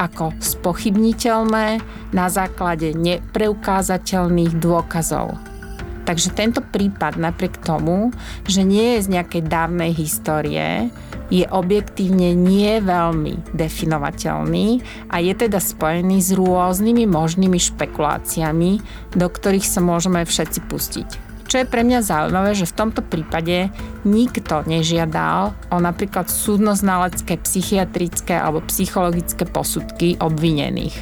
ako 0.00 0.32
spochybniteľné 0.40 1.84
na 2.16 2.26
základe 2.32 2.96
nepreukázateľných 2.96 4.56
dôkazov. 4.56 5.36
Takže 6.08 6.32
tento 6.32 6.64
prípad 6.64 7.20
napriek 7.20 7.60
tomu, 7.60 8.10
že 8.48 8.64
nie 8.64 8.96
je 8.96 9.04
z 9.04 9.08
nejakej 9.20 9.42
dávnej 9.46 9.92
histórie, 9.92 10.88
je 11.30 11.46
objektívne 11.46 12.34
nie 12.34 12.82
veľmi 12.82 13.54
definovateľný 13.54 14.82
a 15.06 15.22
je 15.22 15.30
teda 15.36 15.62
spojený 15.62 16.18
s 16.18 16.34
rôznymi 16.34 17.06
možnými 17.06 17.60
špekuláciami, 17.62 18.82
do 19.14 19.26
ktorých 19.30 19.62
sa 19.62 19.78
môžeme 19.78 20.26
všetci 20.26 20.60
pustiť. 20.66 21.29
Čo 21.50 21.58
je 21.58 21.66
pre 21.66 21.82
mňa 21.82 22.06
zaujímavé, 22.06 22.54
že 22.54 22.70
v 22.70 22.78
tomto 22.78 23.02
prípade 23.02 23.74
nikto 24.06 24.62
nežiadal 24.70 25.50
o 25.74 25.82
napríklad 25.82 26.30
súdnoznalecké, 26.30 27.42
psychiatrické 27.42 28.38
alebo 28.38 28.62
psychologické 28.70 29.42
posudky 29.50 30.14
obvinených. 30.22 30.94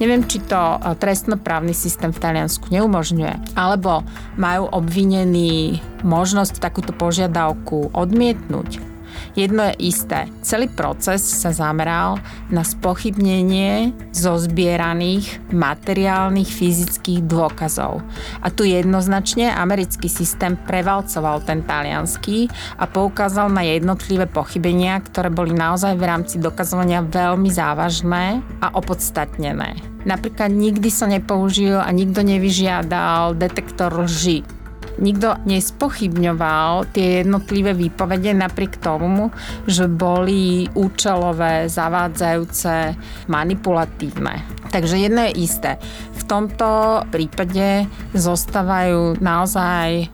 Neviem, 0.00 0.24
či 0.24 0.40
to 0.48 0.56
e, 0.56 0.96
trestnoprávny 0.96 1.76
systém 1.76 2.08
v 2.08 2.24
Taliansku 2.24 2.72
neumožňuje, 2.72 3.52
alebo 3.52 4.00
majú 4.40 4.72
obvinení 4.72 5.84
možnosť 6.00 6.56
takúto 6.56 6.96
požiadavku 6.96 7.92
odmietnúť 7.92 8.91
Jedno 9.32 9.64
je 9.72 9.88
isté, 9.88 10.28
celý 10.44 10.68
proces 10.68 11.24
sa 11.24 11.56
zameral 11.56 12.20
na 12.52 12.60
spochybnenie 12.60 13.96
zozbieraných 14.12 15.40
materiálnych 15.48 16.52
fyzických 16.52 17.24
dôkazov. 17.24 18.04
A 18.44 18.52
tu 18.52 18.68
jednoznačne 18.68 19.48
americký 19.48 20.12
systém 20.12 20.52
prevalcoval 20.68 21.40
ten 21.48 21.64
talianský 21.64 22.52
a 22.76 22.84
poukázal 22.84 23.48
na 23.48 23.64
jednotlivé 23.64 24.28
pochybenia, 24.28 25.00
ktoré 25.00 25.32
boli 25.32 25.56
naozaj 25.56 25.96
v 25.96 26.04
rámci 26.04 26.36
dokazovania 26.36 27.00
veľmi 27.00 27.48
závažné 27.48 28.44
a 28.60 28.68
opodstatnené. 28.76 29.80
Napríklad 30.04 30.52
nikdy 30.52 30.92
sa 30.92 31.08
nepoužil 31.08 31.80
a 31.80 31.88
nikto 31.88 32.20
nevyžiadal 32.20 33.32
detektor 33.32 33.96
lži 33.96 34.61
nikto 35.00 35.38
nespochybňoval 35.48 36.92
tie 36.92 37.24
jednotlivé 37.24 37.72
výpovede 37.72 38.36
napriek 38.36 38.80
tomu, 38.82 39.32
že 39.64 39.88
boli 39.88 40.68
účelové, 40.76 41.70
zavádzajúce, 41.70 42.96
manipulatívne. 43.28 44.44
Takže 44.72 44.96
jedno 44.96 45.28
je 45.28 45.44
isté. 45.44 45.76
V 46.16 46.22
tomto 46.24 47.02
prípade 47.12 47.88
zostávajú 48.16 49.20
naozaj 49.20 50.08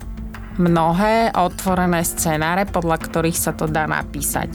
mnohé 0.58 1.30
otvorené 1.38 2.02
scenáre, 2.02 2.66
podľa 2.66 2.98
ktorých 2.98 3.38
sa 3.38 3.54
to 3.54 3.70
dá 3.70 3.86
napísať. 3.86 4.50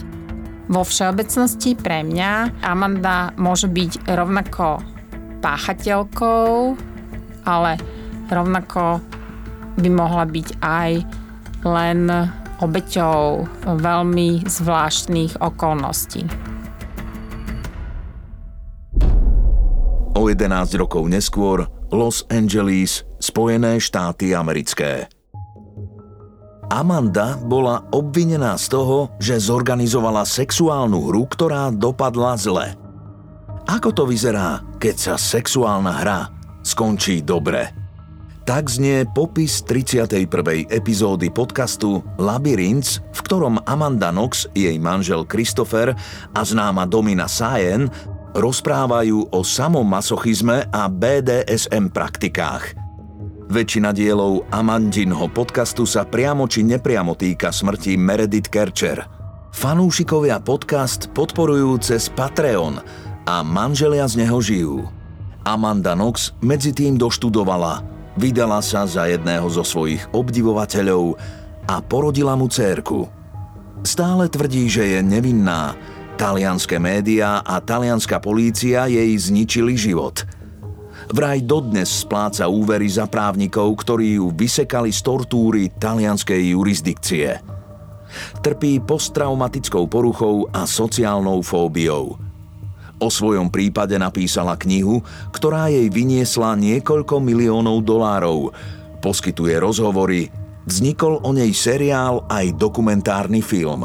Vo 0.68 0.84
všeobecnosti 0.84 1.76
pre 1.76 2.04
mňa 2.04 2.64
Amanda 2.64 3.32
môže 3.36 3.68
byť 3.68 4.08
rovnako 4.12 4.84
páchateľkou, 5.44 6.76
ale 7.44 7.76
rovnako 8.32 9.04
by 9.78 9.90
mohla 9.90 10.26
byť 10.28 10.48
aj 10.62 10.92
len 11.64 12.00
obeťou 12.60 13.48
veľmi 13.66 14.46
zvláštnych 14.46 15.40
okolností. 15.42 16.28
O 20.14 20.30
11 20.30 20.78
rokov 20.78 21.10
neskôr 21.10 21.66
Los 21.90 22.24
Angeles, 22.30 23.04
Spojené 23.18 23.82
štáty 23.82 24.32
americké. 24.32 25.10
Amanda 26.72 27.38
bola 27.38 27.86
obvinená 27.94 28.58
z 28.58 28.72
toho, 28.72 29.14
že 29.22 29.38
zorganizovala 29.38 30.26
sexuálnu 30.26 31.12
hru, 31.12 31.30
ktorá 31.30 31.70
dopadla 31.70 32.34
zle. 32.40 32.74
Ako 33.70 33.94
to 33.94 34.04
vyzerá, 34.10 34.64
keď 34.82 34.96
sa 34.96 35.16
sexuálna 35.16 35.94
hra 36.02 36.20
skončí 36.64 37.22
dobre? 37.22 37.83
Tak 38.44 38.68
znie 38.68 39.08
popis 39.08 39.64
31. 39.64 40.28
epizódy 40.68 41.32
podcastu 41.32 42.04
Labyrinth, 42.20 43.00
v 43.16 43.20
ktorom 43.24 43.56
Amanda 43.64 44.12
Knox, 44.12 44.52
jej 44.52 44.76
manžel 44.84 45.24
Christopher 45.24 45.96
a 46.36 46.44
známa 46.44 46.84
Domina 46.84 47.32
Sayen 47.32 47.88
rozprávajú 48.36 49.32
o 49.32 49.48
samomasochizme 49.48 50.68
a 50.76 50.92
BDSM 50.92 51.88
praktikách. 51.88 52.76
Väčšina 53.48 53.96
dielov 53.96 54.44
Amandinho 54.52 55.32
podcastu 55.32 55.88
sa 55.88 56.04
priamo 56.04 56.44
či 56.44 56.68
nepriamo 56.68 57.16
týka 57.16 57.48
smrti 57.48 57.96
Meredith 57.96 58.52
Kercher. 58.52 59.08
Fanúšikovia 59.56 60.44
podcast 60.44 61.08
podporujú 61.16 61.80
cez 61.80 62.12
Patreon 62.12 62.76
a 63.24 63.40
manželia 63.40 64.04
z 64.04 64.28
neho 64.28 64.44
žijú. 64.44 64.84
Amanda 65.48 65.96
Knox 65.96 66.36
medzi 66.44 66.76
tým 66.76 67.00
doštudovala 67.00 67.93
Vydala 68.14 68.62
sa 68.62 68.86
za 68.86 69.10
jedného 69.10 69.50
zo 69.50 69.66
svojich 69.66 70.06
obdivovateľov 70.14 71.18
a 71.66 71.82
porodila 71.82 72.38
mu 72.38 72.46
cérku. 72.46 73.10
Stále 73.82 74.30
tvrdí, 74.30 74.70
že 74.70 74.86
je 74.86 75.00
nevinná. 75.02 75.74
Talianské 76.14 76.78
médiá 76.78 77.42
a 77.42 77.58
talianská 77.58 78.22
polícia 78.22 78.86
jej 78.86 79.12
zničili 79.18 79.74
život. 79.74 80.30
Vraj 81.10 81.42
dodnes 81.42 81.90
spláca 81.90 82.46
úvery 82.48 82.86
za 82.86 83.10
právnikov, 83.10 83.74
ktorí 83.82 84.22
ju 84.22 84.30
vysekali 84.30 84.94
z 84.94 85.00
tortúry 85.04 85.74
talianskej 85.74 86.54
jurisdikcie. 86.54 87.42
Trpí 88.46 88.78
posttraumatickou 88.86 89.90
poruchou 89.90 90.46
a 90.54 90.70
sociálnou 90.70 91.42
fóbiou– 91.42 92.14
O 93.04 93.12
svojom 93.12 93.52
prípade 93.52 94.00
napísala 94.00 94.56
knihu, 94.56 95.04
ktorá 95.36 95.68
jej 95.68 95.92
vyniesla 95.92 96.56
niekoľko 96.56 97.20
miliónov 97.20 97.84
dolárov. 97.84 98.56
Poskytuje 99.04 99.60
rozhovory, 99.60 100.32
vznikol 100.64 101.20
o 101.20 101.36
nej 101.36 101.52
seriál 101.52 102.24
aj 102.32 102.56
dokumentárny 102.56 103.44
film. 103.44 103.84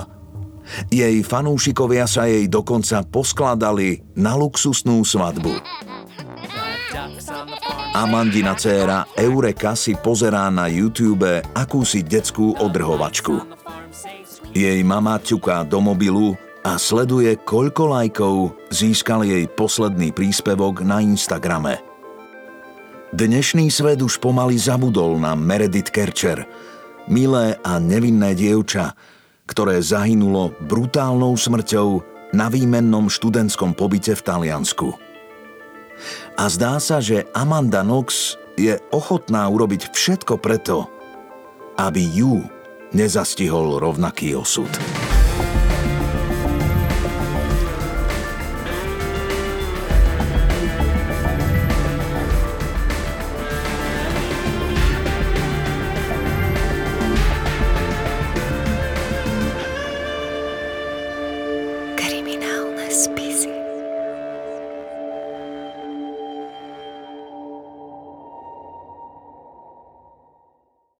Jej 0.86 1.26
fanúšikovia 1.26 2.06
sa 2.06 2.30
jej 2.30 2.46
dokonca 2.46 3.02
poskladali 3.02 4.06
na 4.14 4.38
luxusnú 4.38 5.02
svadbu. 5.02 5.58
Amandina 7.98 8.54
dcéra 8.54 9.02
Eureka 9.18 9.74
si 9.74 9.98
pozerá 9.98 10.46
na 10.54 10.70
YouTube 10.70 11.42
akúsi 11.58 12.06
detskú 12.06 12.54
odrhovačku. 12.54 13.34
Jej 14.54 14.78
mama 14.86 15.18
ťuká 15.18 15.66
do 15.66 15.82
mobilu 15.82 16.38
a 16.66 16.74
sleduje, 16.76 17.38
koľko 17.46 17.82
lajkov 17.94 18.34
získal 18.74 19.22
jej 19.22 19.46
posledný 19.46 20.10
príspevok 20.10 20.82
na 20.82 20.98
Instagrame. 20.98 21.78
Dnešný 23.14 23.72
svet 23.72 24.04
už 24.04 24.20
pomaly 24.20 24.60
zabudol 24.60 25.16
na 25.16 25.32
Meredith 25.32 25.88
Kercher, 25.88 26.44
milé 27.08 27.56
a 27.64 27.80
nevinné 27.80 28.36
dievča, 28.36 28.92
ktoré 29.48 29.80
zahynulo 29.80 30.52
brutálnou 30.68 31.32
smrťou 31.32 32.04
na 32.36 32.52
výmennom 32.52 33.08
študentskom 33.08 33.72
pobyte 33.72 34.12
v 34.12 34.24
Taliansku. 34.24 34.92
A 36.36 36.44
zdá 36.52 36.76
sa, 36.78 37.00
že 37.00 37.24
Amanda 37.32 37.80
Knox 37.80 38.36
je 38.60 38.76
ochotná 38.92 39.48
urobiť 39.48 39.88
všetko 39.94 40.36
preto, 40.36 40.86
aby 41.80 42.02
ju 42.12 42.44
nezastihol 42.92 43.80
rovnaký 43.80 44.36
osud. 44.36 44.68